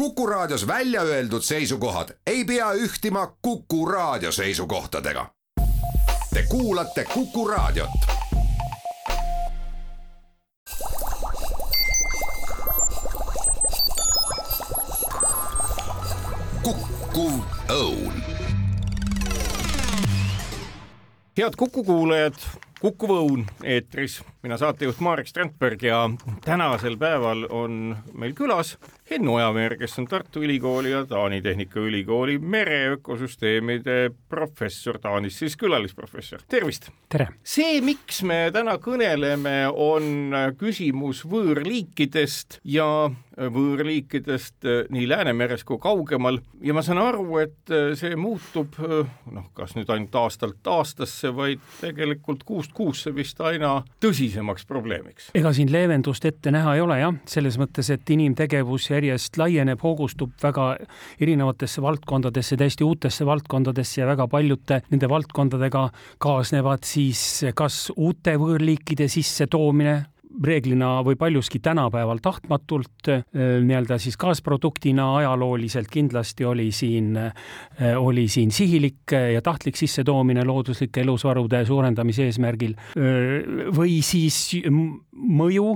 Kuku 0.00 0.26
Raadios 0.26 0.66
välja 0.66 1.02
öeldud 1.02 1.42
seisukohad 1.42 2.08
ei 2.26 2.44
pea 2.44 2.72
ühtima 2.72 3.36
Kuku 3.42 3.86
Raadio 3.86 4.32
seisukohtadega. 4.32 5.26
Te 6.34 6.42
kuulate 6.48 7.04
Kuku 7.04 7.48
Raadiot. 7.48 7.90
kukkuv 16.62 17.32
õun. 17.68 18.22
head 21.38 21.52
Kuku 21.56 21.84
kuulajad, 21.84 22.34
Kukuv 22.80 23.10
Õun 23.10 23.44
eetris, 23.64 24.22
mina 24.42 24.56
saatejuht 24.56 25.00
Marek 25.04 25.28
Strandberg 25.28 25.82
ja 25.82 26.10
tänasel 26.44 26.96
päeval 26.96 27.44
on 27.50 27.96
meil 28.14 28.32
külas 28.32 28.78
Hennu 29.10 29.32
Ojaveer, 29.34 29.72
kes 29.74 29.98
on 29.98 30.04
Tartu 30.06 30.42
Ülikooli 30.42 30.92
ja 30.92 31.00
Taani 31.06 31.42
Tehnikaülikooli 31.42 32.38
mereökosüsteemide 32.38 34.10
professor, 34.28 34.98
Taanis 35.02 35.38
siis 35.38 35.56
külalisprofessor, 35.58 36.44
tervist! 36.48 36.92
tere! 37.10 37.26
see, 37.42 37.80
miks 37.82 38.22
me 38.22 38.38
täna 38.54 38.76
kõneleme, 38.78 39.64
on 39.74 40.30
küsimus 40.60 41.24
võõrliikidest 41.26 42.60
ja 42.62 42.86
võõrliikidest 43.40 44.68
nii 44.94 45.08
Läänemeres 45.08 45.64
kui 45.66 45.78
kaugemal 45.82 46.38
ja 46.62 46.74
ma 46.76 46.82
saan 46.84 47.00
aru, 47.02 47.26
et 47.42 47.74
see 47.98 48.14
muutub 48.18 48.78
noh, 48.78 49.46
kas 49.56 49.74
nüüd 49.74 49.90
ainult 49.90 50.14
aastalt 50.22 50.70
aastasse, 50.70 51.32
vaid 51.34 51.62
tegelikult 51.80 52.44
kuust 52.46 52.74
kuusse 52.76 53.14
vist 53.16 53.40
aina 53.42 53.80
tõsisemaks 54.02 54.66
probleemiks. 54.68 55.30
ega 55.34 55.54
siin 55.56 55.72
leevendust 55.72 56.30
ette 56.30 56.54
näha 56.54 56.76
ei 56.76 56.84
ole 56.84 57.00
jah, 57.00 57.18
selles 57.26 57.58
mõttes, 57.60 57.90
et 57.90 58.14
inimtegevus 58.14 58.90
järjest 59.00 59.38
laieneb, 59.40 59.80
hoogustub 59.82 60.36
väga 60.42 60.74
erinevatesse 61.20 61.82
valdkondadesse, 61.82 62.58
täiesti 62.60 62.84
uutesse 62.84 63.26
valdkondadesse 63.26 64.02
ja 64.02 64.08
väga 64.10 64.28
paljude 64.28 64.82
nende 64.90 65.08
valdkondadega 65.08 65.86
kaasnevad 66.20 66.84
siis 66.86 67.22
kas 67.56 67.88
uute 67.96 68.36
võõrliikide 68.40 69.08
sissetoomine, 69.10 69.96
reeglina 70.44 71.00
või 71.04 71.16
paljuski 71.18 71.58
tänapäeval 71.62 72.20
tahtmatult 72.22 73.10
nii-öelda 73.34 73.98
siis 74.00 74.16
kaasproduktina 74.20 75.08
ajalooliselt 75.16 75.90
kindlasti 75.90 76.44
oli 76.44 76.70
siin, 76.72 77.18
oli 77.98 78.28
siin 78.28 78.50
sihilik 78.54 79.14
ja 79.34 79.42
tahtlik 79.42 79.76
sissetoomine 79.76 80.44
looduslike 80.46 81.02
elusvarude 81.04 81.64
suurendamise 81.66 82.28
eesmärgil 82.30 82.76
või 83.76 84.00
siis 84.06 84.40
mõju 85.12 85.68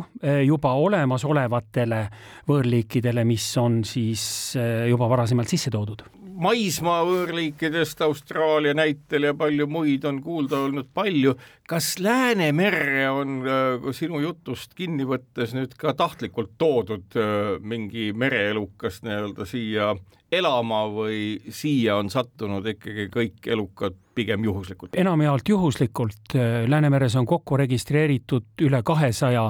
juba 0.47 0.75
olemasolevatele 0.87 2.05
võõrliikidele, 2.49 3.27
mis 3.29 3.49
on 3.61 3.83
siis 3.89 4.55
juba 4.89 5.09
varasemalt 5.11 5.51
sisse 5.51 5.73
toodud 5.75 6.07
maismaa 6.35 7.03
võõrliikidest 7.07 8.01
Austraalia 8.05 8.75
näitel 8.75 9.29
ja 9.29 9.35
palju 9.39 9.67
muid 9.71 10.05
on 10.09 10.21
kuulda 10.23 10.59
olnud 10.67 10.89
palju. 10.95 11.35
kas 11.69 11.99
Läänemerre 11.99 13.09
on 13.11 13.39
äh, 13.47 13.89
sinu 13.93 14.21
jutust 14.21 14.75
kinni 14.75 15.07
võttes 15.09 15.55
nüüd 15.55 15.77
ka 15.79 15.95
tahtlikult 15.95 16.57
toodud 16.59 17.17
äh, 17.17 17.57
mingi 17.61 18.13
mereelukas 18.13 19.03
nii-öelda 19.07 19.47
siia 19.49 19.95
elama 20.33 20.85
või 20.91 21.41
siia 21.51 21.97
on 21.97 22.11
sattunud 22.11 22.67
ikkagi 22.75 23.09
kõik 23.15 23.47
elukad 23.47 23.99
pigem 24.15 24.45
juhuslikult? 24.45 24.95
enamjaolt 24.97 25.49
juhuslikult. 25.49 26.37
Läänemeres 26.69 27.17
on 27.17 27.27
kokku 27.27 27.57
registreeritud 27.61 28.65
üle 28.67 28.83
kahesaja 28.87 29.45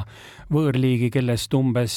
võõrliigi, 0.52 1.10
kellest 1.14 1.54
umbes, 1.54 1.96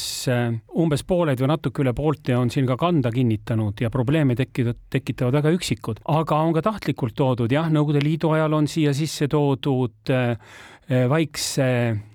umbes 0.75 1.03
pooled 1.07 1.41
või 1.41 1.51
natuke 1.51 1.83
üle 1.83 1.93
poolte 1.97 2.37
on 2.37 2.51
siin 2.53 2.67
ka 2.69 2.77
kanda 2.79 3.11
kinnitanud 3.11 3.81
ja 3.81 3.91
probleeme 3.93 4.35
tekitavad, 4.35 4.79
tekitavad 4.89 5.39
väga 5.39 5.53
üksikud, 5.57 6.01
aga 6.07 6.41
on 6.43 6.55
ka 6.57 6.65
tahtlikult 6.71 7.15
toodud 7.17 7.51
jah, 7.51 7.69
Nõukogude 7.71 8.03
Liidu 8.03 8.31
ajal 8.35 8.53
on 8.57 8.67
siia 8.71 8.93
sisse 8.95 9.27
toodud 9.31 10.15
Vaikse 10.87 11.65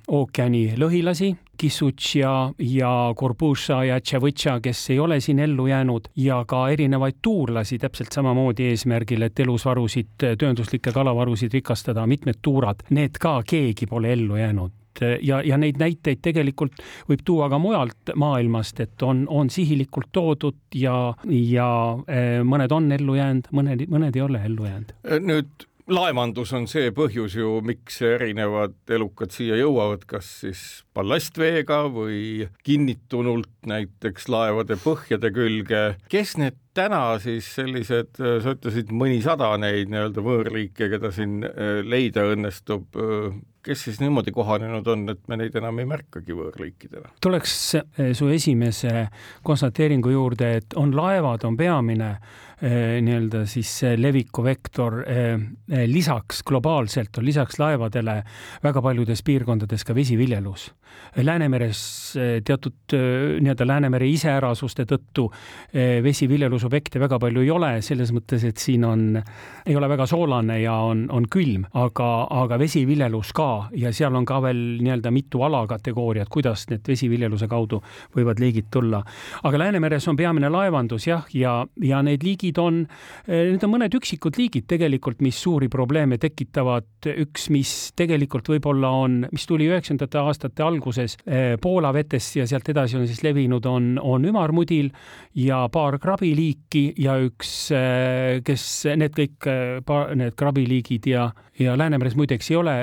ookeani 0.08 0.62
lõhilasi 0.80 1.34
Kissutša 1.58 2.32
ja 2.58 2.92
Gorbuša 3.16 3.82
ja 3.84 4.00
Tševõtša, 4.00 4.58
kes 4.64 4.84
ei 4.90 4.98
ole 4.98 5.20
siin 5.20 5.38
ellu 5.44 5.66
jäänud 5.70 6.08
ja 6.16 6.42
ka 6.48 6.64
erinevaid 6.72 7.20
tuurlasi 7.22 7.78
täpselt 7.78 8.12
samamoodi 8.12 8.70
eesmärgil, 8.72 9.22
et 9.22 9.40
elusvarusid, 9.44 10.14
töönduslikke 10.18 10.92
kalavarusid 10.92 11.54
rikastada, 11.54 12.06
mitmed 12.06 12.40
tuurad, 12.42 12.86
need 12.90 13.20
ka 13.20 13.40
keegi 13.46 13.86
pole 13.86 14.12
ellu 14.16 14.40
jäänud 14.40 14.78
ja, 15.00 15.40
ja 15.44 15.58
neid 15.60 15.80
näiteid 15.80 16.20
tegelikult 16.24 16.80
võib 17.08 17.24
tuua 17.24 17.48
ka 17.52 17.58
mujalt 17.62 18.12
maailmast, 18.18 18.80
et 18.84 19.02
on, 19.06 19.24
on 19.30 19.50
sihilikult 19.50 20.10
toodud 20.12 20.58
ja, 20.78 20.96
ja 21.28 21.68
eh, 22.06 22.40
mõned 22.46 22.74
on 22.74 22.90
ellu 22.92 23.16
jäänud, 23.18 23.50
mõned, 23.56 23.86
mõned 23.92 24.18
ei 24.18 24.24
ole 24.24 24.42
ellu 24.46 24.68
jäänud. 24.68 24.94
nüüd 25.28 25.68
laevandus 25.90 26.52
on 26.56 26.66
see 26.70 26.92
põhjus 26.94 27.34
ju, 27.36 27.56
miks 27.66 27.98
erinevad 28.06 28.74
elukad 28.92 29.32
siia 29.34 29.56
jõuavad, 29.58 30.04
kas 30.08 30.28
siis 30.42 30.62
ballastveega 30.94 31.82
või 31.92 32.48
kinnitunult 32.66 33.50
näiteks 33.66 34.28
laevade 34.32 34.78
põhjade 34.82 35.32
külge. 35.34 35.82
kes 36.12 36.36
need 36.38 36.58
täna 36.74 37.18
siis 37.22 37.48
sellised, 37.54 38.14
sa 38.16 38.54
ütlesid 38.54 38.92
mõnisada 38.94 39.50
neid 39.60 39.90
nii-öelda 39.92 40.24
võõrliike, 40.24 40.88
keda 40.92 41.12
siin 41.12 41.42
äh, 41.44 41.80
leida 41.84 42.24
õnnestub, 42.32 42.86
äh, 42.96 43.34
kes 43.62 43.84
siis 43.86 44.00
niimoodi 44.02 44.32
kohanenud 44.34 44.86
on, 44.86 45.04
et 45.12 45.20
me 45.28 45.38
neid 45.38 45.56
enam 45.58 45.78
ei 45.78 45.88
märkagi 45.88 46.36
võõrliikidena? 46.38 47.14
tuleks 47.22 47.56
äh, 47.78 48.12
su 48.16 48.30
esimese 48.32 49.06
konstateeringu 49.42 50.12
juurde, 50.14 50.56
et 50.62 50.78
on 50.78 50.94
laevad, 50.96 51.46
on 51.48 51.56
peamine 51.56 52.16
nii-öelda 52.62 53.42
siis 53.50 53.80
leviku 53.96 54.44
vektor. 54.44 55.02
lisaks 55.86 56.42
globaalselt 56.46 57.18
on 57.18 57.24
lisaks 57.24 57.58
laevadele 57.58 58.22
väga 58.62 58.82
paljudes 58.82 59.22
piirkondades 59.22 59.84
ka 59.84 59.94
vesiviljelus. 59.94 60.70
Läänemeres 61.16 61.80
teatud 62.44 62.94
nii-öelda 62.94 63.66
Läänemere 63.66 64.06
iseärasuste 64.06 64.84
tõttu 64.86 65.26
vesiviljelusobjekte 66.02 67.00
väga 67.00 67.18
palju 67.18 67.42
ei 67.42 67.50
ole, 67.50 67.72
selles 67.82 68.12
mõttes, 68.12 68.44
et 68.46 68.56
siin 68.62 68.84
on, 68.84 69.22
ei 69.66 69.76
ole 69.76 69.88
väga 69.88 70.06
soolane 70.06 70.60
ja 70.62 70.76
on, 70.86 71.08
on 71.10 71.26
külm, 71.32 71.66
aga, 71.74 72.10
aga 72.44 72.58
vesiviljelus 72.62 73.32
ka 73.34 73.51
ja 73.78 73.92
seal 73.94 74.14
on 74.18 74.26
ka 74.28 74.40
veel 74.44 74.60
nii-öelda 74.82 75.12
mitu 75.14 75.42
alakategooriat, 75.46 76.30
kuidas 76.32 76.66
need 76.70 76.86
vesiviljeluse 76.88 77.48
kaudu 77.50 77.80
võivad 78.16 78.40
liigid 78.42 78.70
tulla. 78.72 79.02
aga 79.42 79.58
Läänemeres 79.58 80.08
on 80.08 80.16
peamine 80.16 80.50
laevandus 80.52 81.06
jah, 81.06 81.26
ja, 81.34 81.54
ja 81.82 82.02
need 82.02 82.24
liigid 82.24 82.58
on, 82.58 82.82
need 83.28 83.64
on 83.64 83.74
mõned 83.74 83.94
üksikud 83.98 84.38
liigid 84.40 84.66
tegelikult, 84.70 85.22
mis 85.22 85.38
suuri 85.42 85.68
probleeme 85.72 86.18
tekitavad. 86.18 86.88
üks, 87.02 87.48
mis 87.50 87.92
tegelikult 87.98 88.48
võib-olla 88.48 88.90
on, 89.02 89.22
mis 89.32 89.46
tuli 89.46 89.66
üheksakümnendate 89.70 90.18
aastate 90.18 90.62
alguses 90.62 91.16
Poola 91.62 91.92
vetest 91.94 92.36
ja 92.36 92.46
sealt 92.46 92.68
edasi 92.68 92.96
on 92.98 93.06
siis 93.06 93.22
levinud, 93.24 93.66
on, 93.66 93.96
on 93.98 94.24
ümarmudil 94.28 94.90
ja 95.38 95.64
paar 95.72 95.98
krabiliiki 96.02 96.92
ja 97.02 97.16
üks, 97.22 97.52
kes 98.46 98.66
need 98.98 99.16
kõik, 99.16 99.48
need 100.18 100.36
krabiliigid 100.38 101.08
ja, 101.10 101.28
ja 101.60 101.74
Läänemeres 101.78 102.14
muideks 102.16 102.50
ei 102.50 102.56
ole 102.56 102.74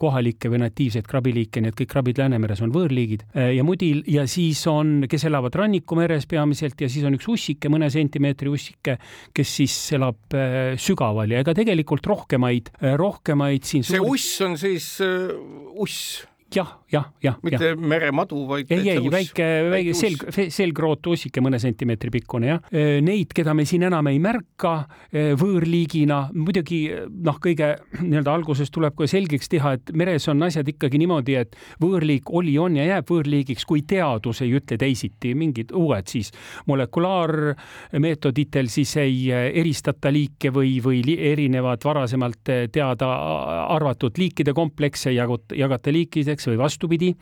kohalikke 0.00 0.50
või 0.52 0.60
natiivseid 0.64 1.06
krabiliike, 1.08 1.62
nii 1.62 1.72
et 1.72 1.78
kõik 1.78 1.92
krabid 1.94 2.20
Läänemeres 2.20 2.60
on 2.64 2.72
võõrliigid. 2.74 3.24
Ja 3.56 3.64
mudil 3.66 4.02
ja 4.10 4.26
siis 4.30 4.60
on, 4.70 5.06
kes 5.10 5.24
elavad 5.28 5.56
rannikumeres 5.56 6.28
peamiselt 6.30 6.80
ja 6.80 6.90
siis 6.92 7.06
on 7.08 7.16
üks 7.16 7.28
ussike, 7.32 7.70
mõne 7.72 7.90
sentimeetri 7.92 8.52
ussike, 8.52 8.98
kes 9.36 9.54
siis 9.60 9.76
elab 9.96 10.36
sügaval. 10.80 11.32
Ja 11.32 11.44
ega 11.44 11.54
tegelikult 11.56 12.06
rohkemaid, 12.10 12.72
rohkemaid 13.00 13.68
siin 13.68 13.86
see 13.86 14.00
suur... 14.00 14.12
uss 14.12 14.44
on 14.46 14.58
siis 14.60 14.92
uh, 15.04 15.32
uss? 15.80 16.20
Jah, 16.54 16.79
jah, 16.92 17.06
jah. 17.22 17.36
mitte 17.46 17.72
ja. 17.72 17.76
meremadu, 17.76 18.42
vaid 18.48 18.70
ei, 18.74 18.88
ei 18.94 19.10
väike, 19.12 19.46
väike 19.70 19.94
selg, 19.96 20.24
selgrootussike 20.52 21.42
mõne 21.44 21.60
sentimeetri 21.62 22.10
pikkune 22.14 22.50
jah. 22.50 22.60
Neid, 23.04 23.32
keda 23.36 23.54
me 23.56 23.64
siin 23.68 23.82
enam 23.88 24.08
ei 24.10 24.18
märka 24.22 24.74
võõrliigina, 25.12 26.22
muidugi 26.34 26.82
noh, 27.24 27.38
kõige 27.42 27.72
nii-öelda 28.00 28.34
alguses 28.34 28.70
tuleb 28.74 28.96
kohe 28.98 29.08
selgeks 29.10 29.50
teha, 29.52 29.74
et 29.78 29.92
meres 29.96 30.28
on 30.30 30.42
asjad 30.46 30.68
ikkagi 30.70 31.00
niimoodi, 31.02 31.36
et 31.40 31.56
võõrliik 31.82 32.30
oli, 32.36 32.56
on 32.60 32.76
ja 32.78 32.84
jääb 32.88 33.10
võõrliigiks, 33.10 33.66
kui 33.68 33.80
teadus 33.88 34.42
ei 34.44 34.54
ütle 34.58 34.78
teisiti, 34.80 35.34
mingid 35.38 35.74
uued 35.76 36.06
siis 36.10 36.32
molekulaarmeetoditel 36.70 38.70
siis 38.72 38.96
ei 39.00 39.16
eristata 39.30 40.12
liike 40.12 40.52
või, 40.54 40.78
või 40.84 41.02
erinevad 41.16 41.84
varasemalt 41.84 42.52
teada 42.72 43.08
arvatud 43.70 44.18
liikide 44.18 44.52
komplekse 44.56 45.12
jagata 45.14 45.94
liikideks 45.94 46.48
või 46.50 46.58
vastupidi, 46.80 47.12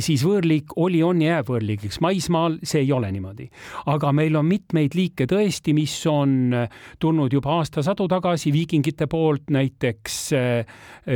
siis 0.00 0.22
võõrliik 0.24 0.72
oli, 0.80 1.02
on 1.04 1.20
ja 1.22 1.38
jääb 1.38 1.50
võõrliigiks. 1.52 2.00
maismaal 2.00 2.58
see 2.62 2.82
ei 2.86 2.92
ole 2.92 3.10
niimoodi. 3.12 3.48
aga 3.86 4.12
meil 4.12 4.36
on 4.36 4.46
mitmeid 4.46 4.94
liike 4.94 5.26
tõesti, 5.26 5.74
mis 5.74 6.06
on 6.06 6.54
tulnud 6.98 7.32
juba 7.32 7.58
aastasadu 7.58 8.08
tagasi 8.08 8.52
viikingite 8.52 9.06
poolt, 9.06 9.50
näiteks 9.50 10.32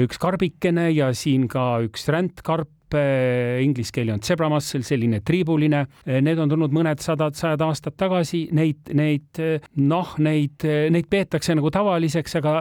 üks 0.02 0.19
karbikene 0.19 0.90
ja 0.90 1.12
siin 1.12 1.48
ka 1.48 1.80
üks 1.82 2.08
rändkarp, 2.08 2.69
inglise 2.92 3.88
keeli 3.94 4.12
on 4.12 4.20
zebra 4.20 4.50
mussel, 4.52 4.82
selline 4.84 5.22
triibuline, 5.24 5.86
need 6.04 6.38
on 6.38 6.50
tulnud 6.52 6.74
mõned 6.76 7.00
sadad, 7.00 7.32
sajad 7.32 7.64
aastad 7.64 7.96
tagasi, 7.96 8.50
neid, 8.52 8.92
neid 8.92 9.40
noh, 9.80 10.12
neid, 10.20 10.60
neid 10.92 11.08
peetakse 11.08 11.56
nagu 11.56 11.72
tavaliseks, 11.72 12.36
aga 12.42 12.58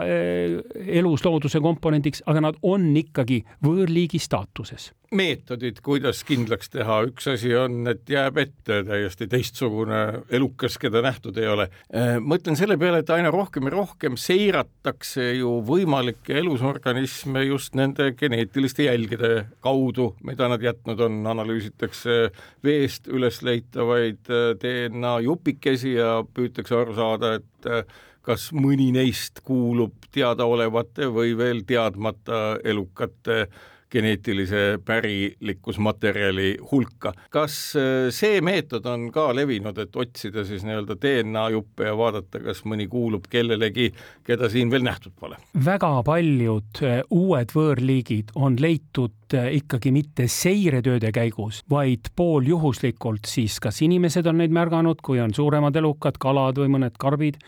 elus 1.02 1.26
looduse 1.26 1.60
komponendiks, 1.60 2.24
aga 2.24 2.46
nad 2.48 2.64
on 2.64 2.88
ikkagi 2.96 3.42
võõrliigi 3.60 4.22
staatuses 4.22 4.94
meetodid, 5.12 5.80
kuidas 5.84 6.22
kindlaks 6.26 6.70
teha, 6.72 6.98
üks 7.08 7.28
asi 7.32 7.52
on, 7.56 7.82
et 7.90 8.08
jääb 8.10 8.38
ette 8.42 8.80
täiesti 8.88 9.28
teistsugune 9.30 10.00
elukas, 10.32 10.78
keda 10.80 11.02
nähtud 11.04 11.38
ei 11.40 11.48
ole. 11.52 11.68
Äh, 11.94 12.16
mõtlen 12.22 12.56
selle 12.58 12.78
peale, 12.80 13.02
et 13.02 13.12
aina 13.12 13.32
rohkem 13.34 13.68
ja 13.68 13.74
rohkem 13.74 14.16
seiratakse 14.20 15.28
ju 15.38 15.58
võimalikke 15.68 16.38
elusorganisme 16.40 17.44
just 17.46 17.76
nende 17.78 18.12
geneetiliste 18.18 18.88
jälgede 18.88 19.32
kaudu, 19.64 20.12
mida 20.26 20.48
nad 20.52 20.64
jätnud 20.64 21.00
on, 21.04 21.20
analüüsitakse 21.34 22.22
veest 22.64 23.10
üles 23.12 23.42
leitavaid 23.44 24.32
äh, 24.32 24.54
DNA 24.62 25.18
jupikesi 25.28 25.98
ja 25.98 26.22
püütakse 26.24 26.78
aru 26.78 26.96
saada, 26.96 27.36
et 27.40 27.68
äh, 27.68 27.84
kas 28.22 28.50
mõni 28.54 28.92
neist 28.94 29.42
kuulub 29.46 30.06
teadaolevate 30.14 31.08
või 31.10 31.34
veel 31.38 31.64
teadmata 31.66 32.60
elukate 32.64 33.48
geneetilise 33.92 34.78
pärilikkusmaterjali 34.84 36.56
hulka. 36.70 37.12
kas 37.30 37.76
äh, 37.76 38.08
see 38.14 38.40
meetod 38.44 38.86
on 38.88 39.10
ka 39.12 39.28
levinud, 39.36 39.78
et 39.78 39.96
otsida 39.96 40.44
siis 40.48 40.64
nii-öelda 40.66 40.96
DNA 41.02 41.48
juppe 41.56 41.88
ja 41.88 41.96
vaadata, 41.98 42.40
kas 42.40 42.64
mõni 42.68 42.88
kuulub 42.92 43.28
kellelegi, 43.30 43.90
keda 44.24 44.48
siin 44.52 44.70
veel 44.72 44.86
nähtud 44.86 45.14
pole? 45.20 45.36
väga 45.64 45.92
paljud 46.06 46.82
äh, 46.86 47.02
uued 47.10 47.52
võõrliigid 47.56 48.32
on 48.34 48.56
leitud 48.60 49.36
äh, 49.36 49.50
ikkagi 49.60 49.92
mitte 49.92 50.28
seiretööde 50.32 51.12
käigus, 51.12 51.62
vaid 51.70 52.12
pooljuhuslikult 52.16 53.28
siis 53.28 53.58
kas 53.62 53.82
inimesed 53.84 54.26
on 54.30 54.40
neid 54.40 54.54
märganud, 54.54 55.04
kui 55.04 55.20
on 55.20 55.34
suuremad 55.36 55.76
elukad, 55.76 56.16
kalad 56.22 56.60
või 56.62 56.72
mõned 56.78 56.96
karbid 57.00 57.38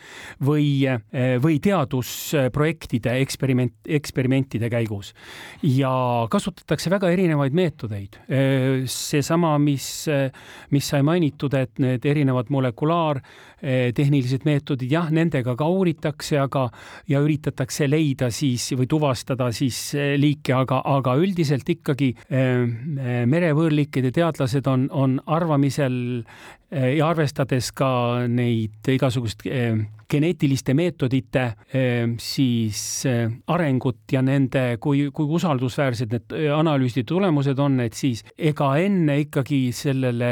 või, 0.45 0.85
või 1.41 1.57
teadusprojektide 1.63 3.15
eksperiment, 3.23 3.73
eksperimentide 3.97 4.69
käigus. 4.69 5.13
ja 5.63 5.93
kasutatakse 6.35 6.91
väga 6.91 7.09
erinevaid 7.13 7.55
meetodeid. 7.55 8.19
seesama, 8.91 9.55
mis, 9.61 9.87
mis 10.71 10.89
sai 10.91 11.01
mainitud, 11.05 11.53
et 11.57 11.79
need 11.83 12.05
erinevad 12.05 12.51
molekulaartehnilised 12.53 14.45
meetodid, 14.47 14.91
jah, 14.91 15.09
nendega 15.13 15.55
ka 15.57 15.67
uuritakse, 15.71 16.39
aga 16.41 16.67
ja 17.11 17.21
üritatakse 17.23 17.87
leida 17.89 18.29
siis 18.33 18.67
või 18.75 18.87
tuvastada 18.91 19.51
siis 19.55 19.79
liike, 20.19 20.53
aga, 20.57 20.81
aga 20.97 21.15
üldiselt 21.21 21.69
ikkagi 21.75 22.11
merevõõrliikide 22.29 24.11
teadlased 24.15 24.67
on, 24.71 24.89
on 24.91 25.19
arvamisel 25.25 26.23
ja 26.71 27.07
arvestades 27.07 27.71
ka 27.77 27.87
neid 28.27 28.87
igasugust 28.89 29.45
geneetiliste 30.09 30.73
meetodite 30.77 31.43
ehm, 31.73 32.15
siis 32.21 32.79
arengut 33.53 34.11
ja 34.11 34.21
nende, 34.25 34.77
kui, 34.81 35.07
kui 35.13 35.29
usaldusväärsed 35.37 36.13
need 36.13 36.35
analüüside 36.55 37.05
tulemused 37.09 37.59
on, 37.61 37.79
et 37.85 37.93
siis 37.97 38.25
ega 38.37 38.73
enne 38.81 39.19
ikkagi 39.25 39.61
sellele 39.75 40.31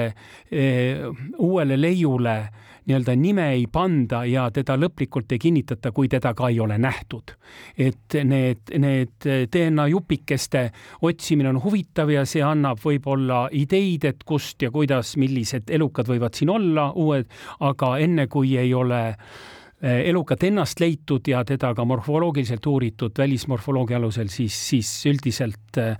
uuele 1.37 1.79
leiule 1.79 2.37
nii-öelda 2.85 3.15
nime 3.15 3.49
ei 3.53 3.65
panda 3.71 4.23
ja 4.25 4.49
teda 4.53 4.75
lõplikult 4.79 5.31
ei 5.31 5.39
kinnitata, 5.39 5.91
kui 5.91 6.09
teda 6.11 6.33
ka 6.33 6.49
ei 6.49 6.59
ole 6.59 6.77
nähtud. 6.77 7.35
et 7.77 8.15
need, 8.23 8.73
need 8.77 9.27
DNA 9.51 9.87
jupikeste 9.87 10.71
otsimine 11.01 11.49
on 11.49 11.61
huvitav 11.63 12.09
ja 12.09 12.25
see 12.25 12.43
annab 12.43 12.79
võib-olla 12.83 13.47
ideid, 13.51 14.05
et 14.05 14.23
kust 14.23 14.61
ja 14.61 14.71
kuidas, 14.71 15.15
millised 15.17 15.69
elukad 15.69 16.07
võivad 16.07 16.35
siin 16.35 16.49
olla 16.49 16.91
uued, 16.95 17.27
aga 17.59 17.97
enne 17.97 18.27
kui 18.27 18.57
ei 18.57 18.73
ole 18.73 19.03
elukat 19.83 20.43
ennast 20.47 20.79
leitud 20.79 21.27
ja 21.27 21.43
teda 21.45 21.73
ka 21.75 21.85
morfoloogiliselt 21.85 22.65
uuritud 22.65 23.17
välismorfoloogia 23.17 23.97
alusel, 23.97 24.29
siis, 24.31 24.55
siis 24.69 24.91
üldiselt 25.11 25.79
eh, 25.81 25.97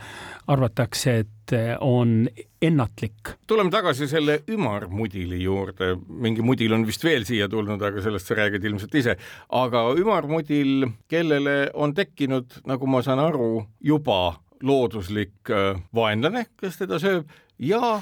arvatakse, 0.47 1.15
et 1.23 1.55
eh, 1.55 1.73
on 1.81 2.29
ennatlik. 2.61 3.35
tuleme 3.47 3.71
tagasi 3.71 4.07
selle 4.07 4.39
ümarmudili 4.47 5.41
juurde, 5.43 5.97
mingi 6.07 6.41
mudil 6.41 6.73
on 6.73 6.87
vist 6.87 7.03
veel 7.03 7.27
siia 7.27 7.49
tulnud, 7.51 7.81
aga 7.81 8.01
sellest 8.01 8.31
sa 8.31 8.39
räägid 8.39 8.63
ilmselt 8.63 8.95
ise. 8.95 9.17
aga 9.49 9.83
ümarmudil, 9.99 10.87
kellele 11.11 11.57
on 11.73 11.93
tekkinud, 11.93 12.61
nagu 12.65 12.87
ma 12.87 13.03
saan 13.03 13.19
aru, 13.19 13.65
juba 13.83 14.39
looduslik 14.63 15.51
vaenlane, 15.93 16.45
kes 16.55 16.79
teda 16.79 16.95
sööb 17.03 17.27
ja 17.63 18.01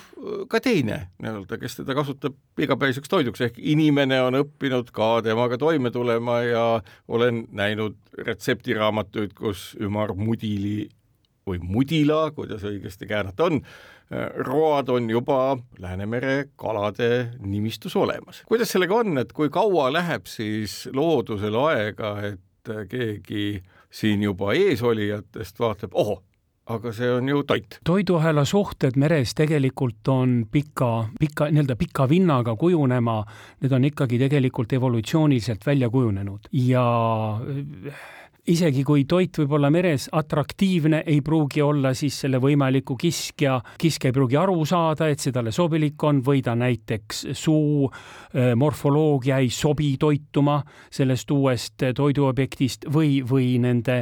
ka 0.49 0.61
teine 0.63 0.97
nii-öelda, 1.21 1.57
kes 1.61 1.79
teda 1.81 1.95
kasutab 1.97 2.35
igapäevaseks 2.61 3.11
toiduks, 3.11 3.43
ehk 3.45 3.59
inimene 3.59 4.21
on 4.25 4.39
õppinud 4.41 4.91
ka 4.95 5.13
temaga 5.25 5.59
toime 5.61 5.91
tulema 5.91 6.41
ja 6.45 6.65
olen 7.07 7.45
näinud 7.51 7.97
retseptiraamatuid, 8.27 9.35
kus 9.37 9.71
ümarmudili 9.79 10.89
või 11.47 11.61
mudila, 11.61 12.29
kuidas 12.35 12.63
õigesti 12.67 13.09
käänata 13.09 13.49
on, 13.49 13.61
road 14.45 14.89
on 14.91 15.09
juba 15.09 15.57
Läänemere 15.79 16.49
kalade 16.59 17.31
nimistus 17.39 17.95
olemas. 17.95 18.43
kuidas 18.45 18.71
sellega 18.71 18.95
on, 18.95 19.17
et 19.17 19.33
kui 19.33 19.49
kaua 19.49 19.89
läheb 19.93 20.27
siis 20.29 20.89
loodusel 20.93 21.55
aega, 21.55 22.15
et 22.33 22.73
keegi 22.89 23.63
siin 23.91 24.23
juba 24.23 24.53
eesolijatest 24.53 25.59
vaatab, 25.59 25.95
ohoh, 25.97 26.21
aga 26.69 26.93
see 26.93 27.09
on 27.09 27.29
ju 27.29 27.43
toit. 27.43 27.79
toiduahela 27.87 28.45
suhted 28.45 28.97
meres 29.01 29.33
tegelikult 29.37 30.07
on 30.13 30.41
pika, 30.51 31.07
pika, 31.19 31.49
nii-öelda 31.49 31.75
pika 31.79 32.07
vinnaga 32.09 32.55
kujunema, 32.55 33.21
need 33.61 33.73
on 33.73 33.87
ikkagi 33.89 34.19
tegelikult 34.21 34.73
evolutsiooniliselt 34.77 35.65
välja 35.65 35.89
kujunenud 35.89 36.51
ja 36.53 36.85
isegi 38.49 38.81
kui 38.85 39.03
toit 39.05 39.37
võib 39.41 39.51
olla 39.57 39.69
meres 39.73 40.07
atraktiivne, 40.17 41.03
ei 41.05 41.19
pruugi 41.21 41.61
olla 41.61 41.93
siis 41.97 42.15
selle 42.23 42.39
võimaliku 42.41 42.95
kiskja, 42.99 43.59
kiskja 43.81 44.09
ei 44.09 44.15
pruugi 44.15 44.39
aru 44.39 44.63
saada, 44.65 45.09
et 45.11 45.21
see 45.21 45.33
talle 45.35 45.53
sobilik 45.53 46.03
on 46.07 46.23
või 46.25 46.41
ta 46.45 46.55
näiteks 46.57 47.25
suu 47.37 47.85
äh, 47.85 48.53
morfoloogia 48.57 49.41
ei 49.43 49.51
sobi 49.53 49.93
toituma 50.01 50.57
sellest 50.89 51.31
uuest 51.31 51.85
toiduobjektist 51.97 52.87
või, 52.93 53.19
või 53.27 53.53
nende 53.61 54.01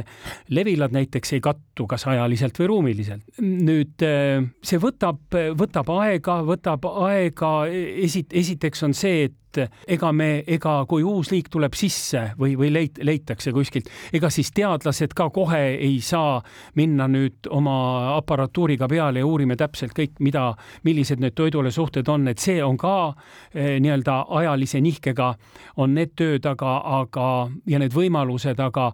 levilad 0.56 0.96
näiteks 0.96 1.36
ei 1.36 1.44
kattu 1.44 1.86
kas 1.90 2.06
ajaliselt 2.08 2.56
või 2.62 2.70
ruumiliselt. 2.72 3.26
nüüd 3.44 4.06
äh, 4.06 4.40
see 4.62 4.80
võtab, 4.80 5.20
võtab 5.58 5.92
aega, 6.00 6.40
võtab 6.46 6.88
aega, 7.04 7.52
esit-, 7.68 8.32
esiteks 8.32 8.88
on 8.88 8.96
see, 8.96 9.28
et 9.28 9.36
et 9.50 9.94
ega 9.96 10.12
me, 10.12 10.44
ega 10.46 10.84
kui 10.88 11.02
uus 11.06 11.30
liik 11.32 11.48
tuleb 11.50 11.74
sisse 11.78 12.30
või, 12.38 12.54
või 12.58 12.70
leit-, 12.72 13.00
leitakse 13.02 13.52
kuskilt, 13.52 13.90
ega 14.12 14.30
siis 14.30 14.52
teadlased 14.54 15.14
ka 15.16 15.30
kohe 15.34 15.60
ei 15.74 16.00
saa 16.04 16.40
minna 16.78 17.08
nüüd 17.10 17.50
oma 17.50 18.16
aparatuuriga 18.16 18.88
peale 18.88 19.22
ja 19.22 19.26
uurime 19.26 19.56
täpselt 19.56 19.94
kõik, 19.96 20.18
mida, 20.20 20.50
millised 20.84 21.20
need 21.20 21.34
toidule 21.38 21.70
suhted 21.74 22.08
on, 22.08 22.28
et 22.28 22.38
see 22.38 22.60
on 22.64 22.78
ka 22.80 23.14
eh, 23.54 23.78
nii-öelda 23.80 24.24
ajalise 24.40 24.80
nihkega 24.80 25.34
on 25.76 25.94
need 25.94 26.14
tööd, 26.16 26.46
aga, 26.46 26.76
aga 27.00 27.26
ja 27.66 27.82
need 27.82 27.94
võimalused, 27.94 28.60
aga 28.60 28.92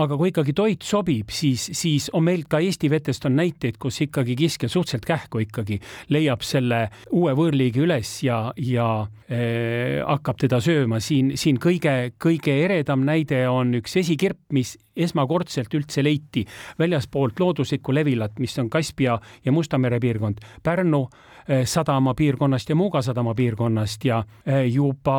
aga 0.00 0.16
kui 0.18 0.30
ikkagi 0.32 0.54
toit 0.56 0.84
sobib, 0.86 1.30
siis, 1.34 1.66
siis 1.76 2.08
on 2.16 2.24
meil 2.26 2.44
ka 2.50 2.60
Eesti 2.64 2.90
vetest 2.92 3.26
on 3.28 3.36
näiteid, 3.38 3.78
kus 3.80 4.00
ikkagi 4.06 4.36
kiskja 4.38 4.70
suhteliselt 4.70 5.06
kähku 5.08 5.42
ikkagi. 5.44 5.80
Leiab 6.14 6.44
selle 6.46 6.86
uue 7.16 7.34
võõrliigi 7.36 7.82
üles 7.84 8.12
ja, 8.24 8.40
ja 8.56 8.88
äh, 9.04 10.00
hakkab 10.06 10.40
teda 10.40 10.60
sööma. 10.64 11.00
siin, 11.00 11.34
siin 11.40 11.60
kõige, 11.60 12.12
kõige 12.20 12.56
eredam 12.64 13.04
näide 13.06 13.46
on 13.48 13.74
üks 13.80 13.96
esikirp, 14.00 14.40
mis 14.56 14.76
esmakordselt 14.96 15.74
üldse 15.74 16.04
leiti. 16.04 16.44
Väljaspoolt 16.78 17.40
looduslikku 17.40 17.94
levilat, 17.94 18.38
mis 18.38 18.58
on 18.58 18.70
Kaspia 18.70 19.18
ja 19.44 19.52
Musta 19.52 19.78
mere 19.78 20.00
piirkond, 20.00 20.40
Pärnu 20.62 21.04
eh, 21.08 21.29
sadama 21.64 22.14
piirkonnast 22.14 22.68
ja 22.68 22.76
Muuga 22.76 23.02
sadama 23.02 23.34
piirkonnast 23.34 24.04
ja 24.04 24.22
eh, 24.46 24.66
juba 24.72 25.16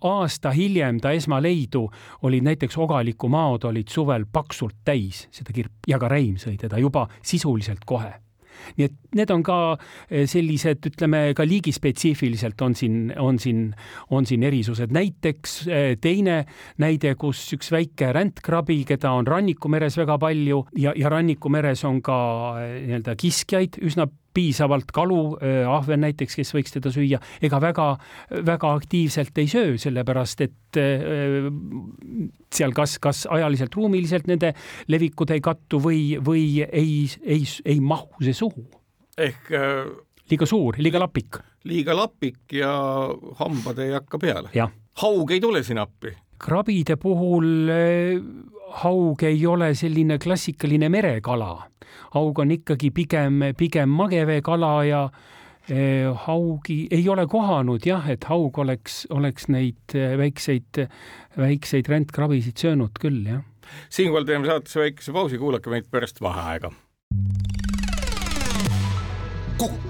aasta 0.00 0.50
hiljem 0.50 1.00
ta 1.00 1.10
esmaleidu 1.16 1.86
olid 2.22 2.46
näiteks 2.46 2.78
Ogaliku 2.78 3.28
maod 3.28 3.64
olid 3.64 3.88
suvel 3.88 4.26
paksult 4.32 4.76
täis 4.84 5.26
seda 5.30 5.52
kirp 5.52 5.88
ja 5.88 5.98
ka 5.98 6.08
Reim 6.08 6.36
sõi 6.40 6.56
teda 6.60 6.78
juba 6.78 7.08
sisuliselt 7.22 7.84
kohe 7.86 8.14
nii 8.76 8.86
et 8.88 8.94
need 9.16 9.32
on 9.32 9.42
ka 9.46 9.58
eh, 10.08 10.24
sellised, 10.28 10.84
ütleme 10.90 11.20
ka 11.36 11.46
liigispetsiifiliselt 11.46 12.60
on 12.64 12.76
siin, 12.78 13.12
on 13.22 13.40
siin, 13.42 13.68
on 14.10 14.26
siin 14.28 14.46
erisused. 14.46 14.92
näiteks 14.94 15.56
eh, 15.68 15.88
teine 16.00 16.42
näide, 16.82 17.14
kus 17.20 17.44
üks 17.56 17.70
väike 17.74 18.12
rändkrabi, 18.16 18.82
keda 18.88 19.14
on 19.16 19.28
Rannikumeres 19.28 19.98
väga 20.00 20.18
palju 20.22 20.64
ja, 20.78 20.94
ja 20.96 21.12
Rannikumeres 21.12 21.84
on 21.88 22.02
ka 22.04 22.18
eh, 22.62 22.78
nii-öelda 22.86 23.16
kiskjaid 23.20 23.80
üsna 23.86 24.08
piisavalt 24.36 24.92
kalu, 24.94 25.20
ahven 25.72 26.04
näiteks, 26.04 26.36
kes 26.36 26.52
võiks 26.52 26.76
teda 26.76 26.92
süüa, 26.92 27.20
ega 27.44 27.60
väga, 27.62 27.88
väga 28.46 28.72
aktiivselt 28.76 29.38
ei 29.40 29.48
söö, 29.50 29.76
sellepärast 29.80 30.44
et 30.44 30.80
seal 32.52 32.74
kas, 32.76 32.98
kas 33.02 33.24
ajaliselt, 33.32 33.74
ruumiliselt 33.76 34.28
nende 34.28 34.52
levikud 34.92 35.32
ei 35.32 35.44
kattu 35.44 35.80
või, 35.82 36.02
või 36.20 36.46
ei, 36.66 37.06
ei, 37.24 37.46
ei 37.64 37.80
mahu 37.80 38.20
see 38.20 38.36
suhu 38.36 38.66
ehk 39.16 39.52
äh, 39.56 39.86
liiga 40.30 40.48
suur, 40.48 40.76
liiga 40.78 41.00
lapik. 41.00 41.40
liiga 41.68 41.96
lapik 41.96 42.52
ja 42.52 42.72
hambad 43.40 43.80
ei 43.84 43.94
hakka 43.96 44.20
peale. 44.20 44.52
haug 45.02 45.30
ei 45.32 45.40
tule 45.40 45.62
siin 45.64 45.80
appi? 45.80 46.12
krabide 46.38 46.98
puhul 47.00 47.70
äh, 47.72 48.20
haug 48.82 49.22
ei 49.22 49.46
ole 49.46 49.74
selline 49.74 50.18
klassikaline 50.18 50.88
merekala. 50.88 51.68
haug 52.14 52.38
on 52.38 52.50
ikkagi 52.50 52.90
pigem, 52.90 53.40
pigem 53.56 53.88
mageveekala 53.88 54.72
ja 54.84 55.02
eh, 55.68 56.06
haugi 56.26 56.86
ei 56.90 57.08
ole 57.08 57.26
kohanud 57.26 57.86
jah, 57.86 58.08
et 58.10 58.24
haug 58.24 58.58
oleks, 58.58 59.06
oleks 59.10 59.48
neid 59.48 59.94
eh, 59.94 60.16
väikseid, 60.18 60.86
väikseid 61.36 61.88
rändkrabisid 61.88 62.56
söönud 62.56 62.98
küll, 63.00 63.24
jah. 63.26 63.42
siinkohal 63.90 64.28
teeme 64.28 64.46
saatesse 64.46 64.80
väikese 64.80 65.12
pausi, 65.12 65.38
kuulake 65.38 65.70
meid 65.70 65.90
pärast 65.90 66.20
vaheaega. 66.20 66.72
kukkuv 69.56 69.85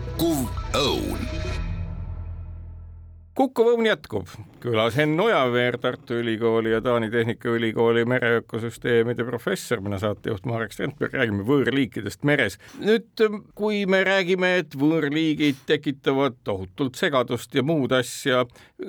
kukkuv 3.36 3.72
õun 3.74 3.86
jätkub, 3.86 4.30
külas 4.62 4.96
Henn 4.96 5.20
Ojaveer, 5.20 5.76
Tartu 5.80 6.16
Ülikooli 6.22 6.72
ja 6.72 6.80
Taani 6.84 7.10
Tehnikaülikooli 7.12 8.04
mereökosüsteemide 8.08 9.26
professor, 9.28 9.82
mina 9.84 9.98
saatejuht 10.00 10.46
Marek 10.48 10.72
Strandberg, 10.72 11.14
räägime 11.16 11.44
võõrliikidest 11.46 12.24
meres. 12.28 12.58
nüüd, 12.80 13.24
kui 13.58 13.84
me 13.86 14.02
räägime, 14.08 14.56
et 14.62 14.76
võõrliigid 14.78 15.64
tekitavad 15.68 16.38
tohutult 16.44 16.96
segadust 16.96 17.54
ja 17.54 17.64
muud 17.66 17.92
asja, 17.92 18.46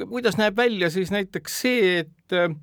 kuidas 0.08 0.40
näeb 0.40 0.58
välja 0.58 0.90
siis 0.94 1.12
näiteks 1.12 1.62
see, 1.62 1.98
et 2.04 2.14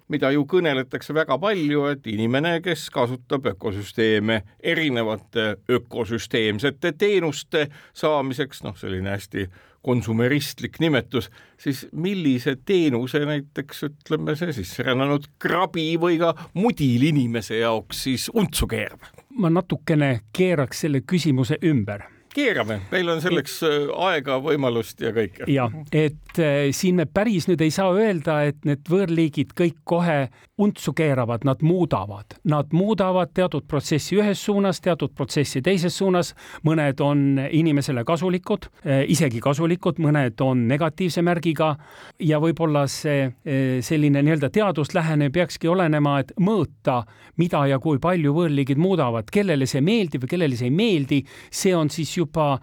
mida 0.09 0.31
ju 0.35 0.45
kõneletakse 0.49 1.15
väga 1.15 1.39
palju, 1.41 1.85
et 1.93 2.07
inimene, 2.11 2.59
kes 2.65 2.89
kasutab 2.95 3.47
ökosüsteeme 3.55 4.43
erinevate 4.63 5.57
ökosüsteemsete 5.71 6.93
teenuste 6.99 7.69
saamiseks, 7.97 8.63
noh, 8.67 8.77
selline 8.79 9.15
hästi 9.15 9.49
konsumeristlik 9.85 10.79
nimetus, 10.81 11.29
siis 11.61 11.85
millise 11.93 12.57
teenuse 12.65 13.21
näiteks 13.29 13.85
ütleme, 13.91 14.37
see 14.37 14.55
sisserännanud 14.57 15.29
krabi 15.39 15.91
või 16.01 16.17
ka 16.23 16.33
mudil 16.57 17.05
inimese 17.11 17.61
jaoks 17.61 18.07
siis 18.09 18.31
untsu 18.33 18.69
keerab? 18.71 19.05
ma 19.35 19.51
natukene 19.51 20.21
keeraks 20.33 20.85
selle 20.85 21.01
küsimuse 21.03 21.59
ümber 21.67 22.05
keerame, 22.35 22.81
meil 22.93 23.11
on 23.13 23.23
selleks 23.25 23.59
äh, 23.67 23.89
aega, 24.09 24.39
võimalust 24.43 25.01
ja 25.05 25.13
kõike. 25.15 25.47
ja 25.51 25.69
et 25.93 26.41
äh, 26.43 26.71
siin 26.77 26.99
me 27.01 27.07
päris 27.07 27.49
nüüd 27.51 27.63
ei 27.65 27.73
saa 27.75 27.93
öelda, 27.95 28.41
et 28.51 28.61
need 28.69 28.85
võõrliigid 28.91 29.55
kõik 29.59 29.81
kohe 29.89 30.19
untsu 30.59 30.93
keeravad, 30.93 31.45
nad 31.45 31.63
muudavad, 31.63 32.37
nad 32.45 32.73
muudavad 32.73 33.31
teatud 33.35 33.67
protsessi 33.69 34.19
ühes 34.19 34.43
suunas, 34.45 34.81
teatud 34.81 35.15
protsessi 35.15 35.63
teises 35.63 35.97
suunas. 35.99 36.35
mõned 36.65 37.01
on 37.01 37.41
inimesele 37.51 38.05
kasulikud, 38.05 38.67
äh, 38.87 39.05
isegi 39.09 39.41
kasulikud, 39.41 39.99
mõned 39.99 40.41
on 40.41 40.69
negatiivse 40.69 41.23
märgiga. 41.23 41.77
Ja 42.19 42.39
võib-olla 42.41 42.87
see 42.89 43.33
selline 43.81 44.23
nii-öelda 44.23 44.51
teaduslähenemine 44.51 45.31
peakski 45.31 45.69
olenema, 45.69 46.19
et 46.21 46.33
mõõta, 46.41 47.03
mida 47.37 47.67
ja 47.67 47.79
kui 47.79 47.99
palju 47.99 48.33
võõrliigid 48.35 48.79
muudavad, 48.79 49.31
kellele 49.31 49.67
see 49.67 49.81
meeldib 49.81 50.25
või 50.25 50.29
kellele 50.29 50.57
see 50.57 50.71
ei 50.71 50.75
meeldi, 50.75 51.25
see 51.51 51.75
on 51.77 51.91
siis 51.91 52.17
ju 52.17 52.25
juba 52.25 52.59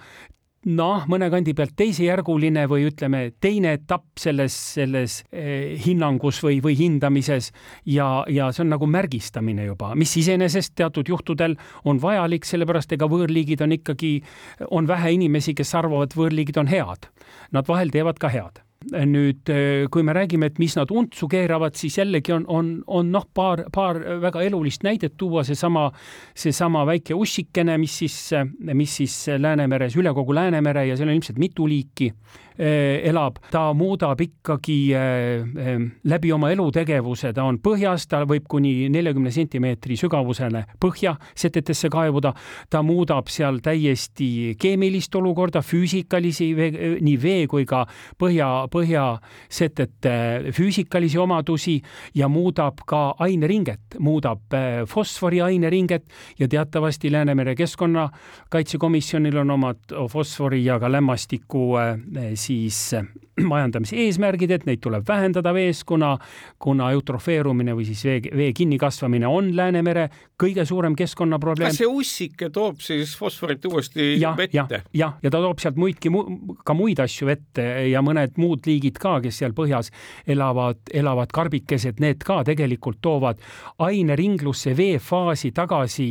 noh, 0.70 1.06
mõne 1.10 1.30
kandi 1.34 1.56
pealt 1.58 1.74
teisejärguline 1.80 2.68
või 2.70 2.86
ütleme, 2.90 3.24
teine 3.42 3.74
etapp 3.78 4.20
selles, 4.22 4.56
selles 4.78 5.22
eh, 5.32 5.78
hinnangus 5.82 6.42
või, 6.46 6.60
või 6.64 6.78
hindamises 6.78 7.52
ja, 7.90 8.24
ja 8.30 8.52
see 8.54 8.66
on 8.66 8.74
nagu 8.76 8.90
märgistamine 8.90 9.66
juba, 9.66 9.94
mis 9.98 10.14
iseenesest 10.22 10.76
teatud 10.78 11.10
juhtudel 11.10 11.58
on 11.86 12.02
vajalik, 12.02 12.46
sellepärast 12.46 12.94
ega 12.98 13.10
võõrliigid 13.10 13.64
on 13.66 13.78
ikkagi, 13.78 14.18
on 14.70 14.90
vähe 14.90 15.16
inimesi, 15.18 15.56
kes 15.58 15.74
arvavad, 15.78 16.14
võõrliigid 16.18 16.62
on 16.62 16.70
head. 16.72 17.10
Nad 17.56 17.68
vahel 17.68 17.94
teevad 17.94 18.22
ka 18.22 18.30
head 18.32 18.62
nüüd, 18.90 19.50
eh, 19.50 19.88
kui 19.92 20.04
me 20.04 20.14
räägime, 20.14 20.50
et 20.50 20.60
mis 20.60 20.76
nad 20.78 20.92
untsu 20.92 21.28
keeravad, 21.32 21.76
siis 21.78 21.98
jällegi 22.00 22.34
on, 22.36 22.46
on, 22.48 22.72
on 22.88 23.12
noh, 23.14 23.28
paar, 23.34 23.66
paar 23.74 24.00
väga 24.22 24.42
elulist 24.48 24.84
näidet 24.88 25.18
tuua, 25.18 25.44
seesama, 25.48 25.90
seesama 26.36 26.86
väike 26.90 27.16
ussikene, 27.18 27.78
mis 27.82 27.98
siis, 28.04 28.18
mis 28.74 28.98
siis 29.02 29.18
Läänemeres, 29.38 29.96
üle 30.00 30.14
kogu 30.18 30.36
Läänemere 30.36 30.88
ja 30.90 30.98
seal 30.98 31.12
on 31.12 31.20
ilmselt 31.20 31.42
mitu 31.42 31.68
liiki 31.70 32.12
elab, 32.62 33.40
ta 33.52 33.72
muudab 33.74 34.20
ikkagi 34.22 34.78
eh, 34.94 35.42
eh, 35.42 35.80
läbi 36.06 36.32
oma 36.34 36.52
elutegevuse, 36.54 37.32
ta 37.34 37.46
on 37.48 37.58
põhjas, 37.64 38.06
ta 38.10 38.22
võib 38.30 38.46
kuni 38.50 38.90
neljakümne 38.94 39.32
sentimeetri 39.34 39.98
sügavusele 39.98 40.64
põhja 40.82 41.16
setetesse 41.34 41.90
kaevuda, 41.92 42.34
ta 42.70 42.84
muudab 42.86 43.32
seal 43.34 43.58
täiesti 43.66 44.56
keemilist 44.62 45.16
olukorda, 45.18 45.64
füüsikalisi, 45.66 46.52
nii 47.02 47.16
vee 47.22 47.48
kui 47.50 47.66
ka 47.70 47.84
põhja, 48.22 48.50
põhjasetete 48.72 50.54
füüsikalisi 50.54 51.22
omadusi 51.22 51.80
ja 52.18 52.30
muudab 52.30 52.86
ka 52.86 53.02
aineringet, 53.26 53.98
muudab 54.00 54.54
fosfori 54.90 55.42
aineringet 55.42 56.06
ja 56.40 56.48
teatavasti 56.52 57.12
Läänemere 57.12 57.56
Keskkonnakaitsekomisjonil 57.58 59.42
on 59.42 59.58
omad 59.58 59.98
fosfori 60.12 60.64
ja 60.66 60.78
ka 60.80 60.92
lämmastiku 60.92 61.72
siis 62.36 62.51
siis 62.52 62.94
äh, 62.94 63.06
majandamise 63.52 63.96
eesmärgid, 64.06 64.52
et 64.52 64.66
neid 64.68 64.82
tuleb 64.84 65.06
vähendada 65.08 65.54
vees, 65.56 65.84
kuna, 65.88 66.14
kuna 66.62 66.92
eutrofeerumine 66.96 67.76
või 67.78 67.88
siis 67.88 68.04
vee, 68.06 68.20
vee 68.38 68.52
kinnikasvamine 68.56 69.30
on 69.30 69.52
Läänemere 69.56 70.08
kõige 70.42 70.66
suurem 70.68 70.96
keskkonnaprobleem. 70.98 71.72
kas 71.72 71.80
see 71.82 71.90
ussike 71.90 72.50
toob 72.54 72.82
siis 72.84 73.14
fosforit 73.18 73.66
uuesti 73.70 74.14
ja, 74.20 74.34
vette 74.38 74.58
ja,? 74.58 74.66
jah, 74.98 75.16
ja 75.24 75.32
ta 75.32 75.42
toob 75.44 75.62
sealt 75.64 75.80
muidki, 75.80 76.12
ka 76.66 76.76
muid 76.78 77.02
asju 77.04 77.30
vette 77.30 77.68
ja 77.92 78.04
mõned 78.06 78.38
muud 78.42 78.68
liigid 78.68 79.00
ka, 79.02 79.20
kes 79.24 79.42
seal 79.44 79.56
põhjas 79.58 79.92
elavad, 80.30 80.82
elavad 80.94 81.32
karbikesed, 81.34 82.02
need 82.04 82.26
ka 82.28 82.42
tegelikult 82.48 83.00
toovad 83.02 83.42
aineringlusse 83.82 84.76
veefaasi 84.78 85.54
tagasi 85.56 86.10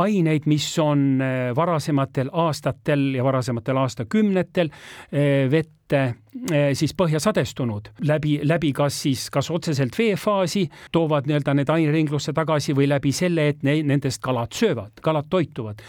aineid, 0.00 0.46
mis 0.50 0.70
on 0.82 1.04
äh, 1.24 1.50
varasematel 1.56 2.30
aastatel 2.46 3.10
ja 3.18 3.26
varasematel 3.26 3.82
aastakümnetel 3.82 4.70
äh, 4.70 5.50
ette 5.90 6.54
eh, 6.54 6.70
siis 6.78 6.92
põhja 6.94 7.18
sadestunud 7.22 7.90
läbi, 8.06 8.38
läbi 8.46 8.72
kas 8.76 9.00
siis, 9.02 9.26
kas 9.34 9.50
otseselt 9.50 9.96
veefaasi 9.98 10.68
toovad 10.94 11.26
nii-öelda 11.26 11.54
need 11.58 11.72
aineringlusse 11.74 12.32
tagasi 12.36 12.74
või 12.76 12.88
läbi 12.90 13.12
selle, 13.12 13.48
et 13.50 13.64
ne, 13.66 13.80
nendest 13.86 14.22
kalad 14.22 14.54
söövad, 14.54 14.92
kalad 15.02 15.26
toituvad. 15.30 15.82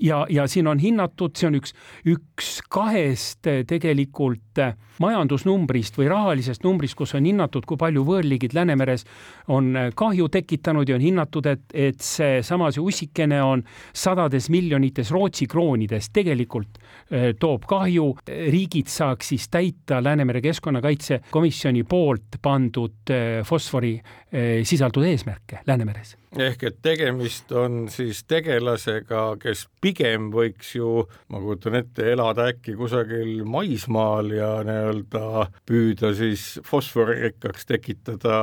ja, 0.00 0.24
ja 0.30 0.46
siin 0.46 0.66
on 0.66 0.78
hinnatud, 0.78 1.36
see 1.36 1.50
on 1.50 1.60
üks, 1.60 1.76
üks 2.08 2.60
kahest 2.72 3.48
tegelikult 3.68 4.62
majandusnumbrist 5.02 5.96
või 5.98 6.08
rahalisest 6.12 6.64
numbrist, 6.64 6.96
kus 6.98 7.14
on 7.16 7.26
hinnatud, 7.26 7.64
kui 7.66 7.80
palju 7.80 8.04
võõrliigid 8.06 8.54
Läänemeres 8.56 9.04
on 9.52 9.72
kahju 9.96 10.28
tekitanud 10.32 10.88
ja 10.88 10.96
on 10.98 11.04
hinnatud, 11.04 11.46
et, 11.48 11.64
et 11.74 12.00
seesama 12.04 12.70
see 12.72 12.82
ussikene 12.84 13.40
on 13.42 13.64
sadades 13.92 14.48
miljonites 14.52 15.10
Rootsi 15.12 15.48
kroonides 15.50 16.10
tegelikult 16.12 16.78
eh, 17.10 17.32
toob 17.38 17.66
kahju, 17.68 18.12
riigid 18.26 18.92
saaks 18.92 19.32
siis 19.32 19.41
täita 19.50 20.02
Läänemere 20.04 20.40
Keskkonnakaitsekomisjoni 20.40 21.84
poolt 21.88 22.38
pandud 22.42 23.10
eh, 23.10 23.42
fosfori 23.46 23.94
eh, 23.96 24.62
sisaldud 24.66 25.06
eesmärke 25.08 25.62
Läänemeres. 25.66 26.16
Ehk 26.38 26.62
et 26.64 26.78
tegemist 26.82 27.52
on 27.52 27.88
siis 27.92 28.22
tegelasega, 28.24 29.36
kes 29.42 29.66
pigem 29.84 30.30
võiks 30.32 30.74
ju, 30.78 31.04
ma 31.28 31.40
kujutan 31.42 31.76
ette, 31.82 32.06
elada 32.14 32.48
äkki 32.52 32.76
kusagil 32.78 33.42
maismaal 33.44 34.32
ja 34.32 34.52
nii-öelda 34.64 35.48
püüda 35.68 36.14
siis 36.16 36.54
fosforirikkaks 36.64 37.68
tekitada 37.68 38.38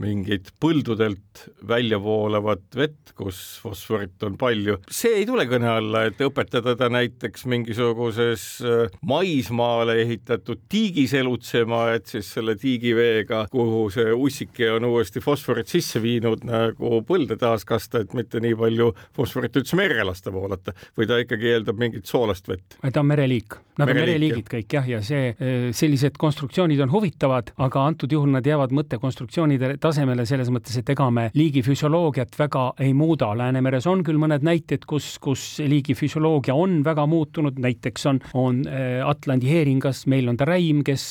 mingit 0.00 0.50
põldudelt 0.60 1.46
välja 1.68 1.98
voolavat 2.02 2.64
vett, 2.76 3.12
kus 3.16 3.38
fosforit 3.62 4.22
on 4.26 4.36
palju. 4.40 4.78
see 4.90 5.18
ei 5.20 5.26
tule 5.28 5.44
kõne 5.50 5.68
alla, 5.68 6.04
et 6.08 6.20
õpetada 6.24 6.74
ta 6.78 6.88
näiteks 6.92 7.44
mingisuguses 7.50 8.44
äh, 8.64 8.94
maismaale 9.06 9.98
ehitatud 10.02 10.64
tiigis 10.72 11.14
elutsema, 11.18 11.84
et 11.96 12.08
siis 12.10 12.30
selle 12.38 12.56
tiigiveega, 12.60 13.44
kuhu 13.52 13.84
see 13.92 14.14
ussike 14.14 14.70
on 14.72 14.88
uuesti 14.88 15.22
fosforit 15.24 15.68
sisse 15.72 16.02
viinud, 16.02 16.46
nagu 16.48 17.02
põlde 17.08 17.36
taaskasta, 17.40 18.02
et 18.02 18.16
mitte 18.16 18.40
nii 18.42 18.56
palju 18.58 18.92
fosforit 19.16 19.60
üldse 19.60 19.78
merre 19.78 20.06
lasta 20.08 20.32
voolata 20.32 20.74
või 20.98 21.08
ta 21.10 21.20
ikkagi 21.22 21.52
eeldab 21.52 21.80
mingit 21.80 22.08
soolast 22.08 22.48
vett? 22.48 22.78
ta 22.80 23.00
on 23.00 23.08
mereliik, 23.08 23.58
nad 23.78 23.88
mereliik, 23.88 24.00
on 24.00 24.08
mereliigid 24.08 24.50
kõik 24.56 24.78
jah, 24.78 24.88
ja 24.96 25.04
see, 25.04 25.32
äh, 25.36 25.68
sellised 25.76 26.16
konstruktsioonid 26.20 26.80
on 26.84 26.92
huvitavad, 26.92 27.52
aga 27.60 27.86
antud 27.92 28.12
juhul 28.12 28.32
nad 28.32 28.46
jäävad 28.46 28.74
mõttekonstruktsioonide 28.76 29.76
tasemele 29.82 30.26
selles 30.28 30.50
mõttes, 30.52 30.76
et 30.78 30.92
ega 30.94 31.08
me 31.14 31.28
liigi 31.36 31.62
füsioloogiat 31.66 32.36
väga 32.38 32.64
ei 32.82 32.92
muuda. 32.96 33.32
Läänemeres 33.38 33.86
on 33.90 34.04
küll 34.06 34.20
mõned 34.22 34.44
näited, 34.46 34.86
kus, 34.88 35.16
kus 35.22 35.46
liigi 35.66 35.96
füsioloogia 35.98 36.56
on 36.58 36.80
väga 36.86 37.06
muutunud, 37.10 37.58
näiteks 37.62 38.08
on, 38.10 38.22
on 38.38 38.62
Atlandi 39.06 39.50
heeringas, 39.50 40.04
meil 40.10 40.30
on 40.30 40.38
ta 40.40 40.46
räim, 40.48 40.82
kes, 40.86 41.04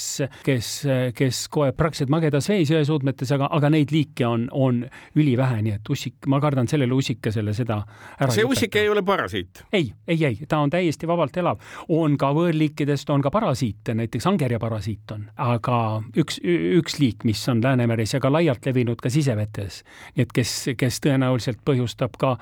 kes, 0.45 0.71
kes 1.17 1.43
koeb 1.51 1.77
praktiliselt 1.77 2.13
magedas 2.13 2.49
vees 2.51 2.71
jõesuudmetes, 2.71 3.33
aga, 3.35 3.49
aga 3.51 3.71
neid 3.73 3.93
liike 3.93 4.27
on, 4.27 4.47
on 4.51 4.83
ülivähe, 5.19 5.61
nii 5.65 5.77
et 5.77 5.93
ussik, 5.93 6.17
ma 6.31 6.41
kardan 6.43 6.69
sellele 6.71 6.95
ussikesele 6.95 7.53
seda 7.55 7.81
ära 8.21 8.33
see 8.33 8.45
ussik 8.47 8.75
ei 8.79 8.89
ole 8.89 9.03
parasiit? 9.05 9.63
ei, 9.73 9.91
ei, 10.07 10.19
ei, 10.25 10.37
ta 10.49 10.61
on 10.63 10.71
täiesti 10.73 11.07
vabalt 11.09 11.37
elav. 11.37 11.61
on 11.89 12.17
ka 12.19 12.31
võõrliikidest, 12.35 13.09
on 13.13 13.23
ka 13.23 13.31
parasiite, 13.33 13.95
näiteks 13.97 14.27
angerja 14.29 14.59
parasiit 14.61 15.15
on, 15.15 15.27
aga 15.41 15.77
üks, 16.17 16.39
üks 16.43 16.99
liik, 17.01 17.25
mis 17.27 17.41
on 17.51 17.61
Läänemeres 17.63 18.15
ja 18.15 18.21
ka 18.23 18.31
laialt 18.33 18.60
levinud 18.65 19.01
ka 19.01 19.09
sisevetes. 19.09 19.83
nii 20.15 20.23
et 20.27 20.31
kes, 20.33 20.53
kes 20.77 21.01
tõenäoliselt 21.05 21.59
põhjustab 21.65 22.17
ka 22.17 22.37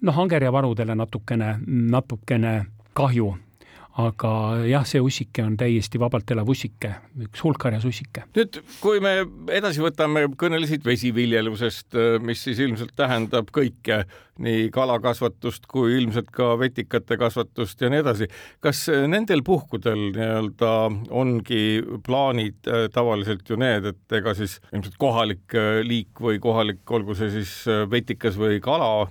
noh, 0.00 0.18
angerjavarudele 0.18 0.94
natukene, 0.94 1.56
natukene 1.66 2.54
kahju 2.94 3.34
aga 4.00 4.32
jah, 4.64 4.84
see 4.88 5.02
ussike 5.04 5.42
on 5.44 5.56
täiesti 5.60 6.00
vabalt 6.00 6.30
elav 6.32 6.48
ussike, 6.48 6.94
üks 7.26 7.42
hulkharjas 7.44 7.84
ussike. 7.88 8.24
nüüd, 8.36 8.62
kui 8.80 9.02
me 9.04 9.18
edasi 9.52 9.82
võtame, 9.84 10.24
kõnelesid 10.40 10.86
vesiviljelusest, 10.86 11.98
mis 12.24 12.44
siis 12.46 12.62
ilmselt 12.64 12.94
tähendab 12.96 13.52
kõike, 13.52 14.02
nii 14.42 14.70
kalakasvatust 14.72 15.66
kui 15.68 15.98
ilmselt 15.98 16.30
ka 16.32 16.54
vetikate 16.60 17.18
kasvatust 17.20 17.84
ja 17.84 17.90
nii 17.92 18.00
edasi. 18.00 18.28
kas 18.64 18.86
nendel 18.88 19.44
puhkudel 19.44 20.08
nii-öelda 20.16 20.72
ongi 21.10 21.82
plaanid 22.06 22.72
äh, 22.72 22.88
tavaliselt 22.92 23.48
ju 23.48 23.60
need, 23.60 23.92
et 23.92 24.18
ega 24.18 24.32
siis 24.38 24.58
ilmselt 24.72 24.96
kohalik 25.00 25.52
äh, 25.58 25.82
liik 25.84 26.22
või 26.22 26.40
kohalik, 26.40 26.80
olgu 26.88 27.16
see 27.18 27.30
siis 27.34 27.54
äh, 27.68 27.84
vetikas 27.90 28.40
või 28.40 28.60
kala, 28.64 29.06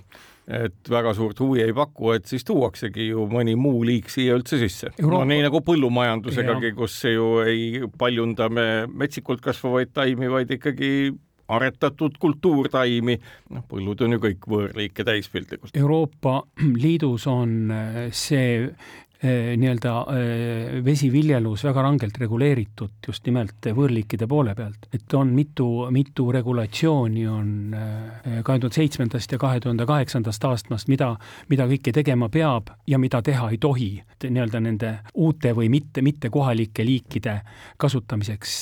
et 0.48 0.90
väga 0.90 1.14
suurt 1.14 1.38
huvi 1.42 1.62
ei 1.62 1.74
paku, 1.76 2.12
et 2.16 2.26
siis 2.26 2.44
tuuaksegi 2.48 3.10
ju 3.12 3.26
mõni 3.30 3.54
muu 3.58 3.82
liik 3.86 4.10
siia 4.12 4.36
üldse 4.38 4.58
sisse. 4.62 4.92
Euroopa.... 4.98 5.18
no 5.22 5.28
nii 5.30 5.44
nagu 5.46 5.62
põllumajandusegagi, 5.66 6.72
kus 6.78 6.96
ju 7.06 7.28
ei 7.46 7.84
paljunda 7.98 8.48
me 8.50 8.66
metsikult 8.88 9.44
kasvavaid 9.44 9.92
taimi, 9.94 10.30
vaid 10.32 10.50
ikkagi 10.58 11.12
aretatud 11.52 12.16
kultuurtaimi, 12.22 13.16
noh, 13.52 13.64
põllud 13.68 14.02
on 14.06 14.16
ju 14.16 14.22
kõik 14.22 14.46
võõrliike 14.48 15.04
täis 15.04 15.28
piltlikult. 15.28 15.74
Euroopa 15.76 16.40
Liidus 16.80 17.26
on 17.28 17.72
see 18.16 18.44
Eh, 18.62 19.11
nii-öelda 19.22 19.92
eh, 20.16 20.84
vesiviljelus 20.84 21.62
väga 21.64 21.82
rangelt 21.86 22.16
reguleeritud 22.18 23.06
just 23.06 23.26
nimelt 23.28 23.68
võõrliikide 23.70 24.26
poole 24.26 24.54
pealt. 24.58 24.88
et 24.92 25.14
on 25.14 25.30
mitu, 25.34 25.66
mitu 25.94 26.26
regulatsiooni 26.34 27.26
on 27.30 27.52
eh, 27.74 28.40
kahe 28.42 28.58
tuhande 28.58 28.74
seitsmendast 28.74 29.32
ja 29.32 29.38
kahe 29.38 29.60
tuhande 29.60 29.86
kaheksandast 29.86 30.44
aastast, 30.44 30.88
mida, 30.90 31.12
mida 31.48 31.68
kõike 31.70 31.94
tegema 31.94 32.28
peab 32.28 32.72
ja 32.86 32.98
mida 32.98 33.22
teha 33.22 33.50
ei 33.52 33.60
tohi 33.62 33.92
nii-öelda 34.22 34.60
nende 34.62 34.90
uute 35.14 35.52
või 35.54 35.68
mitte, 35.70 36.02
mitte 36.02 36.30
kohalike 36.30 36.84
liikide 36.86 37.40
kasutamiseks 37.78 38.52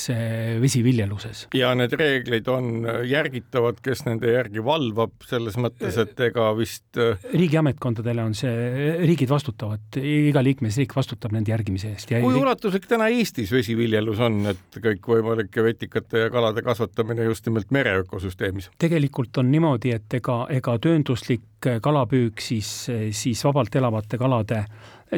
vesiviljeluses. 0.61 1.47
ja 1.57 1.73
need 1.77 1.93
reeglid 1.97 2.49
on 2.49 2.85
järgitavad, 3.09 3.81
kes 3.85 4.05
nende 4.07 4.33
järgi 4.33 4.65
valvab, 4.65 5.17
selles 5.29 5.57
mõttes, 5.61 5.97
et 6.01 6.21
ega 6.31 6.51
vist 6.57 7.01
riigiametkondadele 7.33 8.25
on 8.25 8.37
see, 8.37 8.97
riigid 9.05 9.29
vastutavad, 9.33 10.01
iga 10.01 10.45
liikmesriik 10.51 10.95
vastutab 10.97 11.35
nende 11.37 11.55
järgimise 11.55 11.95
eest. 11.95 12.13
kui 12.21 12.37
ulatuslik 12.37 12.87
täna 12.91 13.09
Eestis 13.15 13.53
vesiviljelus 13.55 14.21
on, 14.27 14.41
et 14.53 14.81
kõikvõimalike 14.83 15.65
vetikate 15.65 16.27
ja 16.27 16.31
kalade 16.33 16.65
kasvatamine 16.67 17.27
just 17.31 17.47
nimelt 17.49 17.71
mere 17.75 17.97
ökosüsteemis? 18.05 18.71
tegelikult 18.79 19.43
on 19.43 19.51
niimoodi, 19.53 19.95
et 19.97 20.21
ega, 20.21 20.43
ega 20.53 20.79
töönduslik 20.83 21.47
kalapüük 21.83 22.41
siis, 22.41 22.71
siis 23.13 23.45
vabalt 23.45 23.75
elavate 23.77 24.19
kalade 24.21 24.65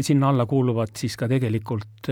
sinna 0.00 0.30
alla 0.32 0.46
kuuluvad 0.48 0.94
siis 0.96 1.16
ka 1.20 1.28
tegelikult 1.28 2.08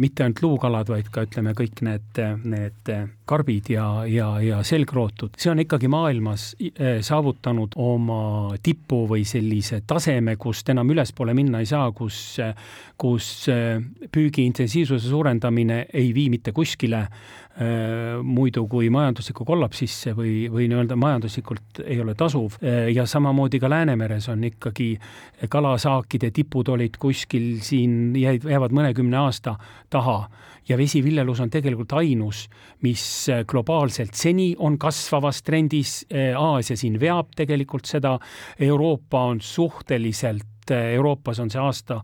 mitte 0.00 0.24
ainult 0.24 0.40
luukalad, 0.42 0.88
vaid 0.88 1.10
ka 1.12 1.26
ütleme, 1.26 1.52
kõik 1.56 1.82
need, 1.84 2.22
need 2.48 2.92
karbid 3.28 3.70
ja, 3.72 3.86
ja, 4.08 4.28
ja 4.42 4.62
selgrootud. 4.66 5.36
see 5.38 5.50
on 5.52 5.62
ikkagi 5.62 5.88
maailmas 5.92 6.52
äh, 6.60 7.00
saavutanud 7.04 7.76
oma 7.80 8.56
tipu 8.62 9.04
või 9.10 9.24
sellise 9.28 9.82
taseme, 9.86 10.36
kust 10.36 10.68
enam 10.72 10.90
ülespoole 10.90 11.34
minna 11.34 11.62
ei 11.62 11.68
saa, 11.70 11.90
kus, 11.96 12.38
kus 12.98 13.30
äh, 13.52 13.78
püügi 14.12 14.46
intensiivsuse 14.48 15.08
suurendamine 15.08 15.86
ei 15.92 16.12
vii 16.14 16.28
mitte 16.32 16.52
kuskile 16.56 17.06
muidu 18.24 18.62
kui 18.64 18.86
majanduslikku 18.88 19.44
kollapsisse 19.44 20.14
või, 20.16 20.46
või 20.48 20.70
nii-öelda 20.70 20.96
majanduslikult 20.96 21.82
ei 21.84 21.98
ole 22.00 22.14
tasuv 22.16 22.54
ja 22.64 23.04
samamoodi 23.04 23.60
ka 23.60 23.68
Läänemeres 23.68 24.30
on 24.32 24.46
ikkagi 24.48 24.94
kalasaakide 25.52 26.30
tipud 26.32 26.70
olid 26.72 26.96
kuskil 26.96 27.58
siin 27.60 28.16
jäid, 28.16 28.48
jäävad 28.48 28.72
mõnekümne 28.72 29.20
aasta 29.20 29.58
taha 29.92 30.16
ja 30.68 30.78
vesiviljelus 30.78 31.40
on 31.40 31.50
tegelikult 31.52 31.92
ainus, 31.98 32.46
mis 32.82 33.02
globaalselt 33.48 34.14
seni 34.14 34.52
on 34.58 34.78
kasvavas 34.78 35.42
trendis. 35.46 36.02
Aasia 36.38 36.76
siin 36.76 37.00
veab 37.00 37.34
tegelikult 37.36 37.88
seda, 37.88 38.16
Euroopa 38.60 39.24
on 39.32 39.40
suhteliselt 39.40 40.51
et 40.72 40.78
eh, 40.78 40.94
Euroopas 40.96 41.38
on 41.40 41.50
see 41.50 41.60
aasta, 41.60 41.98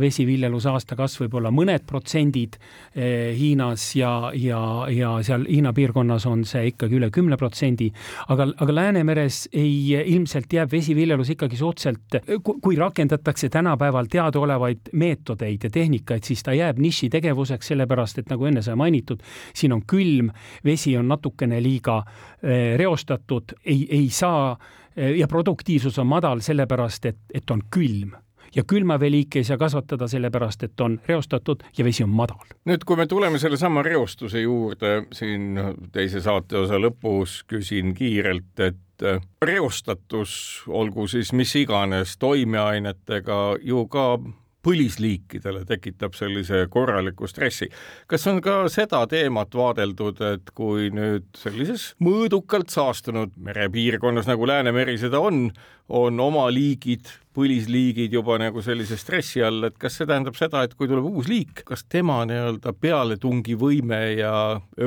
vesiviljeluse 0.00 0.70
aasta 0.70 0.96
kasv 0.98 1.24
võib-olla 1.24 1.52
mõned 1.54 1.84
protsendid, 1.88 2.58
eh, 2.94 3.32
Hiinas 3.36 3.84
ja, 3.96 4.30
ja, 4.36 4.60
ja 4.92 5.14
seal 5.24 5.46
Hiina 5.48 5.72
piirkonnas 5.72 6.26
on 6.28 6.44
see 6.48 6.72
ikkagi 6.72 6.98
üle 6.98 7.10
kümne 7.14 7.38
protsendi, 7.40 7.90
aga, 8.32 8.48
aga 8.56 8.76
Läänemeres 8.76 9.46
ei, 9.52 9.94
ilmselt 10.14 10.52
jääb 10.52 10.72
vesiviljelus 10.72 11.32
ikkagi 11.34 11.56
suhteliselt, 11.56 12.18
kui 12.42 12.76
rakendatakse 12.76 13.48
tänapäeval 13.52 14.10
teadaolevaid 14.12 14.92
meetodeid 14.92 15.68
ja 15.68 15.72
tehnikaid, 15.72 16.26
siis 16.26 16.42
ta 16.42 16.54
jääb 16.56 16.80
nišitegevuseks, 16.82 17.72
sellepärast 17.72 18.22
et 18.22 18.30
nagu 18.32 18.48
enne 18.48 18.62
sai 18.62 18.76
mainitud, 18.78 19.22
siin 19.54 19.72
on 19.76 19.84
külm, 19.88 20.30
vesi 20.64 20.96
on 20.98 21.08
natukene 21.08 21.60
liiga 21.62 22.02
eh, 22.42 22.76
reostatud, 22.80 23.56
ei, 23.64 23.86
ei 23.90 24.08
saa 24.12 24.52
Eh, 24.52 24.81
ja 24.96 25.28
produktiivsus 25.28 25.98
on 25.98 26.06
madal 26.06 26.40
sellepärast, 26.40 27.06
et, 27.06 27.18
et 27.34 27.50
on 27.50 27.62
külm 27.70 28.12
ja 28.54 28.64
külmaveeliike 28.66 29.38
ei 29.38 29.44
saa 29.44 29.56
kasvatada 29.58 30.08
sellepärast, 30.08 30.62
et 30.62 30.80
on 30.80 31.00
reostatud 31.08 31.62
ja 31.78 31.84
vesi 31.84 32.04
on 32.04 32.10
madal. 32.10 32.44
nüüd, 32.68 32.84
kui 32.86 32.96
me 32.96 33.06
tuleme 33.06 33.38
sellesama 33.38 33.82
reostuse 33.82 34.40
juurde 34.40 35.06
siin 35.12 35.58
teise 35.92 36.20
saateosa 36.20 36.80
lõpus, 36.80 37.42
küsin 37.48 37.94
kiirelt, 37.94 38.52
et 38.60 39.06
eh, 39.06 39.20
reostatus, 39.42 40.34
olgu 40.68 41.06
siis 41.08 41.32
mis 41.32 41.56
iganes 41.56 42.16
toimeainetega, 42.18 43.40
ju 43.62 43.86
ka 43.88 44.18
põlisliikidele 44.62 45.64
tekitab 45.66 46.14
sellise 46.14 46.66
korraliku 46.70 47.28
stressi. 47.30 47.68
kas 48.06 48.26
on 48.30 48.40
ka 48.44 48.68
seda 48.72 49.02
teemat 49.10 49.54
vaadeldud, 49.54 50.20
et 50.34 50.52
kui 50.54 50.90
nüüd 50.94 51.26
sellises 51.38 51.92
mõõdukalt 52.02 52.70
saastunud 52.70 53.34
merepiirkonnas, 53.36 54.30
nagu 54.30 54.46
Läänemeri 54.46 54.98
seda 54.98 55.20
on, 55.20 55.48
on 55.88 56.20
oma 56.20 56.46
liigid 56.52 57.10
põlisliigid 57.34 58.12
juba 58.12 58.36
nagu 58.40 58.62
sellise 58.64 58.96
stressi 59.00 59.42
all, 59.44 59.64
et 59.68 59.78
kas 59.80 59.96
see 59.98 60.08
tähendab 60.08 60.36
seda, 60.38 60.64
et 60.66 60.74
kui 60.76 60.88
tuleb 60.90 61.06
uus 61.08 61.28
liik, 61.30 61.64
kas 61.68 61.84
tema 61.90 62.20
nii-öelda 62.28 62.74
pealetungivõime 62.82 64.00
ja 64.18 64.32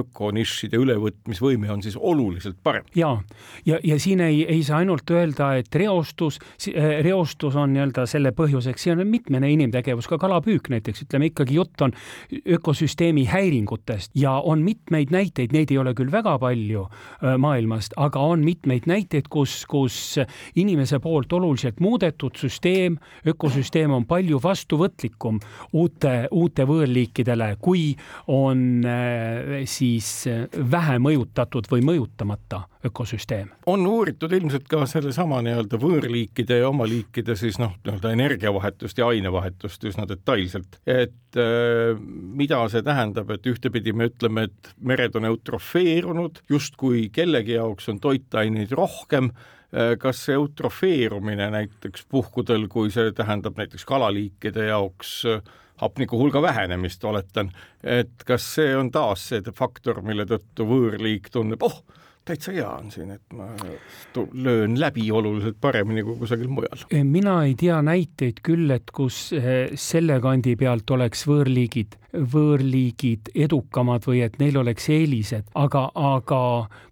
ökonišide 0.02 0.80
ülevõtmisvõime 0.82 1.72
on 1.74 1.84
siis 1.86 1.98
oluliselt 1.98 2.60
parem? 2.64 2.86
ja, 2.96 3.16
ja, 3.66 3.80
ja 3.84 3.98
siin 4.02 4.22
ei, 4.26 4.44
ei 4.52 4.64
saa 4.66 4.84
ainult 4.84 5.10
öelda, 5.12 5.54
et 5.60 5.76
reostus, 5.76 6.40
äh, 6.70 7.00
reostus 7.06 7.58
on 7.58 7.74
nii-öelda 7.74 8.06
selle 8.10 8.34
põhjuseks, 8.36 8.86
siin 8.86 9.02
on 9.02 9.10
mitmene 9.10 9.50
inimtegevus, 9.54 10.10
ka 10.12 10.20
kalapüük 10.22 10.70
näiteks, 10.74 11.06
ütleme 11.08 11.32
ikkagi 11.32 11.58
jutt 11.58 11.82
on 11.86 11.96
ökosüsteemi 12.58 13.26
häiringutest 13.32 14.14
ja 14.20 14.38
on 14.38 14.62
mitmeid 14.66 15.14
näiteid, 15.14 15.56
neid 15.56 15.74
ei 15.74 15.82
ole 15.82 15.96
küll 15.98 16.14
väga 16.14 16.38
palju 16.42 16.86
äh, 16.86 17.36
maailmast, 17.42 17.98
aga 17.98 18.22
on 18.22 18.46
mitmeid 18.46 18.86
näiteid, 18.90 19.30
kus, 19.34 19.64
kus 19.70 20.20
inimese 20.56 21.00
poolt 21.02 21.34
oluliselt 21.34 21.82
muudetud 21.84 22.35
loodud 22.36 22.50
süsteem, 22.50 22.98
ökosüsteem 23.26 23.92
on 23.92 24.06
palju 24.06 24.40
vastuvõtlikum 24.44 25.40
uute, 25.74 26.28
uute 26.32 26.66
võõrliikidele, 26.66 27.56
kui 27.60 27.96
on 28.28 28.84
äh, 28.86 29.66
siis 29.66 30.28
äh, 30.28 30.48
vähe 30.52 31.00
mõjutatud 31.00 31.68
või 31.72 31.82
mõjutamata 31.84 32.68
ökosüsteem. 32.86 33.50
on 33.66 33.88
uuritud 33.88 34.32
ilmselt 34.32 34.68
ka 34.68 34.86
sellesama 34.86 35.42
nii-öelda 35.42 35.78
võõrliikide 35.82 36.60
ja 36.60 36.70
oma 36.70 36.86
liikide 36.86 37.36
siis 37.36 37.58
noh, 37.60 37.74
nii-öelda 37.84 38.12
energiavahetust 38.12 38.98
ja 38.98 39.08
ainevahetust 39.08 39.84
üsna 39.84 40.08
detailselt, 40.08 40.80
et 40.86 41.38
äh, 41.38 41.96
mida 42.00 42.68
see 42.70 42.84
tähendab, 42.84 43.32
et 43.32 43.46
ühtepidi 43.46 43.94
me 43.94 44.10
ütleme, 44.12 44.50
et 44.50 44.74
mered 44.80 45.16
on 45.16 45.26
eutrofeerunud, 45.32 46.44
justkui 46.50 47.10
kellegi 47.14 47.58
jaoks 47.58 47.90
on 47.90 48.00
toitaineid 48.00 48.72
rohkem 48.76 49.32
kas 50.00 50.22
see 50.26 50.38
eutrofeerumine 50.38 51.50
näiteks 51.52 52.06
puhkudel, 52.10 52.70
kui 52.72 52.92
see 52.94 53.12
tähendab 53.12 53.58
näiteks 53.60 53.84
kalaliikide 53.86 54.70
jaoks 54.70 55.18
äh, 55.28 55.42
hapniku 55.78 56.18
hulga 56.18 56.42
vähenemist, 56.42 57.04
oletan. 57.04 57.52
et 57.84 58.24
kas 58.26 58.48
see 58.56 58.76
on 58.78 58.92
taas 58.92 59.28
see 59.30 59.54
faktor, 59.56 60.02
mille 60.06 60.26
tõttu 60.30 60.68
võõrliik 60.70 61.30
tunneb, 61.32 61.64
oh, 61.64 61.82
täitsa 62.26 62.54
hea 62.56 62.70
on 62.70 62.92
siin, 62.92 63.12
et 63.18 63.36
ma 63.36 63.50
löön 64.34 64.80
läbi 64.80 65.10
oluliselt 65.12 65.60
paremini 65.62 66.04
kui 66.04 66.18
kusagil 66.24 66.48
mujal. 66.48 66.88
mina 67.04 67.38
ei 67.46 67.56
tea 67.60 67.82
näiteid 67.86 68.42
küll, 68.46 68.72
et 68.72 68.92
kus 68.96 69.30
eh, 69.36 69.76
selle 69.76 70.20
kandi 70.24 70.56
pealt 70.56 70.96
oleks 70.96 71.28
võõrliigid 71.28 72.00
võõrliigid 72.20 73.32
edukamad 73.36 74.06
või 74.08 74.22
et 74.26 74.40
neil 74.42 74.58
oleks 74.62 74.90
eelised, 74.94 75.50
aga, 75.56 75.88
aga 75.96 76.42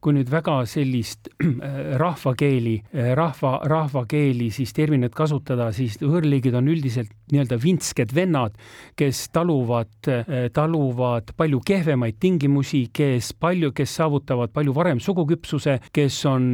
kui 0.03 0.15
nüüd 0.17 0.31
väga 0.31 0.59
sellist 0.69 1.29
rahvakeeli, 2.03 2.77
rahva, 3.17 3.55
rahvakeeli 3.69 4.49
siis 4.53 4.73
terminit 4.75 5.15
kasutada, 5.15 5.71
siis 5.75 5.99
võõrliigid 6.01 6.55
on 6.59 6.69
üldiselt 6.71 7.11
nii-öelda 7.33 7.57
vintsked 7.61 8.13
vennad, 8.15 8.57
kes 8.99 9.27
taluvad, 9.33 10.09
taluvad 10.53 11.33
palju 11.37 11.61
kehvemaid 11.65 12.19
tingimusi, 12.21 12.85
kes 12.93 13.31
palju, 13.39 13.71
kes 13.75 13.95
saavutavad 13.99 14.53
palju 14.53 14.75
varem 14.75 15.01
suguküpsuse, 15.03 15.79
kes 15.93 16.19
on 16.29 16.49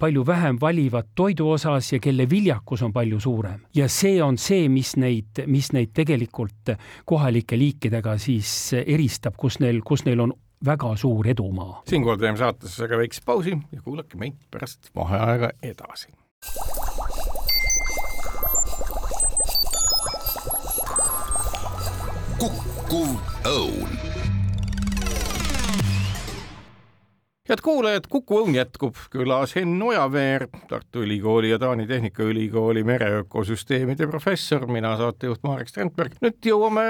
palju 0.00 0.24
vähem 0.26 0.60
valivad 0.60 1.10
toidu 1.18 1.48
osas 1.54 1.92
ja 1.92 2.00
kelle 2.02 2.28
viljakus 2.30 2.84
on 2.86 2.92
palju 2.92 3.20
suurem. 3.20 3.60
ja 3.74 3.88
see 3.88 4.22
on 4.22 4.38
see, 4.38 4.68
mis 4.68 4.94
neid, 4.96 5.42
mis 5.46 5.72
neid 5.72 5.92
tegelikult 5.94 6.74
kohalike 7.08 7.58
liikidega 7.58 8.09
millega 8.10 8.18
siis 8.18 8.72
eristab, 8.74 9.36
kus 9.38 9.60
neil, 9.60 9.80
kus 9.84 10.04
neil 10.04 10.20
on 10.20 10.32
väga 10.64 10.96
suur 10.96 11.26
edumaa. 11.26 11.82
siinkohal 11.88 12.18
teeme 12.18 12.38
saatesse 12.38 12.84
aga 12.84 12.98
väikse 12.98 13.22
pausi 13.24 13.56
ja 13.72 13.82
kuulake 13.82 14.16
meid 14.16 14.36
pärast 14.50 14.90
vaheaega 14.94 15.50
edasi. 15.62 16.08
kukkuv 22.40 23.16
õun 23.44 24.09
head 27.50 27.62
kuulajad, 27.66 28.06
Kuku 28.10 28.36
Õun 28.44 28.54
jätkub, 28.54 28.98
külas 29.10 29.56
Henn 29.56 29.82
Ojaveer, 29.82 30.46
Tartu 30.70 31.02
Ülikooli 31.02 31.50
ja 31.50 31.58
Taani 31.58 31.86
Tehnikaülikooli 31.88 32.84
mereökosüsteemide 32.86 34.06
professor, 34.06 34.66
mina 34.70 34.92
saatejuht 35.00 35.42
Marek 35.42 35.72
Strandberg. 35.72 36.14
nüüd 36.22 36.38
jõuame 36.46 36.84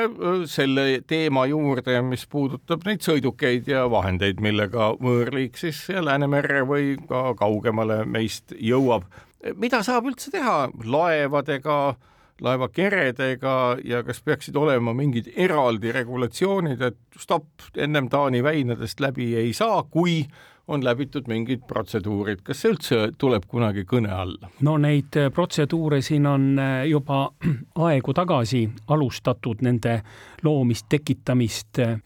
selle 0.50 1.00
teema 1.08 1.46
juurde, 1.48 1.96
mis 2.04 2.26
puudutab 2.28 2.84
neid 2.84 3.00
sõidukeid 3.06 3.70
ja 3.72 3.86
vahendeid, 3.90 4.42
millega 4.44 4.92
võõrliik 5.00 5.56
siis 5.60 5.80
Läänemerre 5.88 6.66
või 6.68 6.94
ka 7.08 7.30
kaugemale 7.40 8.04
meist 8.04 8.52
jõuab. 8.52 9.08
mida 9.56 9.80
saab 9.82 10.12
üldse 10.12 10.30
teha 10.30 10.68
laevadega, 10.84 11.96
laevakeredega 12.40 13.54
ja 13.84 14.02
kas 14.06 14.22
peaksid 14.24 14.56
olema 14.56 14.94
mingid 14.96 15.30
eraldi 15.36 15.92
regulatsioonid, 15.92 16.82
et 16.82 17.20
stopp, 17.20 17.66
ennem 17.76 18.08
Taani 18.08 18.42
väinadest 18.42 19.00
läbi 19.00 19.34
ei 19.36 19.52
saa, 19.56 19.82
kui 19.82 20.24
on 20.70 20.84
läbitud 20.84 21.28
mingid 21.28 21.64
protseduurid, 21.68 22.44
kas 22.46 22.62
see 22.62 22.70
üldse 22.74 22.98
tuleb 23.18 23.46
kunagi 23.50 23.84
kõne 23.88 24.12
alla? 24.14 24.50
no 24.66 24.76
neid 24.80 25.16
äh, 25.18 25.30
protseduure 25.34 26.00
siin 26.04 26.28
on 26.30 26.46
äh, 26.60 26.84
juba 26.90 27.24
aegu 27.88 28.14
tagasi 28.16 28.62
alustatud, 28.94 29.64
nende 29.66 30.00
loomist, 30.46 30.86
tekitamist 30.92 31.82
äh, 31.82 31.98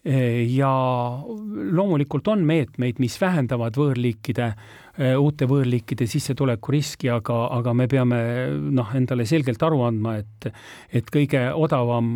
ja 0.48 0.72
loomulikult 1.24 2.32
on 2.32 2.46
meetmeid, 2.48 3.02
mis 3.02 3.20
vähendavad 3.20 3.76
võõrliikide 3.78 4.54
uute 4.94 5.48
võõrliikide 5.50 6.06
sissetuleku 6.06 6.70
riski, 6.70 7.08
aga, 7.10 7.34
aga 7.56 7.72
me 7.74 7.88
peame 7.90 8.18
noh, 8.70 8.92
endale 8.94 9.24
selgelt 9.26 9.62
aru 9.66 9.80
andma, 9.88 10.12
et 10.22 10.46
et 10.94 11.08
kõige 11.10 11.40
odavam 11.50 12.12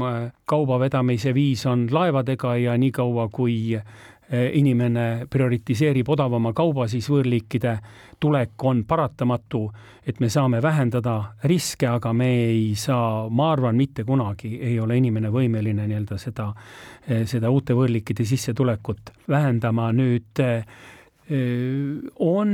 kauba 0.46 0.78
vedamise 0.84 1.32
viis 1.34 1.64
on 1.66 1.88
laevadega 1.90 2.54
ja 2.62 2.76
niikaua, 2.78 3.26
kui 3.34 3.74
inimene 4.28 5.26
prioritiseerib 5.30 6.08
odavama 6.12 6.52
kauba, 6.52 6.84
siis 6.88 7.06
võõrliikide 7.08 7.78
tulek 8.20 8.64
on 8.68 8.82
paratamatu, 8.84 9.62
et 10.06 10.20
me 10.20 10.28
saame 10.28 10.60
vähendada 10.62 11.14
riske, 11.48 11.86
aga 11.88 12.12
me 12.12 12.28
ei 12.50 12.74
saa, 12.76 13.28
ma 13.30 13.52
arvan, 13.54 13.76
mitte 13.78 14.04
kunagi 14.04 14.58
ei 14.60 14.76
ole 14.80 14.98
inimene 15.00 15.32
võimeline 15.32 15.86
nii-öelda 15.88 16.20
seda, 16.20 16.50
eh, 17.06 17.24
seda 17.26 17.50
uute 17.50 17.76
võõrliikide 17.78 18.28
sissetulekut 18.28 19.14
vähendama. 19.28 19.92
nüüd 19.92 20.44
eh, 20.44 20.64
on, 22.24 22.52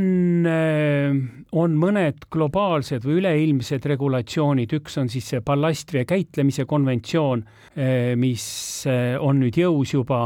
on 1.53 1.77
mõned 1.79 2.25
globaalsed 2.31 3.05
või 3.07 3.21
üleilmsed 3.21 3.87
regulatsioonid, 3.87 4.73
üks 4.75 4.99
on 4.99 5.09
siis 5.09 5.29
see 5.31 5.41
ballastvee 5.47 6.03
käitlemise 6.05 6.65
konventsioon, 6.67 7.45
mis 8.19 8.49
on 9.21 9.39
nüüd 9.45 9.61
jõus 9.63 9.95
juba 9.95 10.25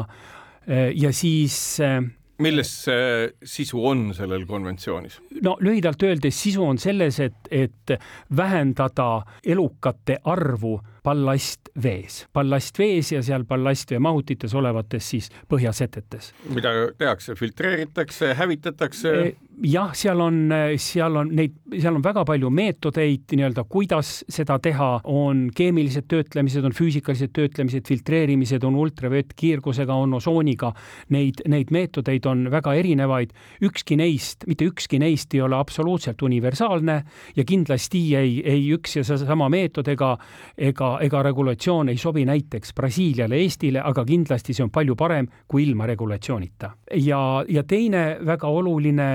ja 0.69 1.13
siis 1.17 1.81
äh, 1.81 2.03
milles 2.39 2.71
see 2.85 3.29
sisu 3.45 3.81
on 3.87 4.09
sellel 4.15 4.47
konventsioonis? 4.47 5.19
no 5.43 5.57
lühidalt 5.61 6.03
öeldes 6.07 6.43
sisu 6.43 6.65
on 6.65 6.79
selles, 6.79 7.21
et, 7.21 7.51
et 7.51 7.95
vähendada 8.37 9.23
elukate 9.45 10.21
arvu 10.25 10.79
ballastvees, 11.09 12.23
ballastvees 12.35 13.13
ja 13.15 13.23
seal 13.25 13.47
ballastvee 13.49 14.01
mahutites 14.03 14.55
olevates 14.59 15.11
siis 15.15 15.31
põhjasetetes. 15.49 16.33
mida 16.55 16.73
tehakse, 16.99 17.35
filtreeritakse, 17.39 18.35
hävitatakse? 18.37 19.13
E, 19.23 19.31
jah, 19.65 19.95
seal 19.97 20.21
on, 20.21 20.41
seal 20.81 21.17
on 21.21 21.33
neid, 21.39 21.57
seal 21.73 21.97
on 21.97 22.05
väga 22.05 22.25
palju 22.29 22.51
meetodeid 22.53 23.35
nii-öelda, 23.39 23.65
kuidas 23.71 24.13
seda 24.31 24.59
teha, 24.63 24.91
on 25.09 25.47
keemilised 25.57 26.09
töötlemised, 26.11 26.67
on 26.67 26.77
füüsikalised 26.77 27.33
töötlemised, 27.37 27.87
filtreerimised, 27.89 28.65
on 28.69 28.77
ultravöötkiirgusega, 28.79 29.95
on 29.95 30.19
osooniga. 30.19 30.73
Neid, 31.15 31.43
neid 31.49 31.73
meetodeid 31.75 32.27
on 32.29 32.47
väga 32.53 32.75
erinevaid. 32.79 33.33
ükski 33.65 33.97
neist, 33.97 34.45
mitte 34.47 34.69
ükski 34.69 34.99
neist 35.01 35.35
ei 35.35 35.41
ole 35.45 35.57
absoluutselt 35.57 36.23
universaalne 36.23 37.03
ja 37.37 37.45
kindlasti 37.45 38.03
ei, 38.17 38.43
ei 38.45 38.69
üks 38.77 38.97
ja 38.99 39.05
seesama 39.05 39.49
meetod 39.53 39.89
ega, 39.89 40.17
ega 40.59 40.98
ega 41.05 41.23
regulatsioon 41.23 41.89
ei 41.93 41.99
sobi 42.01 42.25
näiteks 42.29 42.75
Brasiiliale, 42.75 43.37
Eestile, 43.43 43.83
aga 43.85 44.05
kindlasti 44.05 44.55
see 44.57 44.65
on 44.65 44.73
palju 44.75 44.97
parem 44.99 45.29
kui 45.49 45.65
ilma 45.67 45.87
regulatsioonita. 45.87 46.71
ja, 46.95 47.45
ja 47.49 47.63
teine 47.63 48.19
väga 48.25 48.49
oluline 48.49 49.09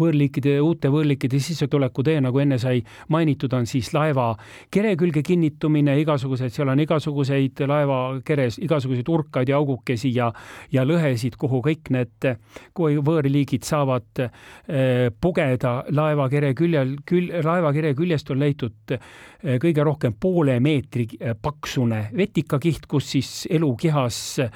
võõrliikide, 0.00 0.56
uute 0.62 0.90
võõrliikide 0.92 1.40
sissetuleku 1.42 2.02
tee, 2.06 2.20
nagu 2.22 2.38
enne 2.38 2.58
sai 2.62 2.82
mainitud, 3.12 3.52
on 3.56 3.66
siis 3.66 3.92
laeva 3.94 4.30
kere 4.70 4.94
külge 5.00 5.22
kinnitumine, 5.26 5.96
igasugused, 6.02 6.52
seal 6.54 6.70
on 6.72 6.82
igasuguseid 6.84 7.64
laeva 7.68 8.00
keres, 8.26 8.60
igasuguseid 8.62 9.08
urkaid 9.10 9.50
ja 9.50 9.58
augukesi 9.58 10.12
ja, 10.14 10.30
ja 10.72 10.84
lõhesid, 10.86 11.36
kuhu 11.40 11.62
kõik 11.64 11.90
need, 11.94 12.30
kui 12.76 12.98
võõrliigid 13.00 13.66
saavad 13.66 14.22
eh, 14.22 15.08
pugeda 15.20 15.80
laevakere 15.90 16.54
küljel, 16.58 16.96
küll, 17.06 17.32
laevakere 17.44 17.94
küljest 17.98 18.30
on 18.30 18.42
leitud 18.42 18.94
eh, 18.94 19.58
kõige 19.60 19.84
rohkem 19.86 20.09
poole 20.20 20.58
meetri 20.62 21.06
äh, 21.18 21.34
paksune 21.42 22.06
vetikakiht, 22.16 22.86
kus 22.90 23.10
siis 23.14 23.30
elu 23.50 23.70
kihas 23.80 24.20
äh, 24.44 24.50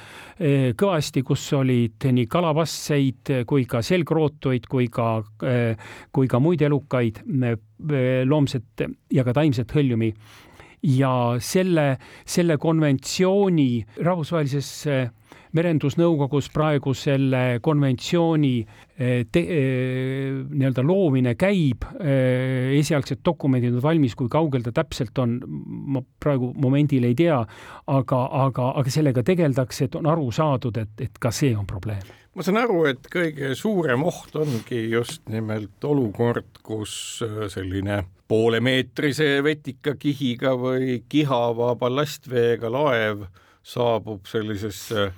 kõvasti, 0.79 1.25
kus 1.27 1.47
olid 1.57 2.09
nii 2.13 2.29
kalapasseid 2.31 3.33
kui 3.49 3.67
ka 3.71 3.83
selgrootuid 3.85 4.69
kui 4.71 4.89
ka, 4.93 5.19
äh, 5.47 5.93
kui 6.13 6.31
ka 6.31 6.41
muid 6.43 6.65
elukaid, 6.65 7.23
loomset 8.25 8.85
ja 9.13 9.25
ka 9.27 9.35
taimset 9.37 9.73
hõljumi. 9.75 10.13
Ja 10.85 11.11
selle, 11.41 11.95
selle 12.29 12.59
konventsiooni 12.61 13.69
rahvusvahelises 14.05 14.71
merendusnõukogus 15.55 16.49
praegu 16.55 16.95
selle 16.99 17.61
konventsiooni 17.65 18.55
eh, 18.61 19.25
te-, 19.31 19.45
eh, 19.45 20.41
nii-öelda 20.51 20.85
loomine 20.87 21.35
käib, 21.39 21.87
eh, 22.01 22.75
esialgsed 22.81 23.23
dokumendid 23.25 23.77
on 23.77 23.85
valmis, 23.85 24.17
kui 24.19 24.31
kaugel 24.33 24.67
ta 24.67 24.75
täpselt 24.75 25.19
on, 25.23 25.39
ma 25.95 26.03
praegu 26.03 26.53
momendil 26.61 27.07
ei 27.09 27.17
tea, 27.19 27.39
aga, 27.87 28.21
aga, 28.47 28.73
aga 28.83 28.97
sellega 28.97 29.25
tegeldakse, 29.27 29.89
et 29.89 29.97
on 30.01 30.11
aru 30.11 30.31
saadud, 30.35 30.83
et, 30.83 31.07
et 31.07 31.23
ka 31.23 31.33
see 31.35 31.55
on 31.57 31.67
probleem. 31.71 32.05
Ma 32.35 32.43
saan 32.43 32.59
aru, 32.59 32.81
et 32.91 33.07
kõige 33.13 33.53
suurem 33.55 34.03
oht 34.09 34.35
ongi 34.35 34.89
just 34.91 35.23
nimelt 35.31 35.85
olukord, 35.87 36.59
kus 36.67 37.23
selline 37.53 38.03
poolemeetrise 38.27 39.37
vetikakihiga 39.45 40.57
või 40.59 40.97
kihava 41.09 41.77
ballastveega 41.79 42.73
laev 42.73 43.29
saabub 43.63 44.27
sellisesse 44.27 45.13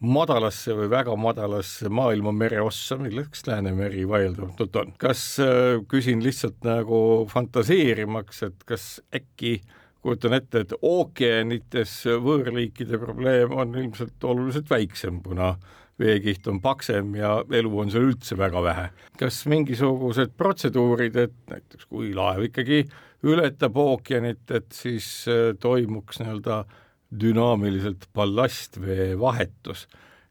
madalasse 0.00 0.74
või 0.78 0.90
väga 0.92 1.16
madalasse 1.18 1.90
maailma 1.90 2.32
mereossa, 2.32 2.98
milleks 3.00 3.46
Läänemeri 3.46 4.04
vaieldamatult 4.08 4.76
on. 4.76 4.92
kas 4.98 5.24
äh, 5.42 5.80
küsin 5.90 6.22
lihtsalt 6.24 6.62
nagu 6.66 7.26
fantaseerimaks, 7.30 8.42
et 8.46 8.64
kas 8.68 9.00
äkki 9.14 9.58
kujutan 10.02 10.38
ette, 10.38 10.62
et 10.62 10.72
ookeanites 10.82 12.00
võõrliikide 12.22 13.00
probleem 13.02 13.52
on 13.52 13.74
ilmselt 13.74 14.24
oluliselt 14.24 14.70
väiksem, 14.70 15.18
kuna 15.24 15.56
veekiht 15.98 16.46
on 16.46 16.60
paksem 16.62 17.10
ja 17.18 17.40
elu 17.58 17.78
on 17.82 17.90
seal 17.90 18.06
üldse 18.12 18.38
väga 18.38 18.62
vähe. 18.62 18.88
kas 19.18 19.42
mingisugused 19.50 20.36
protseduurid, 20.38 21.16
et 21.16 21.34
näiteks 21.50 21.88
kui 21.90 22.12
laev 22.14 22.46
ikkagi 22.46 22.84
ületab 23.26 23.76
ookeanit, 23.76 24.46
et 24.54 24.70
siis 24.72 25.26
äh, 25.26 25.56
toimuks 25.58 26.22
nii-öelda 26.22 26.62
dünaamiliselt 27.08 28.08
ballastvee 28.14 29.14
vahetus 29.20 29.86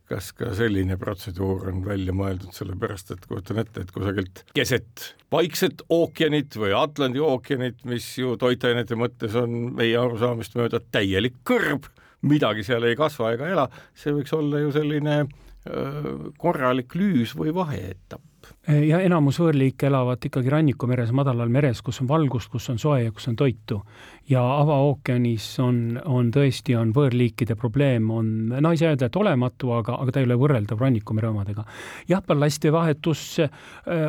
kas 0.08 0.30
ka 0.36 0.54
selline 0.56 0.96
protseduur 1.00 1.68
on 1.72 1.82
välja 1.86 2.14
mõeldud, 2.16 2.54
sellepärast 2.56 3.12
et 3.16 3.26
kujutan 3.28 3.60
ette, 3.64 3.84
et 3.84 3.92
kusagilt 3.92 4.44
keset 4.56 5.10
Vaikset 5.32 5.82
ookeanit 5.92 6.56
või 6.56 6.72
Atlandi 6.78 7.20
ookeanit, 7.20 7.82
mis 7.90 8.08
ju 8.16 8.38
toitainete 8.40 8.96
mõttes 8.96 9.36
on 9.36 9.74
meie 9.76 9.98
arusaamist 10.00 10.56
mööda 10.56 10.80
täielik 10.80 11.42
kõrb, 11.48 11.90
midagi 12.24 12.64
seal 12.64 12.88
ei 12.88 12.96
kasva 13.00 13.34
ega 13.36 13.52
ela, 13.52 13.68
see 13.98 14.16
võiks 14.16 14.32
olla 14.38 14.64
ju 14.64 14.72
selline 14.76 15.18
öö, 15.26 16.32
korralik 16.40 16.96
lüüs 16.96 17.36
või 17.36 17.52
vaheetapp 17.56 18.24
ja 18.68 19.00
enamus 19.04 19.40
võõrliike 19.42 19.88
elavad 19.90 20.24
ikkagi 20.28 20.52
rannikumeres, 20.52 21.12
madalal 21.16 21.52
meres, 21.52 21.82
kus 21.84 22.02
on 22.04 22.10
valgust, 22.10 22.52
kus 22.52 22.70
on 22.72 22.80
soe 22.82 23.02
ja 23.04 23.14
kus 23.16 23.28
on 23.32 23.36
toitu. 23.40 23.82
Ja 24.30 24.42
avaookeanis 24.60 25.46
on, 25.64 26.00
on 26.06 26.32
tõesti, 26.36 26.76
on 26.76 26.92
võõrliikide 26.96 27.56
probleem, 27.56 28.10
on, 28.12 28.52
et 28.58 29.16
olematu, 29.16 29.72
aga, 29.78 29.96
aga 30.02 30.12
ta 30.12 30.22
ei 30.22 30.28
ole 30.28 30.38
võrreldav 30.40 30.82
rannikumere 30.82 31.30
omadega. 31.30 31.64
jah, 32.10 32.24
ballastvee 32.28 32.74
vahetus 32.74 33.40
äh, 33.40 33.50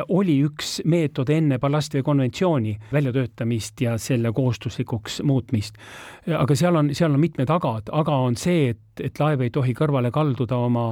oli 0.09 0.39
üks 0.43 0.81
meetod 0.85 1.29
enne 1.29 1.59
ballastvee 1.59 2.03
konventsiooni 2.03 2.75
väljatöötamist 2.91 3.81
ja 3.81 3.97
selle 3.97 4.31
kohustuslikuks 4.35 5.21
muutmist. 5.23 5.77
aga 6.37 6.55
seal 6.55 6.75
on, 6.75 6.93
seal 6.93 7.13
on 7.13 7.19
mitmed 7.19 7.49
agad, 7.49 7.89
aga 7.91 8.15
on 8.27 8.35
see, 8.35 8.69
et, 8.75 9.03
et 9.03 9.19
laev 9.19 9.41
ei 9.41 9.49
tohi 9.49 9.73
kõrvale 9.73 10.11
kalduda 10.11 10.57
oma, 10.57 10.91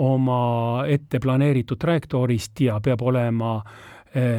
oma 0.00 0.42
ette 0.88 1.20
planeeritud 1.20 1.78
trajektoorist 1.78 2.60
ja 2.64 2.80
peab 2.80 3.02
olema 3.04 3.58
eh, 3.60 3.92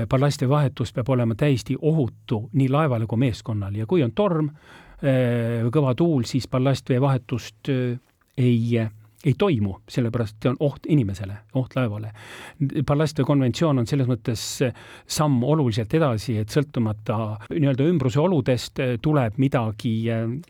ballasti 0.09 0.49
vahetus 0.49 0.93
peab 0.93 1.09
olema 1.09 1.35
täiesti 1.35 1.75
ohutu 1.81 2.49
nii 2.53 2.69
laevale 2.69 3.07
kui 3.09 3.17
meeskonnale 3.25 3.81
ja 3.81 3.87
kui 3.89 4.03
on 4.05 4.11
torm 4.13 4.49
eh, 5.01 5.63
kõva 5.73 5.95
tuul, 5.97 6.27
siis 6.29 6.47
ballastvee 6.47 7.01
vahetust 7.01 7.71
eh, 7.73 7.95
ei 8.37 8.83
ei 9.23 9.37
toimu, 9.39 9.77
sellepärast 9.87 10.35
see 10.43 10.49
on 10.51 10.57
oht 10.67 10.87
inimesele, 10.91 11.37
oht 11.55 11.77
laevale. 11.77 12.09
ballastvee 12.85 13.23
konventsioon 13.23 13.79
on 13.79 13.87
selles 13.87 14.09
mõttes 14.09 14.41
samm 15.07 15.37
oluliselt 15.47 15.95
edasi, 15.95 16.35
et 16.41 16.51
sõltumata 16.51 17.37
nii-öelda 17.53 17.87
ümbruse 17.87 18.19
oludest 18.19 18.83
tuleb 19.01 19.39
midagi 19.39 19.93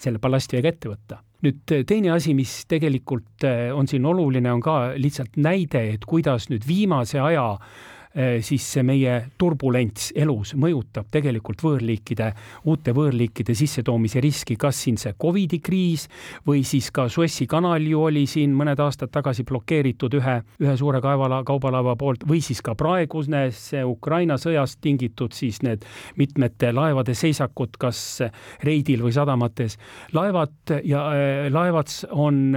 selle 0.01 0.17
ballastveega 0.17 0.73
ette 0.73 0.89
võtta 0.89 1.21
nüüd 1.45 1.75
teine 1.85 2.15
asi, 2.15 2.33
mis 2.33 2.63
tegelikult 2.65 3.45
on 3.77 3.85
siin 3.85 4.05
oluline, 4.09 4.49
on 4.49 4.61
ka 4.63 4.95
lihtsalt 4.97 5.37
näide, 5.37 5.91
et 5.93 6.05
kuidas 6.09 6.49
nüüd 6.49 6.65
viimase 6.65 7.21
aja 7.21 7.51
Eh, 7.53 7.91
siis 8.13 8.65
see 8.75 8.83
meie 8.85 9.13
turbulents 9.41 10.11
elus 10.15 10.53
mõjutab 10.59 11.07
tegelikult 11.13 11.63
võõrliikide, 11.65 12.27
uute 12.69 12.93
võõrliikide 12.93 13.55
sissetoomise 13.57 14.21
riski, 14.21 14.57
kas 14.59 14.83
siin 14.85 14.99
see 15.01 15.15
Covidi 15.19 15.57
kriis 15.63 16.05
või 16.47 16.61
siis 16.67 16.91
ka 16.93 17.07
Suessi 17.09 17.47
kanal 17.49 17.81
ju 17.89 18.03
oli 18.05 18.25
siin 18.29 18.53
mõned 18.57 18.79
aastad 18.83 19.09
tagasi 19.13 19.45
blokeeritud 19.49 20.13
ühe, 20.19 20.35
ühe 20.61 20.75
suure 20.77 21.01
kaevala, 21.01 21.41
kaubalaeva 21.47 21.95
poolt 21.99 22.27
või 22.29 22.41
siis 22.45 22.61
ka 22.61 22.75
praegune 22.77 23.47
see 23.55 23.83
Ukraina 23.85 24.37
sõjast 24.41 24.81
tingitud 24.83 25.33
siis 25.33 25.63
need 25.65 25.85
mitmete 26.19 26.73
laevade 26.73 27.15
seisakud, 27.17 27.79
kas 27.81 28.21
reidil 28.63 29.01
või 29.05 29.13
sadamates. 29.15 29.77
laevad 30.13 30.77
ja 30.83 31.07
äh, 31.13 31.49
laevad 31.53 31.89
on, 32.11 32.53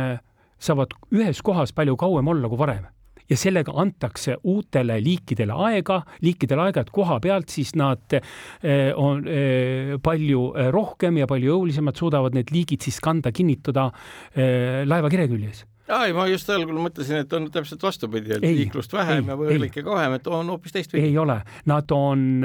saavad 0.59 0.93
ühes 1.13 1.43
kohas 1.43 1.73
palju 1.73 1.97
kauem 1.97 2.29
olla 2.29 2.49
kui 2.49 2.59
varem 2.59 2.85
ja 3.31 3.39
sellega 3.39 3.75
antakse 3.77 4.37
uutele 4.45 4.99
liikidele 5.03 5.55
aega, 5.69 6.01
liikidele 6.25 6.69
aega, 6.69 6.85
et 6.85 6.93
koha 6.95 7.19
pealt 7.23 7.53
siis 7.53 7.75
nad 7.79 8.19
eh, 8.19 8.93
on 8.95 9.25
eh, 9.29 9.95
palju 10.03 10.51
eh, 10.55 10.73
rohkem 10.75 11.23
ja 11.23 11.31
palju 11.31 11.55
jõulisemalt 11.55 12.03
suudavad 12.03 12.37
need 12.37 12.53
liigid 12.55 12.87
siis 12.87 13.01
kanda, 13.03 13.33
kinnitada 13.35 13.89
laeva 14.37 15.09
kireküljes 15.11 15.65
ei, 15.87 16.11
ma 16.17 16.25
just 16.27 16.49
algul 16.51 16.81
mõtlesin, 16.83 17.21
et 17.23 17.35
on 17.37 17.47
täpselt 17.55 17.85
vastupidi, 17.87 18.33
et 18.35 18.45
ei, 18.45 18.57
liiklust 18.65 18.91
vähem 18.97 19.23
ei, 19.23 19.31
ja 19.31 19.37
võõrlikke 19.39 19.85
kauem, 19.87 20.17
et 20.19 20.27
on 20.27 20.51
hoopis 20.51 20.75
teistpidi. 20.75 21.05
ei 21.07 21.19
ole, 21.23 21.37
nad 21.71 21.95
on 21.95 22.43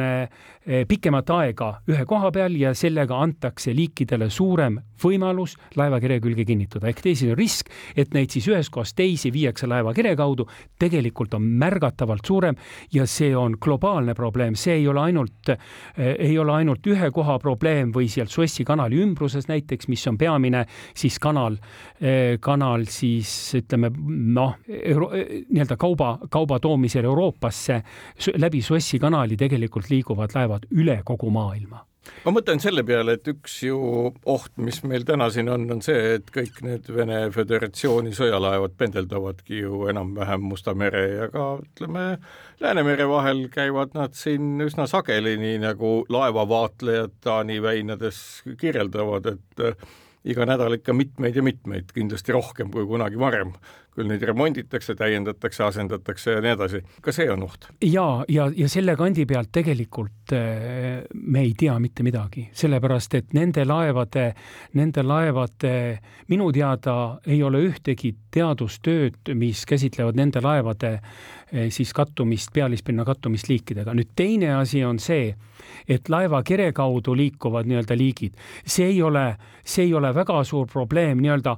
pikemat 0.88 1.34
aega 1.34 1.72
ühe 1.90 2.06
koha 2.06 2.30
peal 2.36 2.58
ja 2.60 2.76
sellega 2.78 3.18
antakse 3.18 3.74
liikidele 3.74 4.30
suurem 4.30 4.78
võimalus 5.04 5.58
laevakire 5.80 6.20
külge 6.24 6.46
kinnitada, 6.48 6.90
ehk 6.90 7.02
teisisõnu 7.04 7.36
risk, 7.38 7.72
et 7.96 8.14
neid 8.16 8.32
siis 8.34 8.48
ühest 8.52 8.72
kohast 8.74 8.96
teisi 8.98 9.32
viiakse 9.34 9.70
laevakire 9.70 10.14
kaudu, 10.20 10.48
tegelikult 10.80 11.36
on 11.38 11.46
märgatavalt 11.62 12.26
suurem 12.28 12.58
ja 12.94 13.06
see 13.10 13.34
on 13.38 13.58
globaalne 13.62 14.16
probleem, 14.18 14.56
see 14.56 14.80
ei 14.80 14.88
ole 14.88 15.06
ainult, 15.08 15.52
eh, 15.52 16.16
ei 16.18 16.38
ole 16.40 16.56
ainult 16.62 16.88
ühe 16.88 17.12
koha 17.12 17.38
probleem 17.40 17.92
või 17.94 18.10
sealt 18.12 18.32
Suessi 18.32 18.66
kanali 18.68 19.02
ümbruses 19.02 19.48
näiteks, 19.50 19.90
mis 19.92 20.08
on 20.08 20.18
peamine 20.18 20.66
siis 20.96 21.20
kanal, 21.20 21.58
eh, 22.00 22.38
kanal 22.40 22.86
siis 22.90 23.54
ütleme 23.60 23.92
noh, 23.92 24.58
nii-öelda 24.68 25.78
kauba, 25.78 26.18
kauba 26.30 26.60
toomisel 26.60 27.06
Euroopasse 27.06 27.82
läbi 28.38 28.62
Suessi 28.62 29.00
kanali 29.00 29.38
tegelikult 29.38 29.90
liiguvad 29.90 30.36
laevad 30.36 30.68
üle 30.72 31.02
kogu 31.06 31.30
maailma 31.30 31.86
ma 32.26 32.34
mõtlen 32.34 32.62
selle 32.62 32.84
peale, 32.88 33.16
et 33.18 33.28
üks 33.30 33.58
ju 33.66 33.78
oht, 34.12 34.52
mis 34.62 34.82
meil 34.88 35.06
täna 35.08 35.30
siin 35.34 35.52
on, 35.54 35.68
on 35.74 35.82
see, 35.86 36.18
et 36.18 36.30
kõik 36.34 36.62
need 36.66 36.90
Vene 36.94 37.24
Föderatsiooni 37.34 38.14
sõjalaevad 38.18 38.76
pendeldavadki 38.80 39.62
ju 39.62 39.86
enam-vähem 39.92 40.46
Musta 40.52 40.76
mere 40.78 41.04
ja 41.14 41.30
ka 41.34 41.48
ütleme, 41.62 42.06
Läänemere 42.62 43.08
vahel 43.10 43.48
käivad 43.54 43.96
nad 43.98 44.18
siin 44.18 44.62
üsna 44.66 44.88
sageli, 44.90 45.38
nii 45.42 45.62
nagu 45.66 45.96
laevavaatlejad 46.10 47.20
Taani 47.26 47.62
väinades 47.64 48.22
kirjeldavad, 48.62 49.32
et 49.36 49.86
iga 50.30 50.46
nädal 50.46 50.78
ikka 50.78 50.94
mitmeid 50.94 51.38
ja 51.38 51.44
mitmeid, 51.46 51.94
kindlasti 51.96 52.34
rohkem 52.36 52.70
kui 52.74 52.86
kunagi 52.90 53.20
varem 53.22 53.56
küll 53.96 54.08
neid 54.08 54.24
remonditakse, 54.24 54.96
täiendatakse, 54.96 55.64
asendatakse 55.66 56.38
ja 56.38 56.44
nii 56.44 56.54
edasi. 56.56 56.82
ka 57.04 57.12
see 57.16 57.28
on 57.32 57.44
oht. 57.44 57.68
ja, 57.84 58.24
ja, 58.32 58.48
ja 58.56 58.70
selle 58.72 58.96
kandi 59.00 59.26
pealt 59.28 59.52
tegelikult 59.52 60.34
äh, 60.36 61.04
me 61.14 61.44
ei 61.44 61.54
tea 61.58 61.76
mitte 61.80 62.06
midagi, 62.08 62.48
sellepärast 62.56 63.20
et 63.20 63.36
nende 63.36 63.66
laevade, 63.68 64.32
nende 64.80 65.04
laevade, 65.04 65.74
minu 66.32 66.52
teada 66.56 66.96
ei 67.28 67.42
ole 67.44 67.66
ühtegi 67.68 68.14
teadustööd, 68.32 69.34
mis 69.36 69.66
käsitlevad 69.68 70.20
nende 70.20 70.44
laevade 70.44 70.94
äh, 70.96 71.68
siis 71.70 71.92
kattumist, 71.94 72.54
pealispinna 72.54 73.06
kattumist 73.06 73.52
liikidega. 73.52 73.96
nüüd 73.98 74.16
teine 74.16 74.56
asi 74.56 74.86
on 74.88 75.00
see, 75.04 75.34
et 75.88 76.10
laeva 76.10 76.42
kere 76.48 76.72
kaudu 76.74 77.16
liikuvad 77.18 77.68
nii-öelda 77.68 77.98
liigid, 77.98 78.40
see 78.66 78.88
ei 78.94 79.02
ole, 79.04 79.36
see 79.64 79.90
ei 79.90 79.94
ole 79.94 80.16
väga 80.16 80.44
suur 80.48 80.68
probleem 80.72 81.20
nii-öelda 81.20 81.58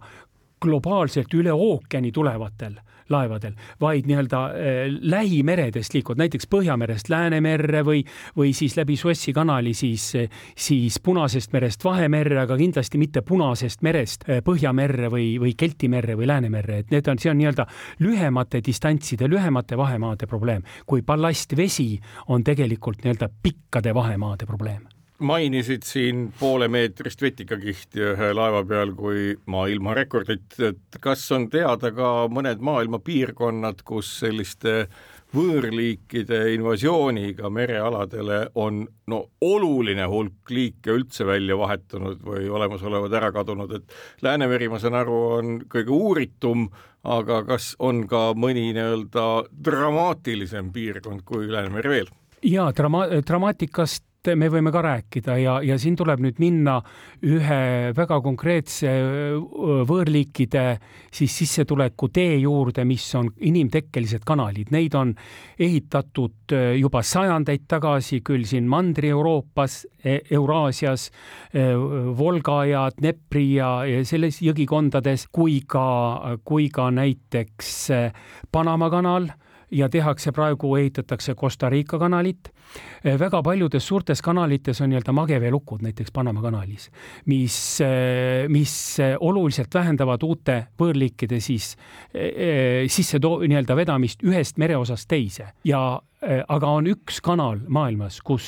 globaalselt 0.63 1.34
üle 1.38 1.54
ookeani 1.54 2.12
tulevatel 2.15 2.80
laevadel, 3.12 3.54
vaid 3.82 4.08
nii-öelda 4.08 4.39
äh, 4.47 4.54
lähimeredest 5.02 5.93
liikuvad, 5.93 6.21
näiteks 6.23 6.47
Põhjamerest 6.52 7.10
Läänemerre 7.12 7.84
või, 7.86 8.04
või 8.38 8.54
siis 8.56 8.78
läbi 8.78 8.95
Suessi 8.99 9.34
kanali 9.36 9.73
siis, 9.78 10.12
siis 10.56 10.99
Punasest 11.04 11.54
merest 11.54 11.84
Vahemerre, 11.86 12.39
aga 12.43 12.58
kindlasti 12.60 13.02
mitte 13.02 13.21
Punasest 13.28 13.84
merest 13.84 14.28
äh, 14.30 14.39
Põhjamerre 14.45 15.12
või, 15.13 15.34
või 15.41 15.56
Kelti 15.60 15.91
merre 15.91 16.17
või 16.19 16.30
Läänemerre, 16.32 16.84
et 16.84 16.95
need 16.95 17.12
on, 17.12 17.19
see 17.19 17.34
on 17.34 17.39
nii-öelda 17.41 17.67
lühemate 18.04 18.63
distantside, 18.65 19.30
lühemate 19.32 19.78
vahemaade 19.80 20.30
probleem, 20.30 20.63
kui 20.86 21.04
ballastvesi 21.06 21.91
on 22.34 22.43
tegelikult 22.43 23.04
nii-öelda 23.04 23.30
pikkade 23.43 23.93
vahemaade 23.95 24.47
probleem 24.49 24.92
mainisid 25.23 25.86
siin 25.88 26.27
poolemeetrist 26.39 27.21
vetikakihti 27.23 28.03
ühe 28.13 28.29
laeva 28.36 28.63
peal 28.67 28.93
kui 28.97 29.33
maailmarekordit, 29.49 30.59
et 30.69 31.01
kas 31.03 31.25
on 31.36 31.49
teada 31.53 31.93
ka 31.95 32.13
mõned 32.31 32.63
maailma 32.63 32.99
piirkonnad, 33.03 33.83
kus 33.88 34.12
selliste 34.21 34.88
võõrliikide 35.33 36.39
invasiooniga 36.53 37.49
merealadele 37.49 38.39
on 38.59 38.83
no 39.09 39.19
oluline 39.41 40.05
hulk 40.09 40.51
liike 40.53 40.93
üldse 40.93 41.25
välja 41.25 41.57
vahetunud 41.57 42.21
või 42.25 42.45
olemasolevad 42.53 43.17
ära 43.17 43.31
kadunud, 43.33 43.73
et 43.79 43.97
Läänemeri, 44.21 44.69
ma 44.69 44.79
saan 44.81 44.99
aru, 44.99 45.19
on 45.39 45.53
kõige 45.71 45.93
uuritum, 45.95 46.67
aga 47.03 47.41
kas 47.47 47.73
on 47.79 48.05
ka 48.07 48.31
mõni 48.38 48.69
nii-öelda 48.75 49.27
dramaatilisem 49.65 50.69
piirkond 50.75 51.25
kui 51.25 51.49
Läänemeri 51.51 51.95
veel? 51.97 52.12
jaa, 52.43 52.69
drama-, 52.75 53.07
dramaatikast 53.25 54.03
me 54.39 54.47
võime 54.51 54.71
ka 54.71 54.81
rääkida 54.83 55.36
ja, 55.41 55.57
ja 55.65 55.75
siin 55.81 55.97
tuleb 55.99 56.21
nüüd 56.23 56.39
minna 56.39 56.77
ühe 57.27 57.91
väga 57.95 58.19
konkreetse 58.23 58.91
võõrliikide 59.89 60.63
siis 61.13 61.36
sissetuleku 61.41 62.07
tee 62.13 62.38
juurde, 62.41 62.86
mis 62.88 63.05
on 63.19 63.29
inimtekkelised 63.43 64.23
kanalid, 64.27 64.71
neid 64.71 64.95
on 64.95 65.13
ehitatud 65.59 66.55
juba 66.79 67.03
sajandeid 67.03 67.67
tagasi, 67.67 68.21
küll 68.25 68.47
siin 68.47 68.67
Mandri-Euroopas, 68.71 69.79
e, 70.03 70.19
Euraasias, 70.31 71.09
Volga 72.17 72.63
ja 72.69 72.88
Dnepri 72.95 73.45
ja, 73.57 73.75
ja 73.89 74.03
selles 74.07 74.39
jõgikondades, 74.43 75.27
kui 75.31 75.62
ka, 75.67 76.38
kui 76.45 76.69
ka 76.73 76.89
näiteks 76.95 77.73
Panama 78.53 78.89
kanal 78.93 79.31
ja 79.73 79.89
tehakse 79.89 80.31
praegu, 80.31 80.75
ehitatakse 80.75 81.36
Costa 81.36 81.69
Rica 81.69 81.99
kanalit. 81.99 82.49
väga 83.19 83.41
paljudes 83.43 83.88
suurtes 83.88 84.21
kanalites 84.21 84.81
on 84.81 84.89
nii-öelda 84.89 85.13
mageveelukud, 85.13 85.81
näiteks 85.83 86.12
Panama 86.13 86.41
kanalis, 86.41 86.89
mis, 87.25 87.79
mis 88.47 88.75
oluliselt 89.19 89.73
vähendavad 89.73 90.23
uute 90.23 90.57
võõrliikide 90.79 91.39
siis 91.39 91.73
sisse 92.88 93.19
too-, 93.19 93.41
nii-öelda 93.47 93.75
vedamist 93.75 94.23
ühest 94.23 94.57
mereosast 94.57 95.07
teise 95.09 95.51
ja 95.67 95.83
aga 96.47 96.71
on 96.79 96.88
üks 96.88 97.19
kanal 97.23 97.59
maailmas, 97.67 98.21
kus, 98.23 98.47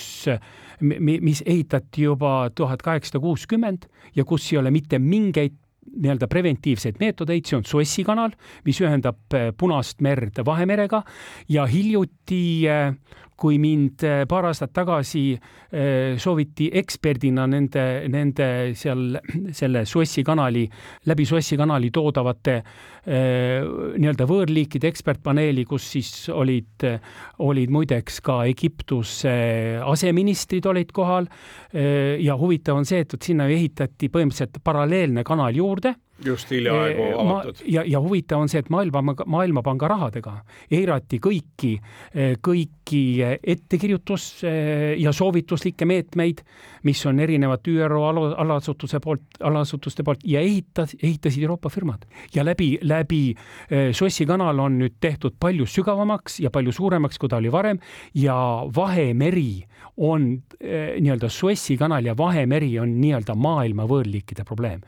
mis 0.80 1.44
ehitati 1.46 2.08
juba 2.08 2.50
tuhat 2.56 2.82
kaheksasada 2.86 3.22
kuuskümmend 3.24 3.90
ja 4.16 4.26
kus 4.26 4.48
ei 4.54 4.60
ole 4.62 4.72
mitte 4.72 5.00
mingeid 5.00 5.58
nii-öelda 5.94 6.28
preventiivseid 6.32 6.98
meetodeid, 7.00 7.46
see 7.48 7.60
on 7.60 7.66
Suessi 7.68 8.06
kanal, 8.08 8.34
mis 8.66 8.82
ühendab 8.84 9.38
eh, 9.38 9.52
Punast 9.58 10.02
merd 10.06 10.42
Vahemerega 10.46 11.04
ja 11.52 11.66
hiljuti 11.70 12.42
äh, 12.70 12.96
kui 13.40 13.58
mind 13.60 14.04
äh, 14.08 14.24
paar 14.30 14.48
aastat 14.50 14.72
tagasi 14.76 15.24
äh, 15.36 16.16
sooviti 16.22 16.70
eksperdina 16.80 17.46
nende, 17.52 17.84
nende 18.12 18.48
seal 18.78 19.18
selle 19.60 19.86
Suessi 19.90 20.24
kanali, 20.26 20.64
läbi 21.10 21.26
Suessi 21.28 21.58
kanali 21.60 21.92
toodavate 21.96 22.56
äh, 22.56 23.66
nii-öelda 24.00 24.28
võõrliikide 24.30 24.90
ekspertpaneeli, 24.92 25.66
kus 25.68 25.90
siis 25.98 26.12
olid, 26.34 26.88
olid 27.44 27.74
muideks 27.76 28.22
ka 28.26 28.42
Egiptuse 28.50 29.36
aseministrid 29.86 30.66
olid 30.72 30.92
kohal. 30.96 31.28
ja 31.76 32.36
huvitav 32.40 32.78
on 32.80 32.86
see, 32.88 33.02
et 33.04 33.12
vot 33.14 33.26
sinna 33.26 33.48
ehitati 33.52 34.08
põhimõtteliselt 34.14 34.62
paralleelne 34.64 35.24
kanal 35.28 35.56
juurde 35.56 35.96
just 36.26 36.52
hiljaaegu 36.52 37.04
avatud. 37.20 37.62
ja, 37.68 37.84
ja 37.88 38.00
huvitav 38.00 38.40
on 38.40 38.50
see, 38.50 38.62
et 38.64 38.70
maailma, 38.70 39.16
Maailmapanga 39.26 39.88
rahadega 39.92 40.36
eirati 40.72 41.20
kõiki, 41.24 41.72
kõiki 42.46 43.02
ettekirjutus 43.44 44.28
ja 45.02 45.14
soovituslikke 45.16 45.88
meetmeid, 45.90 46.42
mis 46.88 47.02
on 47.06 47.20
erinevad 47.20 47.68
ÜRO 47.68 48.04
allasutuse 48.08 49.02
poolt, 49.04 49.40
allasutuste 49.44 50.06
poolt 50.08 50.24
ja 50.24 50.44
ehitas, 50.46 50.96
ehitasid 51.02 51.44
Euroopa 51.44 51.70
firmad. 51.70 52.06
ja 52.36 52.46
läbi, 52.46 52.78
läbi 52.82 53.36
Suessi 53.92 54.26
kanal 54.26 54.60
on 54.60 54.80
nüüd 54.80 55.00
tehtud 55.02 55.36
palju 55.40 55.66
sügavamaks 55.66 56.40
ja 56.40 56.50
palju 56.50 56.72
suuremaks, 56.72 57.20
kui 57.20 57.30
ta 57.30 57.38
oli 57.38 57.52
varem 57.52 57.80
ja 58.14 58.36
Vahemeri 58.76 59.66
on 59.98 60.44
nii-öelda 61.00 61.30
Suessi 61.30 61.78
kanal 61.78 62.06
ja 62.06 62.18
Vahemeri 62.18 62.80
on 62.80 62.98
nii-öelda 63.02 63.36
maailma 63.36 63.86
võõrliikide 63.88 64.44
probleem. 64.48 64.82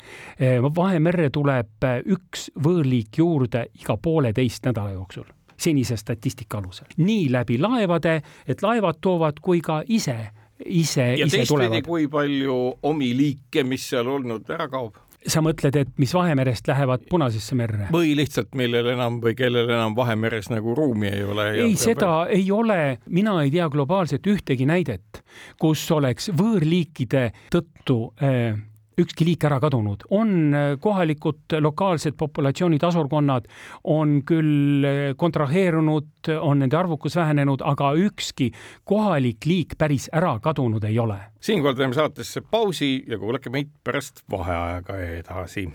Vahemerre 1.18 1.34
tuleb 1.34 1.86
üks 2.14 2.52
võõrliik 2.62 3.18
juurde 3.18 3.64
iga 3.82 3.96
pooleteist 3.98 4.68
nädala 4.70 4.94
jooksul 4.94 5.26
senise 5.58 5.96
statistika 5.98 6.60
alusel. 6.60 6.86
nii 6.98 7.32
läbi 7.34 7.58
laevade, 7.58 8.22
et 8.46 8.62
laevad 8.62 9.00
toovad, 9.02 9.40
kui 9.42 9.58
ka 9.62 9.82
ise, 9.88 10.30
ise, 10.66 11.16
ise 11.18 11.42
tulevad. 11.50 11.82
kui 11.82 12.06
palju 12.08 12.78
omi 12.84 13.10
liike, 13.18 13.64
mis 13.64 13.90
seal 13.90 14.06
olnud, 14.06 14.46
ära 14.54 14.70
kaob? 14.70 14.94
sa 15.26 15.42
mõtled, 15.42 15.74
et 15.82 15.98
mis 15.98 16.14
Vahemerest 16.14 16.70
lähevad 16.70 17.10
Punasesse 17.10 17.58
merre? 17.58 17.90
või 17.92 18.14
lihtsalt, 18.16 18.54
millel 18.54 18.94
enam 18.94 19.18
või 19.24 19.34
kellel 19.34 19.66
enam 19.66 19.98
Vahemeres 19.98 20.52
nagu 20.54 20.78
ruumi 20.78 21.10
ei 21.10 21.26
ole? 21.26 21.50
ei, 21.58 21.76
seda 21.76 22.06
peab... 22.28 22.38
ei 22.38 22.52
ole, 22.54 22.82
mina 23.10 23.40
ei 23.42 23.50
tea 23.58 23.66
globaalselt 23.74 24.30
ühtegi 24.30 24.70
näidet, 24.70 25.26
kus 25.58 25.90
oleks 25.98 26.30
võõrliikide 26.38 27.32
tõttu 27.50 28.04
äh, 28.22 28.62
ükski 28.98 29.26
liik 29.28 29.46
ära 29.48 29.60
kadunud, 29.62 30.06
on 30.10 30.54
äh, 30.54 30.68
kohalikud 30.82 31.58
lokaalsed 31.62 32.18
populatsioonid, 32.18 32.84
asurkonnad 32.84 33.48
on 33.84 34.22
küll 34.28 34.86
äh, 34.86 35.14
kontraheerunud, 35.18 36.32
on 36.42 36.64
nende 36.64 36.78
arvukus 36.78 37.16
vähenenud, 37.16 37.62
aga 37.66 37.94
ükski 38.08 38.52
kohalik 38.88 39.46
liik 39.46 39.78
päris 39.78 40.10
ära 40.14 40.38
kadunud 40.44 40.84
ei 40.84 41.00
ole. 41.00 41.20
siinkohal 41.42 41.78
teeme 41.78 41.94
saatesse 41.94 42.42
pausi 42.42 43.04
ja 43.08 43.20
kuulake 43.20 43.50
meid 43.50 43.70
pärast 43.84 44.24
vaheajaga 44.32 45.00
edasi. 45.22 45.70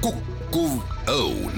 kukkuv 0.00 0.80
õun. 1.06 1.56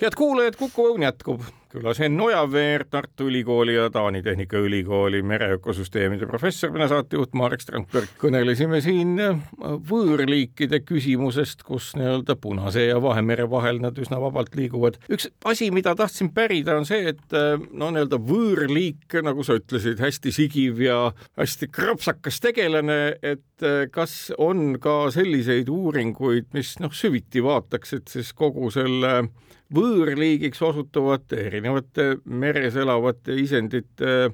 head 0.00 0.14
kuulajad, 0.14 0.56
Kuku 0.56 0.92
Õun 0.92 1.02
jätkub 1.02 1.42
külas 1.72 2.00
Enn 2.00 2.20
Ojaveer, 2.20 2.84
Tartu 2.90 3.26
Ülikooli 3.28 3.74
ja 3.74 3.90
Taani 3.90 4.22
Tehnikaülikooli 4.22 5.22
mereökosüsteemide 5.22 6.26
professor, 6.26 6.70
mina 6.72 6.88
saatejuht 6.88 7.34
Marek 7.36 7.60
Strandberg. 7.60 8.10
kõnelesime 8.20 8.80
siin 8.84 9.14
äh, 9.20 9.40
võõrliikide 9.60 10.80
küsimusest, 10.86 11.62
kus 11.68 11.90
nii-öelda 11.98 12.38
Punase 12.40 12.86
ja 12.88 13.02
Vahemere 13.02 13.48
vahel 13.50 13.82
nad 13.82 13.98
üsna 14.00 14.20
vabalt 14.22 14.56
liiguvad. 14.56 14.96
üks 15.12 15.28
asi, 15.44 15.70
mida 15.74 15.94
tahtsin 15.98 16.32
pärida, 16.34 16.78
on 16.80 16.88
see, 16.88 17.12
et 17.12 17.36
äh, 17.36 17.58
no 17.72 17.90
nii-öelda 17.92 18.20
võõrliik, 18.30 19.18
nagu 19.26 19.44
sa 19.44 19.58
ütlesid, 19.60 20.00
hästi 20.00 20.32
sigiv 20.32 20.80
ja 20.84 20.98
hästi 21.36 21.68
krapsakas 21.72 22.40
tegelane, 22.44 23.18
et 23.22 23.66
äh, 23.66 23.84
kas 23.92 24.32
on 24.38 24.78
ka 24.80 25.10
selliseid 25.12 25.68
uuringuid, 25.68 26.48
mis 26.56 26.78
noh, 26.80 26.94
süviti 26.96 27.44
vaataksid 27.44 28.08
siis 28.08 28.32
kogu 28.32 28.72
selle 28.72 29.28
võõrliigiks 29.74 30.62
osutuvate 30.64 31.42
erinevate 31.48 32.08
meres 32.24 32.76
elavate 32.80 33.36
isendite 33.36 34.30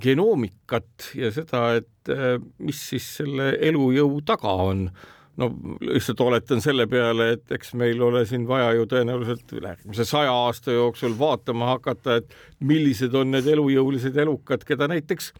genoomikat 0.00 1.10
ja 1.16 1.30
seda, 1.32 1.66
et 1.80 2.12
eh, 2.12 2.36
mis 2.58 2.80
siis 2.92 3.06
selle 3.20 3.54
elujõu 3.64 4.20
taga 4.28 4.52
on 4.66 4.88
no 5.40 5.48
lihtsalt 5.82 6.20
oletan 6.20 6.60
selle 6.62 6.86
peale, 6.90 7.32
et 7.36 7.54
eks 7.56 7.74
meil 7.78 8.02
ole 8.06 8.22
siin 8.28 8.44
vaja 8.48 8.74
ju 8.78 8.86
tõenäoliselt 8.90 9.56
järgmise 9.56 10.06
saja 10.06 10.32
aasta 10.44 10.76
jooksul 10.76 11.16
vaatama 11.18 11.72
hakata, 11.74 12.20
et 12.20 12.36
millised 12.60 13.14
on 13.18 13.34
need 13.34 13.48
elujõulised 13.56 14.16
elukad, 14.24 14.66
keda 14.68 14.88
näiteks 14.92 15.32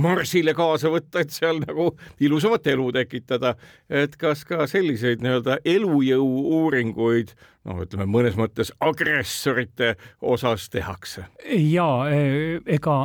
Marsile 0.00 0.54
kaasa 0.56 0.88
võtta, 0.88 1.20
et 1.20 1.34
seal 1.34 1.60
nagu 1.60 1.90
ilusamat 2.22 2.66
elu 2.72 2.86
tekitada. 2.96 3.54
et 3.90 4.16
kas 4.16 4.44
ka 4.48 4.66
selliseid 4.70 5.20
nii-öelda 5.20 5.58
elujõu 5.64 6.28
uuringuid 6.60 7.34
noh, 7.68 7.80
ütleme 7.84 8.06
mõnes 8.08 8.36
mõttes 8.38 8.72
agressorite 8.80 9.94
osas 10.20 10.68
tehakse. 10.72 11.26
ja 11.50 11.88
e, 12.08 12.60
ega, 12.66 12.96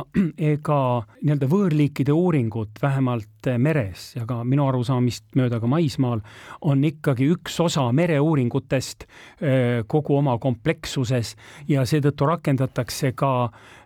ega 0.54 0.80
nii-öelda 1.20 1.48
võõrliikide 1.50 2.14
uuringud 2.16 2.80
vähemalt 2.82 3.28
meres 3.62 4.08
ja 4.16 4.24
ka 4.26 4.40
minu 4.44 4.66
arusaamist 4.66 5.36
mööda 5.38 5.60
ka 5.62 5.68
maismaal 5.70 6.22
on 6.66 6.82
ikkagi 6.84 7.28
üks 7.36 7.60
osa 7.62 7.84
mereuuringutest 7.94 9.06
e, 9.06 9.84
kogu 9.86 10.16
oma 10.18 10.38
komplekssuses 10.42 11.34
ja 11.68 11.84
seetõttu 11.86 12.26
rakendatakse 12.26 13.12
ka 13.14 13.32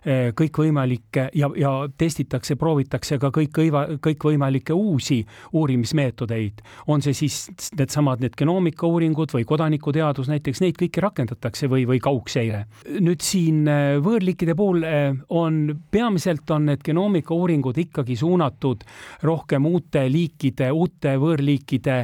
e, 0.05 0.31
kõikvõimalikke 0.37 1.27
ja, 1.37 1.51
ja 1.59 1.73
testitakse, 1.97 2.55
proovitakse 2.55 3.19
ka 3.21 3.29
kõik, 3.35 3.59
kõikvõimalikke 4.01 4.73
uusi 4.73 5.21
uurimismeetodeid. 5.53 6.63
on 6.87 7.01
see 7.01 7.13
siis 7.13 7.43
needsamad 7.77 8.23
need 8.23 8.39
genoomika 8.39 8.87
uuringud 8.87 9.35
või 9.35 9.45
kodanikuteadus 9.45 10.31
näiteks 10.31 10.60
neid 10.61 10.77
kõiki 10.79 11.03
rakendatakse 11.03 11.69
või, 11.71 11.85
või 11.89 11.99
kaugseire. 12.03 12.65
nüüd 12.99 13.23
siin 13.25 13.65
äh, 13.69 13.97
võõrliikide 14.03 14.55
puhul 14.57 14.85
äh, 14.87 15.17
on, 15.29 15.61
peamiselt 15.91 16.49
on 16.51 16.69
need 16.71 16.85
genoomika 16.85 17.35
uuringud 17.35 17.77
ikkagi 17.77 18.15
suunatud 18.19 18.85
rohkem 19.27 19.65
uute 19.65 20.05
liikide, 20.11 20.71
uute 20.71 21.17
võõrliikide 21.21 21.99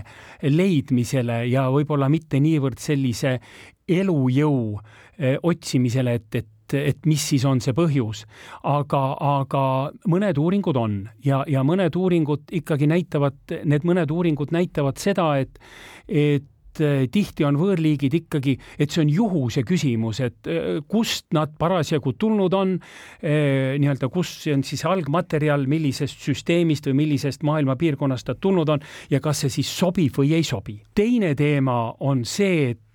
leidmisele 0.49 1.43
ja 1.51 1.67
võib-olla 1.73 2.09
mitte 2.09 2.41
niivõrd 2.43 2.81
sellise 2.81 3.37
elujõu 3.87 4.77
äh, 4.77 5.37
otsimisele, 5.43 6.19
et, 6.19 6.29
et 6.35 6.53
et 6.73 7.05
mis 7.07 7.21
siis 7.29 7.45
on 7.47 7.61
see 7.63 7.71
põhjus. 7.71 8.25
aga, 8.67 9.01
aga 9.39 9.61
mõned 10.11 10.37
uuringud 10.37 10.75
on 10.75 10.97
ja, 11.23 11.43
ja 11.47 11.63
mõned 11.63 11.95
uuringud 11.95 12.51
ikkagi 12.51 12.89
näitavad, 12.91 13.37
need 13.63 13.87
mõned 13.87 14.11
uuringud 14.11 14.51
näitavad 14.51 14.99
seda, 14.99 15.29
et, 15.39 15.59
et 16.07 16.43
et 16.77 16.85
eh, 16.85 17.07
tihti 17.11 17.45
on 17.47 17.57
võõrliigid 17.59 18.13
ikkagi, 18.21 18.55
et 18.79 18.93
see 18.93 19.03
on 19.03 19.11
juhuse 19.11 19.63
küsimus, 19.67 20.21
et 20.25 20.49
eh, 20.51 20.79
kust 20.89 21.27
nad 21.35 21.53
parasjagu 21.59 22.13
tulnud 22.19 22.53
on, 22.57 22.75
eh, 23.21 23.75
nii-öelda, 23.81 24.09
kus 24.13 24.33
on 24.53 24.63
siis 24.67 24.85
algmaterjal, 24.87 25.67
millisest 25.69 26.23
süsteemist 26.27 26.89
või 26.89 27.01
millisest 27.03 27.45
maailma 27.47 27.77
piirkonnast 27.79 28.31
nad 28.31 28.41
tulnud 28.41 28.69
on 28.69 28.83
ja 29.11 29.21
kas 29.23 29.45
see 29.45 29.59
siis 29.59 29.71
sobib 29.71 30.17
või 30.17 30.33
ei 30.37 30.43
sobi. 30.43 30.81
teine 30.95 31.33
teema 31.35 31.93
on 31.99 32.25
see, 32.25 32.71
et 32.71 32.87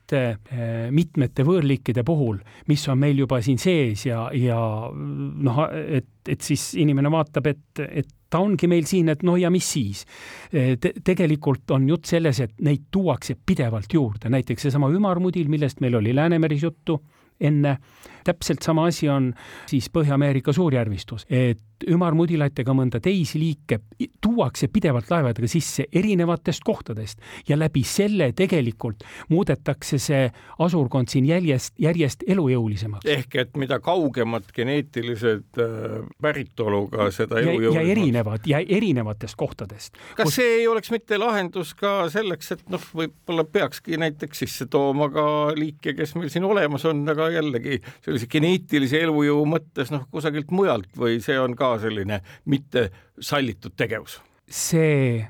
mitmete 0.92 1.44
võõrliikide 1.46 2.04
puhul, 2.06 2.38
mis 2.68 2.86
on 2.92 2.98
meil 3.00 3.22
juba 3.22 3.40
siin 3.42 3.60
sees 3.60 4.06
ja, 4.06 4.26
ja 4.36 4.58
noh, 4.92 5.62
et, 5.72 6.10
et 6.28 6.44
siis 6.44 6.72
inimene 6.80 7.10
vaatab, 7.12 7.48
et, 7.52 7.82
et 7.88 8.10
ta 8.32 8.40
ongi 8.40 8.68
meil 8.70 8.86
siin, 8.88 9.12
et 9.12 9.24
no 9.26 9.36
ja 9.40 9.50
mis 9.52 9.66
siis 9.74 10.04
Te. 10.52 10.92
tegelikult 11.04 11.70
on 11.76 11.88
jutt 11.88 12.08
selles, 12.08 12.40
et 12.44 12.54
neid 12.64 12.88
tuuakse 12.92 13.36
pidevalt 13.46 13.92
juurde, 13.92 14.30
näiteks 14.32 14.68
seesama 14.68 14.90
ümarmudil, 14.92 15.50
millest 15.52 15.82
meil 15.84 15.98
oli 16.00 16.14
Läänemeris 16.16 16.64
juttu 16.64 17.00
enne. 17.42 17.76
Täpselt 18.24 18.62
sama 18.62 18.86
asi 18.86 19.08
on 19.08 19.32
siis 19.66 19.90
Põhja-Ameerika 19.92 20.52
suurjärvistus, 20.52 21.26
et 21.30 21.60
ümarmudilat 21.88 22.58
ega 22.62 22.74
mõnda 22.76 23.00
teisi 23.02 23.40
liike 23.40 23.80
tuuakse 24.22 24.68
pidevalt 24.72 25.10
laevadega 25.10 25.48
sisse 25.50 25.86
erinevatest 25.92 26.64
kohtadest 26.64 27.22
ja 27.48 27.58
läbi 27.58 27.82
selle 27.86 28.30
tegelikult 28.36 29.04
muudetakse 29.32 29.98
see 30.02 30.26
asurkond 30.62 31.10
siin 31.12 31.26
järjest, 31.28 31.74
järjest 31.82 32.24
elujõulisemaks. 32.26 33.06
ehk 33.06 33.36
et 33.42 33.56
mida 33.60 33.80
kaugemad 33.82 34.48
geneetilised 34.54 35.60
äh, 35.60 35.98
päritoluga, 36.22 37.10
seda 37.14 37.40
elujõulisemaks. 37.40 37.86
ja 37.86 37.96
erinevad 37.96 38.46
ja 38.46 38.62
erinevatest 38.62 39.36
kohtadest. 39.36 39.98
kas 40.16 40.30
kus... 40.30 40.38
see 40.40 40.58
ei 40.60 40.68
oleks 40.68 40.90
mitte 40.94 41.18
lahendus 41.18 41.74
ka 41.78 42.08
selleks, 42.12 42.52
et 42.56 42.64
noh, 42.72 42.84
võib-olla 42.94 43.44
peakski 43.44 43.98
näiteks 44.00 44.44
sisse 44.44 44.66
tooma 44.70 45.10
ka 45.12 45.26
liike, 45.56 45.96
kes 45.98 46.14
meil 46.18 46.30
siin 46.32 46.46
olemas 46.48 46.84
on, 46.88 47.04
aga 47.08 47.30
jällegi 47.32 47.80
sellise 48.12 48.28
geneetilise 48.28 49.00
elujõu 49.06 49.46
mõttes 49.48 49.92
noh, 49.94 50.04
kusagilt 50.12 50.52
mujalt 50.52 50.90
või 50.98 51.20
see 51.24 51.38
on 51.40 51.56
ka 51.56 51.74
selline 51.80 52.20
mitte 52.44 52.90
sallitud 53.20 53.76
tegevus? 53.76 54.20
see 54.52 55.24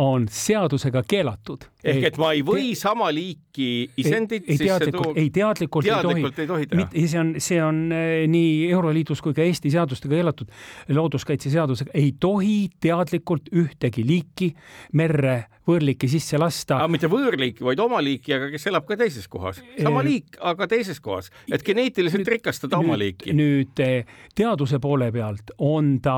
on 0.00 0.24
seadusega 0.32 1.02
keelatud. 1.04 1.66
Ehk 1.84 2.08
et 2.10 2.18
ma 2.20 2.32
ei 2.36 2.42
või 2.46 2.72
te... 2.72 2.80
sama 2.82 3.08
liiki 3.14 3.68
isendit 4.00 4.46
ei, 4.46 4.56
ei 4.56 4.60
teadlikult, 4.66 5.18
ei 5.18 5.30
teadlikult, 5.34 5.86
teadlikult 5.88 6.38
ei 6.42 6.50
tohi, 6.50 6.66
ei 6.66 6.70
tohi 6.70 6.88
teha. 6.90 7.06
see 7.10 7.20
on, 7.20 7.32
see 7.42 7.62
on 7.62 7.80
eh, 7.96 8.24
nii 8.30 8.52
Euroliidus 8.70 9.22
kui 9.24 9.34
ka 9.36 9.44
Eesti 9.44 9.72
seadustega 9.74 10.14
keelatud, 10.14 10.52
looduskaitseseadusega 10.92 11.94
ei 11.98 12.14
tohi 12.20 12.68
teadlikult 12.82 13.50
ühtegi 13.52 14.06
liiki 14.06 14.52
merre 14.98 15.42
võõrliiki 15.68 16.08
sisse 16.10 16.38
lasta. 16.40 16.80
mitte 16.90 17.08
võõrliiki, 17.10 17.62
vaid 17.64 17.80
oma 17.82 18.00
liiki, 18.02 18.34
aga 18.34 18.48
kes 18.50 18.66
elab 18.70 18.86
ka 18.88 18.96
teises 18.98 19.28
kohas. 19.30 19.60
sama 19.78 20.02
liik, 20.02 20.36
aga 20.40 20.66
teises 20.70 20.98
kohas, 21.00 21.30
et 21.50 21.62
geneetiliselt 21.62 22.24
nüüd, 22.24 22.32
rikastada 22.34 22.78
oma 22.82 22.98
liiki. 22.98 23.34
nüüd 23.36 23.82
eh, 23.82 24.08
teaduse 24.34 24.80
poole 24.82 25.12
pealt 25.14 25.54
on 25.58 25.94
ta, 26.02 26.16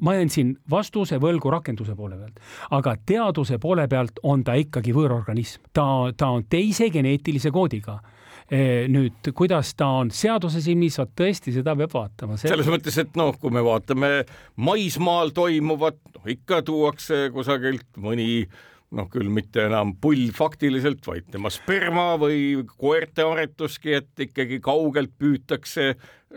ma 0.00 0.16
jään 0.16 0.32
siin 0.32 0.54
vastuse 0.70 1.20
võlgu 1.20 1.52
rakenduse 1.52 1.96
poole 1.98 2.16
pealt, 2.16 2.40
aga 2.70 2.96
teaduse 3.06 3.58
poole 3.60 3.88
pealt 3.88 4.22
on 4.22 4.44
ta 4.44 4.56
ikkagi 4.58 4.94
võõrorganism, 4.98 5.68
ta, 5.72 5.88
ta 6.18 6.32
on 6.36 6.46
teise 6.50 6.90
geneetilise 6.94 7.52
koodiga 7.54 7.98
eh, 8.50 8.86
nüüd, 8.92 9.32
kuidas 9.36 9.74
ta 9.78 9.90
on 10.02 10.12
seaduse 10.14 10.62
silmis, 10.64 10.98
vot 11.00 11.12
tõesti, 11.18 11.54
seda 11.54 11.76
peab 11.78 11.94
vaatama. 11.94 12.38
selles 12.40 12.70
mõttes, 12.70 12.98
et 13.00 13.14
noh, 13.18 13.34
kui 13.40 13.54
me 13.54 13.64
vaatame 13.64 14.24
maismaal 14.56 15.32
toimuvat, 15.36 16.00
noh 16.16 16.32
ikka 16.34 16.62
tuuakse 16.66 17.28
kusagilt 17.34 17.88
mõni 18.02 18.48
noh, 18.96 19.08
küll 19.12 19.28
mitte 19.32 19.66
enam 19.68 19.92
pull 20.00 20.30
faktiliselt, 20.34 21.02
vaid 21.06 21.28
tema 21.32 21.50
sperma 21.52 22.14
või 22.20 22.62
koerte 22.78 23.26
aretuski, 23.26 23.98
et 24.00 24.28
ikkagi 24.28 24.60
kaugelt 24.64 25.12
püütakse 25.20 25.92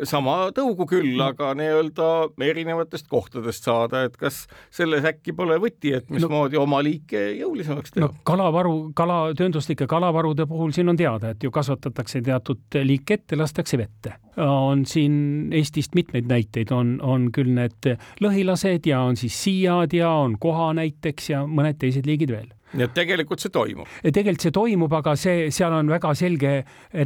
sama 0.08 0.36
tõugu 0.56 0.86
küll, 0.89 1.16
mm. 1.18 1.24
aga 1.34 1.52
nii-öelda 1.60 2.08
erinevatest 2.48 3.10
kohtadest 3.12 3.68
saada, 3.68 4.06
et 4.08 4.16
kas 4.20 4.46
selles 4.74 5.06
äkki 5.08 5.36
pole 5.36 5.58
võti, 5.62 5.94
et 5.98 6.10
mismoodi 6.14 6.58
no, 6.58 6.64
oma 6.66 6.80
liike 6.86 7.20
jõulisemaks 7.42 7.96
teha? 7.96 8.08
no 8.08 8.24
kalavaru, 8.28 8.76
kala, 8.98 9.20
töönduslike 9.38 9.88
kalavarude 9.92 10.48
puhul 10.50 10.72
siin 10.76 10.94
on 10.94 11.00
teada, 11.00 11.34
et 11.36 11.44
ju 11.44 11.52
kasvatatakse 11.54 12.24
teatud 12.26 12.80
liike 12.88 13.20
ette, 13.20 13.39
lastakse 13.39 13.80
vette. 13.82 14.16
on 14.42 14.86
siin 14.88 15.52
Eestist 15.54 15.96
mitmeid 15.96 16.30
näiteid, 16.30 16.72
on, 16.72 16.96
on 17.04 17.28
küll 17.36 17.52
need 17.52 17.92
lõhilased 18.24 18.88
ja 18.88 19.04
on 19.04 19.20
siis 19.20 19.36
siiad 19.44 19.94
ja 19.94 20.14
on 20.24 20.39
koha 20.39 20.72
näiteks 20.80 21.30
ja 21.34 21.44
mõned 21.46 21.82
teised 21.82 22.08
liigid 22.08 22.32
veel 22.32 22.50
nii 22.74 22.86
et 22.88 22.93
tegelikult 22.95 23.43
see 23.43 23.51
toimub? 23.53 23.89
tegelikult 24.03 24.45
see 24.45 24.53
toimub, 24.55 24.93
aga 25.01 25.15
see, 25.19 25.49
seal 25.53 25.74
on 25.76 25.91
väga 25.91 26.13
selge 26.17 26.53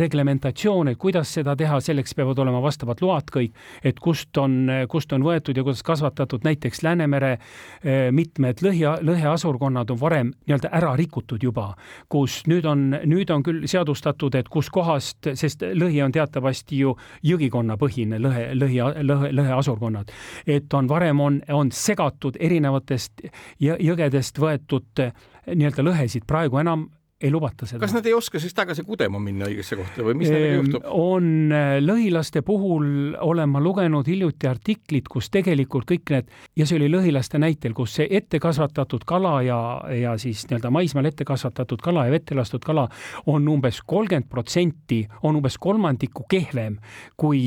reglementatsioon, 0.01 0.91
et 0.91 0.99
kuidas 1.01 1.31
seda 1.37 1.55
teha, 1.57 1.79
selleks 1.83 2.15
peavad 2.17 2.39
olema 2.43 2.61
vastavad 2.63 3.01
load 3.03 3.31
kõik, 3.33 3.55
et 3.83 3.99
kust 4.01 4.37
on, 4.41 4.57
kust 4.91 5.13
on 5.15 5.25
võetud 5.25 5.57
ja 5.57 5.65
kuidas 5.65 5.83
kasvatatud, 5.85 6.45
näiteks 6.45 6.83
Läänemere 6.85 7.31
eh, 7.35 8.11
mitmed 8.15 8.61
lõhi, 8.65 8.83
lõheasurkonnad 9.05 9.93
on 9.95 9.99
varem 10.01 10.31
nii-öelda 10.45 10.71
ära 10.75 10.93
rikutud 10.99 11.43
juba, 11.43 11.71
kus 12.11 12.41
nüüd 12.49 12.67
on, 12.69 12.87
nüüd 13.09 13.31
on 13.33 13.43
küll 13.45 13.65
seadustatud, 13.69 14.35
et 14.37 14.49
kuskohast, 14.51 15.31
sest 15.33 15.65
lõhi 15.73 16.03
on 16.05 16.13
teatavasti 16.15 16.83
ju 16.83 16.95
jõgikonna 17.25 17.79
põhine 17.81 18.19
lõhe, 18.21 18.51
lõhi, 18.57 18.81
lõhe, 19.01 19.31
lõheasurkonnad, 19.35 20.13
et 20.47 20.73
on 20.77 20.89
varem 20.89 21.21
on, 21.25 21.41
on 21.53 21.71
segatud 21.73 22.37
erinevatest 22.39 23.25
jõgedest 23.59 24.39
võetud 24.41 25.05
nii-öelda 25.47 25.85
lõhesid, 25.85 26.25
praegu 26.27 26.59
enam 26.61 26.87
ei 27.21 27.31
lubata 27.31 27.63
seda. 27.65 27.79
kas 27.79 27.93
nad 27.95 28.05
ei 28.05 28.13
oska 28.13 28.39
siis 28.43 28.53
tagasi 28.53 28.83
kudema 28.83 29.19
minna 29.23 29.47
õigesse 29.47 29.77
kohta 29.79 30.03
või 30.03 30.17
mis 30.19 30.27
nendega 30.27 30.55
juhtub? 30.57 30.87
on 30.91 31.53
äh, 31.55 31.77
lõhilaste 31.79 32.41
puhul 32.43 33.15
olen 33.23 33.53
ma 33.53 33.61
lugenud 33.63 34.07
hiljuti 34.11 34.49
artiklit, 34.49 35.07
kus 35.07 35.29
tegelikult 35.31 35.87
kõik 35.87 36.11
need 36.11 36.33
ja 36.59 36.67
see 36.67 36.75
oli 36.75 36.89
lõhilaste 36.91 37.39
näitel, 37.39 37.71
kus 37.77 37.95
see 38.01 38.09
ette 38.19 38.39
kasvatatud 38.43 39.05
kala 39.07 39.37
ja, 39.47 39.59
ja 39.95 40.17
siis 40.19 40.43
nii-öelda 40.49 40.73
maismaal 40.75 41.07
ette 41.07 41.27
kasvatatud 41.27 41.79
kala 41.85 42.03
ja 42.09 42.13
vette 42.17 42.35
lastud 42.35 42.65
kala 42.67 42.83
on 43.31 43.47
umbes 43.47 43.79
kolmkümmend 43.87 44.27
protsenti, 44.29 45.05
on 45.23 45.39
umbes 45.39 45.55
kolmandiku 45.61 46.27
kehvem 46.29 46.75
kui 47.15 47.39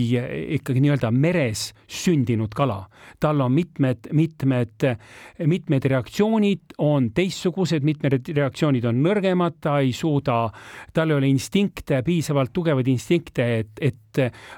ikkagi 0.57 0.81
nii-öelda 0.81 1.13
meres 1.13 1.75
sündinud 1.85 2.57
kala. 2.57 2.87
tal 3.21 3.41
on 3.45 3.53
mitmed, 3.53 4.09
mitmed, 4.13 4.89
mitmed 5.45 5.85
reaktsioonid 5.93 6.75
on 6.79 7.13
teistsugused, 7.13 7.85
mitmed 7.85 8.33
reaktsioonid 8.33 8.89
on 8.89 9.05
nõrgemad, 9.05 9.58
ta 9.61 9.79
ei 9.83 9.93
suuda, 9.93 10.49
tal 10.95 11.11
ei 11.11 11.17
ole 11.21 11.29
instinkte, 11.29 12.03
piisavalt 12.07 12.53
tugevaid 12.53 12.89
instinkte, 12.89 13.49
et, 13.59 13.73
et 13.81 13.97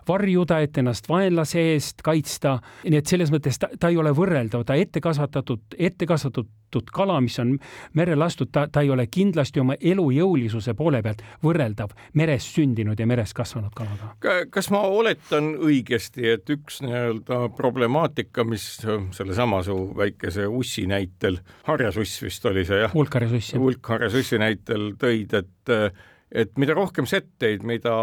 varjuda, 0.08 0.60
et 0.64 0.78
ennast 0.78 1.08
vaenlase 1.08 1.62
eest 1.74 2.02
kaitsta. 2.06 2.58
nii 2.84 3.00
et 3.00 3.10
selles 3.10 3.32
mõttes 3.32 3.58
ta, 3.60 3.70
ta 3.80 3.90
ei 3.90 3.98
ole 4.00 4.12
võrreldav, 4.16 4.64
ta 4.66 4.76
ette 4.78 5.00
kasvatatud, 5.00 5.76
ette 5.78 6.06
kasvatatud 6.06 6.90
kala, 6.94 7.18
mis 7.20 7.38
on 7.42 7.56
merre 7.98 8.16
lastud, 8.16 8.50
ta, 8.52 8.66
ta 8.72 8.84
ei 8.84 8.90
ole 8.90 9.06
kindlasti 9.10 9.60
oma 9.60 9.76
elujõulisuse 9.80 10.74
poole 10.78 11.02
pealt 11.02 11.22
võrreldav 11.44 11.94
meres 12.14 12.46
sündinud 12.54 13.00
ja 13.00 13.06
meres 13.10 13.34
kasvanud 13.34 13.74
kalaga. 13.76 14.14
kas 14.50 14.70
ma 14.70 14.82
oletan 14.86 15.54
õigesti, 15.58 16.26
et 16.34 16.50
üks 16.50 16.80
nii-öelda 16.84 17.48
problemaatika, 17.56 18.44
mis 18.44 18.66
sellesama 19.16 19.62
su 19.66 19.76
väikese 19.96 20.46
ussi 20.46 20.86
näitel, 20.90 21.40
harjasuss 21.68 22.22
vist 22.22 22.46
oli 22.46 22.64
see 22.68 22.84
jah? 22.84 22.94
hulkharjasuss. 22.94 23.56
hulkharjasussi 23.58 24.38
näitel 24.40 24.92
tõid, 25.00 25.34
et, 25.42 25.74
et 26.30 26.54
mida 26.60 26.76
rohkem 26.76 27.08
setteid, 27.10 27.66
mida 27.66 27.96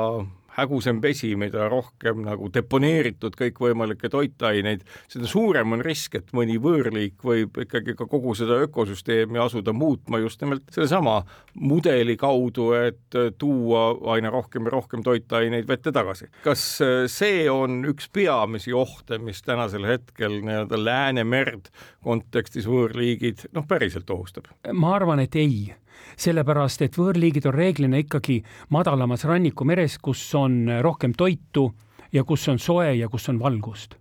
hägusam 0.58 1.02
vesi, 1.02 1.34
mida 1.40 1.68
rohkem 1.70 2.24
nagu 2.26 2.50
deponeeritud 2.54 3.36
kõikvõimalikke 3.38 4.10
toitaineid, 4.14 4.84
seda 5.12 5.30
suurem 5.30 5.76
on 5.78 5.84
risk, 5.86 6.18
et 6.18 6.34
mõni 6.38 6.58
võõrliik 6.62 7.22
võib 7.26 7.60
ikkagi 7.64 7.96
ka 7.98 8.08
kogu 8.10 8.34
seda 8.38 8.60
ökosüsteemi 8.66 9.42
asuda 9.42 9.74
muutma 9.78 10.22
just 10.24 10.42
nimelt 10.42 10.66
sellesama 10.74 11.20
mudeli 11.62 12.18
kaudu, 12.20 12.72
et 12.78 13.20
tuua 13.38 13.86
aina 14.14 14.32
rohkem 14.34 14.68
ja 14.68 14.76
rohkem 14.78 15.06
toitaineid 15.06 15.68
vette 15.70 15.94
tagasi. 15.94 16.32
kas 16.44 16.66
see 17.12 17.48
on 17.52 17.84
üks 17.88 18.10
peamisi 18.14 18.74
ohte, 18.74 19.22
mis 19.22 19.42
tänasel 19.46 19.86
hetkel 19.88 20.42
nii-öelda 20.42 20.78
Läänemerd 20.78 21.72
kontekstis 22.04 22.68
võõrliigid 22.70 23.50
noh, 23.54 23.68
päriselt 23.68 24.10
ohustab? 24.10 24.50
ma 24.74 24.96
arvan, 24.98 25.22
et 25.24 25.36
ei 25.38 25.76
sellepärast 26.18 26.82
et 26.82 26.98
võõrliigid 26.98 27.48
on 27.50 27.56
reeglina 27.56 28.02
ikkagi 28.02 28.42
madalamas 28.70 29.26
rannikumeres, 29.26 29.98
kus 30.02 30.24
on 30.36 30.66
rohkem 30.82 31.14
toitu 31.18 31.70
ja 32.14 32.24
kus 32.24 32.48
on 32.48 32.60
soe 32.60 32.94
ja 32.98 33.10
kus 33.10 33.30
on 33.30 33.40
valgust 33.40 33.98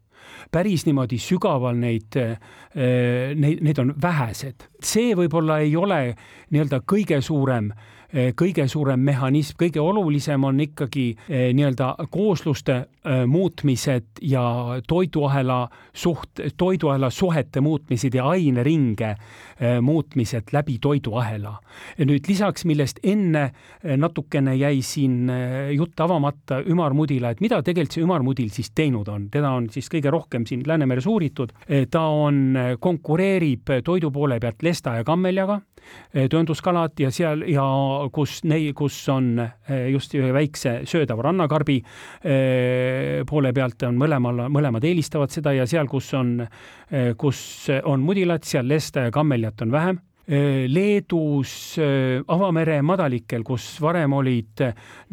päris 0.53 0.87
niimoodi 0.87 1.19
sügaval 1.23 1.77
neid, 1.79 2.17
eh, 2.17 3.35
neid, 3.35 3.63
neid 3.63 3.79
on 3.79 3.95
vähesed. 4.03 4.69
see 4.83 5.15
võib-olla 5.15 5.61
ei 5.61 5.77
ole 5.77 6.17
nii-öelda 6.51 6.83
kõige 6.87 7.21
suurem 7.21 7.73
kõige 8.13 8.67
suurem 8.71 9.01
mehhanism, 9.03 9.57
kõige 9.61 9.81
olulisem 9.83 10.45
on 10.47 10.61
ikkagi 10.63 11.07
eh, 11.29 11.49
nii-öelda 11.57 11.95
koosluste 12.11 12.77
eh, 12.77 13.25
muutmised 13.27 14.23
ja 14.23 14.45
toiduahela 14.87 15.67
suht, 15.95 16.43
toiduahela 16.57 17.11
suhete 17.11 17.61
muutmised 17.61 18.15
ja 18.15 18.29
aineringe 18.31 19.15
muutmised 19.81 20.53
läbi 20.53 20.77
toiduahela. 20.83 21.55
nüüd 22.05 22.27
lisaks, 22.29 22.65
millest 22.69 22.99
enne 23.03 23.47
natukene 23.97 24.53
jäi 24.57 24.83
siin 24.85 25.31
jutt 25.73 26.01
avamata, 26.01 26.59
ümarmudila, 26.61 27.31
et 27.33 27.41
mida 27.41 27.63
tegelikult 27.65 27.97
see 27.97 28.05
ümarmudil 28.05 28.51
siis 28.53 28.69
teinud 28.77 29.09
on, 29.09 29.31
teda 29.33 29.55
on 29.57 29.71
siis 29.73 29.89
kõige 29.89 30.13
rohkem 30.13 30.45
siin 30.47 30.61
Läänemeres 30.67 31.07
uuritud, 31.09 31.55
ta 31.91 32.03
on, 32.13 32.59
konkureerib 32.81 33.73
toidu 33.85 34.11
poole 34.13 34.37
pealt 34.43 34.61
lesta 34.67 34.99
ja 34.99 35.07
kammeljaga, 35.09 35.61
töönduskalad 36.13 37.01
ja 37.01 37.11
seal 37.15 37.47
ja 37.49 37.65
kus 38.13 38.41
nei-, 38.49 38.73
kus 38.77 38.97
on 39.13 39.35
eh, 39.41 39.89
just 39.93 40.15
ühe 40.17 40.33
väikse 40.35 40.81
söödava 40.89 41.29
rannakarbi 41.29 41.79
eh, 41.81 43.23
poole 43.29 43.53
pealt 43.57 43.87
on 43.89 43.99
mõlemal, 44.01 44.47
mõlemad 44.53 44.85
eelistavad 44.87 45.33
seda 45.35 45.55
ja 45.57 45.67
seal, 45.71 45.89
kus 45.91 46.13
on, 46.19 46.39
eh, 46.91 47.13
kus 47.19 47.41
on 47.85 48.05
mudilat, 48.07 48.47
seal 48.49 48.69
lesta 48.69 49.09
ja 49.09 49.15
kammeljat 49.15 49.67
on 49.67 49.75
vähem 49.75 50.03
Leedus 50.27 51.79
avamere 51.79 52.81
madalikel, 52.83 53.45
kus 53.47 53.77
varem 53.79 54.17
olid 54.19 54.63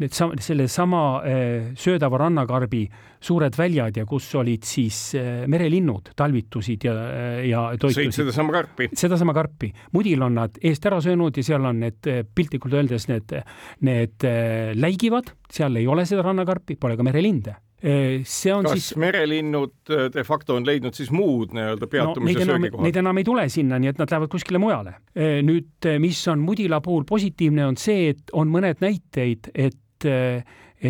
need 0.02 0.14
sam-, 0.14 0.32
sellesama 0.42 1.02
söödava 1.78 2.18
rannakarbi 2.24 2.82
suured 3.24 3.54
väljad 3.56 4.00
ja 4.00 4.04
kus 4.10 4.26
olid 4.40 4.66
siis 4.66 4.98
merelinnud 5.50 6.10
talvitusid 6.18 6.88
ja, 6.88 6.94
ja 7.46 7.62
toitusid. 7.78 8.10
sõid 8.10 8.18
sedasama 8.18 8.56
karpi? 8.56 8.88
sedasama 8.90 9.36
karpi. 9.36 9.70
mudil 9.94 10.26
on 10.26 10.34
nad 10.40 10.58
eest 10.58 10.90
ära 10.90 10.98
söönud 11.04 11.38
ja 11.38 11.46
seal 11.46 11.70
on 11.70 11.84
need 11.86 12.10
piltlikult 12.34 12.74
öeldes 12.74 13.06
need, 13.12 13.36
need 13.86 14.26
läigivad, 14.80 15.30
seal 15.46 15.78
ei 15.78 15.86
ole 15.86 16.08
seda 16.10 16.26
rannakarpi, 16.26 16.74
pole 16.80 16.98
ka 16.98 17.06
merelinde 17.06 17.54
see 17.84 18.52
on 18.54 18.64
kas 18.64 18.78
siis. 18.78 18.96
merelinnud 19.00 19.92
de 20.14 20.24
facto 20.24 20.56
on 20.56 20.64
leidnud 20.64 20.96
siis 20.96 21.10
muud 21.12 21.52
nii-öelda 21.52 21.88
peatumise 21.92 22.40
no, 22.40 22.46
söögikohad? 22.48 22.86
Neid 22.86 22.98
enam 23.02 23.20
ei 23.20 23.26
tule 23.28 23.44
sinna, 23.52 23.80
nii 23.82 23.92
et 23.92 24.00
nad 24.00 24.14
lähevad 24.14 24.32
kuskile 24.32 24.60
mujale. 24.62 24.96
nüüd, 25.44 25.90
mis 26.00 26.22
on 26.32 26.40
mudila 26.44 26.80
puhul 26.84 27.04
positiivne, 27.08 27.66
on 27.68 27.76
see, 27.80 28.14
et 28.14 28.32
on 28.32 28.48
mõned 28.52 28.80
näiteid, 28.84 29.52
et 29.52 30.08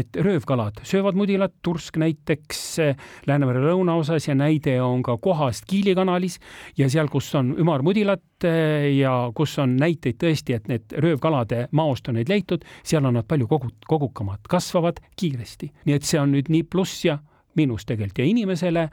et 0.01 0.17
röövkalad 0.17 0.81
söövad 0.87 1.17
mudilat, 1.19 1.53
tursk 1.63 1.99
näiteks 2.01 2.63
eh, 2.83 2.97
Läänemere 3.27 3.63
lõunaosas 3.65 4.29
ja 4.29 4.35
näide 4.35 4.77
on 4.83 5.03
ka 5.03 5.17
kohast 5.23 5.67
Kiili 5.71 5.95
kanalis 5.95 6.39
ja 6.79 6.89
seal, 6.91 7.09
kus 7.13 7.31
on 7.39 7.55
ümarmudilat 7.61 8.47
eh, 8.49 8.89
ja 8.99 9.15
kus 9.35 9.59
on 9.63 9.77
näiteid 9.81 10.19
tõesti, 10.23 10.57
et 10.57 10.69
need 10.71 10.97
röövkalade 11.05 11.69
maost 11.73 12.09
on 12.09 12.19
neid 12.19 12.33
leitud, 12.33 12.65
seal 12.83 13.05
on 13.05 13.19
nad 13.19 13.29
palju 13.29 13.49
kogu, 13.51 13.71
kogukamad, 13.89 14.43
kasvavad 14.49 15.01
kiiresti. 15.21 15.71
nii 15.85 15.95
et 15.95 16.09
see 16.09 16.21
on 16.21 16.35
nüüd 16.35 16.51
nii 16.53 16.67
pluss 16.71 17.05
ja 17.05 17.19
miinus 17.55 17.87
tegelikult 17.87 18.19
ja 18.19 18.27
inimesele, 18.27 18.89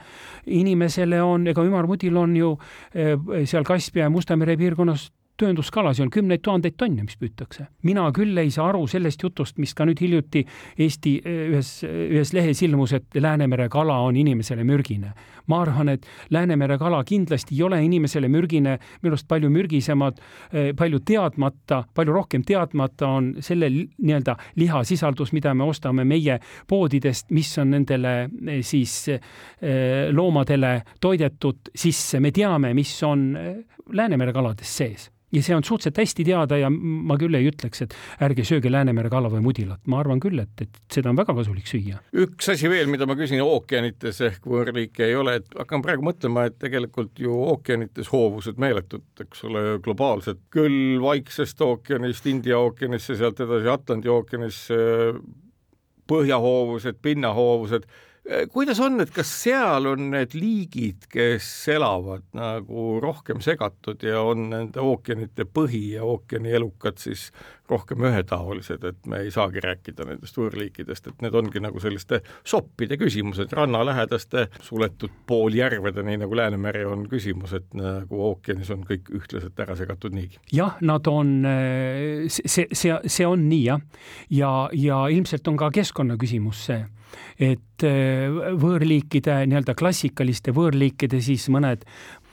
inimesele 0.45 1.21
on, 1.25 1.47
ega 1.49 1.65
ümarmudil 1.65 2.17
on 2.17 2.35
ju 2.37 2.53
eh, 2.93 3.15
seal 3.45 3.65
Kaspia 3.67 4.05
ja 4.07 4.13
Musta 4.13 4.37
mere 4.37 4.57
piirkonnas 4.57 5.09
töönduskalasi 5.41 6.03
on 6.05 6.11
kümneid 6.13 6.43
tuhandeid 6.45 6.77
tonne, 6.77 7.05
mis 7.05 7.17
püütakse. 7.19 7.67
mina 7.87 8.05
küll 8.15 8.37
ei 8.37 8.51
saa 8.53 8.69
aru 8.69 8.85
sellest 8.89 9.23
jutust, 9.23 9.57
mis 9.61 9.73
ka 9.73 9.85
nüüd 9.87 9.99
hiljuti 10.01 10.43
Eesti 10.81 11.17
eh, 11.25 11.43
ühes, 11.51 11.71
ühes 11.85 12.33
lehes 12.35 12.61
ilmus, 12.65 12.93
et 12.97 13.21
Läänemere 13.21 13.67
kala 13.69 13.99
on 14.05 14.15
inimesele 14.15 14.63
mürgine. 14.67 15.13
ma 15.47 15.61
arvan, 15.61 15.89
et 15.89 16.05
Läänemere 16.29 16.77
kala 16.77 17.03
kindlasti 17.03 17.55
ei 17.55 17.63
ole 17.63 17.81
inimesele 17.83 18.27
mürgine, 18.31 18.77
minu 19.01 19.15
arust 19.15 19.27
palju 19.27 19.49
mürgisemad, 19.49 20.19
eh, 20.53 20.71
palju 20.77 20.99
teadmata, 21.05 21.83
palju 21.93 22.13
rohkem 22.13 22.43
teadmata 22.43 23.07
on 23.07 23.33
selle 23.39 23.69
nii-öelda 23.71 24.37
lihasisaldus, 24.55 25.33
mida 25.33 25.53
me 25.53 25.63
ostame 25.63 26.05
meie 26.05 26.39
poodidest, 26.67 27.31
mis 27.31 27.51
on 27.57 27.71
nendele 27.75 28.13
eh, 28.47 28.61
siis 28.61 28.91
loomadele 30.11 30.71
toidetud 31.01 31.71
sisse, 31.75 32.19
me 32.19 32.31
teame, 32.31 32.73
mis 32.73 32.93
on 33.03 33.31
Läänemere 33.91 34.31
kalades 34.33 34.77
sees 34.77 35.09
ja 35.31 35.43
see 35.43 35.55
on 35.55 35.63
suhteliselt 35.63 36.01
hästi 36.01 36.25
teada 36.27 36.57
ja 36.59 36.69
ma 36.71 37.17
küll 37.19 37.35
ei 37.37 37.47
ütleks, 37.49 37.85
et 37.85 37.95
ärge 38.23 38.45
sööge 38.47 38.71
Läänemere 38.71 39.11
kala 39.11 39.31
või 39.31 39.43
mudilat, 39.45 39.81
ma 39.91 40.01
arvan 40.01 40.21
küll, 40.23 40.39
et, 40.43 40.63
et 40.63 40.81
seda 40.91 41.11
on 41.11 41.19
väga 41.19 41.35
kasulik 41.37 41.69
süüa. 41.69 42.01
üks 42.25 42.51
asi 42.53 42.69
veel, 42.71 42.89
mida 42.91 43.07
ma 43.09 43.15
küsin 43.19 43.43
ookeanites 43.43 44.21
ehk 44.27 44.47
võõrliike 44.47 45.07
ei 45.07 45.15
ole, 45.19 45.37
et 45.41 45.57
hakkan 45.57 45.83
praegu 45.85 46.05
mõtlema, 46.05 46.47
et 46.49 46.59
tegelikult 46.61 47.19
ju 47.21 47.35
ookeanites 47.53 48.11
hoovused 48.11 48.59
meeletud, 48.61 49.05
eks 49.23 49.45
ole, 49.49 49.65
globaalselt, 49.83 50.43
küll 50.53 50.99
Vaiksest 51.01 51.61
ookeanist 51.65 52.27
India 52.31 52.59
ookeanisse, 52.59 53.15
sealt 53.19 53.39
edasi 53.43 53.71
Atlandi 53.71 54.11
ookeanisse, 54.11 54.77
põhjahoovused, 56.11 56.97
pinnahoovused 57.01 57.87
kuidas 58.53 58.79
on, 58.79 59.01
et 59.01 59.09
kas 59.13 59.29
seal 59.43 59.87
on 59.89 60.11
need 60.13 60.35
liigid, 60.37 61.07
kes 61.11 61.47
elavad 61.73 62.27
nagu 62.37 62.99
rohkem 63.01 63.41
segatud 63.41 64.03
ja 64.05 64.21
on 64.21 64.49
nende 64.51 64.81
ookeanite 64.83 65.47
põhi 65.49 65.95
ja 65.95 66.05
ookeani 66.05 66.53
elukad 66.59 67.01
siis 67.01 67.31
rohkem 67.71 68.03
ühetaolised, 68.05 68.83
et 68.85 69.09
me 69.09 69.23
ei 69.25 69.31
saagi 69.33 69.63
rääkida 69.63 70.05
nendest 70.05 70.37
võõrliikidest, 70.37 71.07
et 71.07 71.25
need 71.25 71.35
ongi 71.39 71.63
nagu 71.63 71.81
selliste 71.81 72.21
soppide 72.43 72.99
küsimused, 72.99 73.53
rannalähedaste 73.57 74.47
suletud 74.61 75.13
pooljärvede, 75.27 76.03
nii 76.05 76.21
nagu 76.25 76.37
Läänemeri 76.37 76.85
on 76.85 77.07
küsimus, 77.09 77.55
et 77.57 77.73
nagu 77.77 78.23
ookeanis 78.29 78.69
on 78.75 78.85
kõik 78.87 79.09
ühtlaselt 79.17 79.59
ära 79.65 79.77
segatud 79.79 80.13
niigi. 80.13 80.37
jah, 80.53 80.77
nad 80.85 81.07
on, 81.09 81.37
see, 82.29 82.67
see, 82.69 82.95
see 83.07 83.27
on 83.27 83.49
nii 83.49 83.63
jah, 83.65 83.85
ja, 84.29 84.55
ja 84.77 85.05
ilmselt 85.09 85.47
on 85.47 85.57
ka 85.57 85.71
keskkonnaküsimus 85.81 86.65
see 86.69 86.83
et 87.39 87.85
äh, 87.87 88.27
võõrliikide 88.61 89.41
nii-öelda 89.47 89.75
klassikaliste 89.77 90.53
võõrliikide 90.55 91.21
siis 91.21 91.47
mõned 91.53 91.85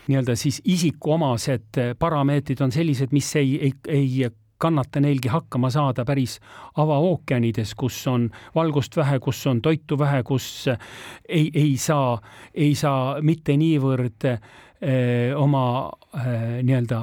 nii-öelda 0.08 0.36
siis 0.36 0.60
isikuomased 0.64 1.80
äh, 1.80 1.94
parameetrid 1.98 2.60
on 2.64 2.72
sellised, 2.72 3.12
mis 3.12 3.30
ei, 3.36 3.56
ei, 3.68 3.74
ei 3.88 4.28
kannata 4.58 5.00
neilgi 5.00 5.30
hakkama 5.30 5.70
saada 5.70 6.04
päris 6.04 6.38
avaookeanides, 6.76 7.74
kus 7.78 8.00
on 8.10 8.28
valgust 8.54 8.96
vähe, 8.96 9.20
kus 9.22 9.44
on 9.46 9.62
toitu 9.62 9.98
vähe, 9.98 10.22
kus 10.26 10.68
äh, 10.68 10.78
ei, 11.28 11.50
ei 11.54 11.76
saa, 11.76 12.18
ei 12.54 12.74
saa 12.74 13.20
mitte 13.22 13.56
niivõrd 13.56 14.28
öö, 14.28 15.36
oma 15.36 15.90
nii-öelda 16.14 17.00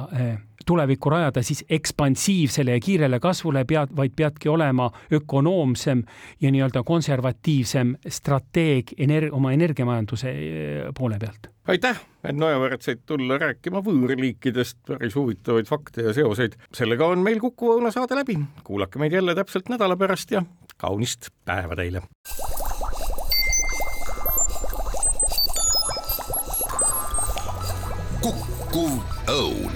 tulevikku 0.66 1.10
rajada, 1.10 1.42
siis 1.42 1.64
ekspansiivsele 1.70 2.74
ja 2.74 2.80
kiirele 2.80 3.20
kasvule 3.20 3.64
pead, 3.64 3.92
vaid 3.96 4.14
peadki 4.16 4.48
olema 4.48 4.90
ökonoomsem 5.12 6.02
ja 6.40 6.50
nii-öelda 6.50 6.82
konservatiivsem 6.82 7.94
strateeg 8.08 8.92
ener-, 8.98 9.30
oma 9.32 9.52
energiamajanduse 9.52 10.30
eh, 10.30 10.82
poole 10.98 11.18
pealt. 11.22 11.50
aitäh, 11.66 12.02
Enn 12.26 12.42
Ojavõrd 12.42 12.82
said 12.82 13.04
tulla 13.06 13.38
rääkima 13.38 13.82
võõrliikidest, 13.86 14.78
päris 14.88 15.14
huvitavaid 15.14 15.70
fakte 15.70 16.08
ja 16.08 16.14
seoseid. 16.14 16.58
sellega 16.74 17.06
on 17.06 17.22
meil 17.22 17.40
Kuku 17.40 17.76
Õuna 17.76 17.94
saade 17.94 18.18
läbi. 18.18 18.38
kuulake 18.64 18.98
meid 18.98 19.12
jälle 19.12 19.34
täpselt 19.34 19.68
nädala 19.68 19.96
pärast 19.96 20.30
ja 20.30 20.42
kaunist 20.76 21.30
päeva 21.44 21.76
teile! 21.76 22.02
Kukkuv 28.76 29.00
õun 29.32 29.72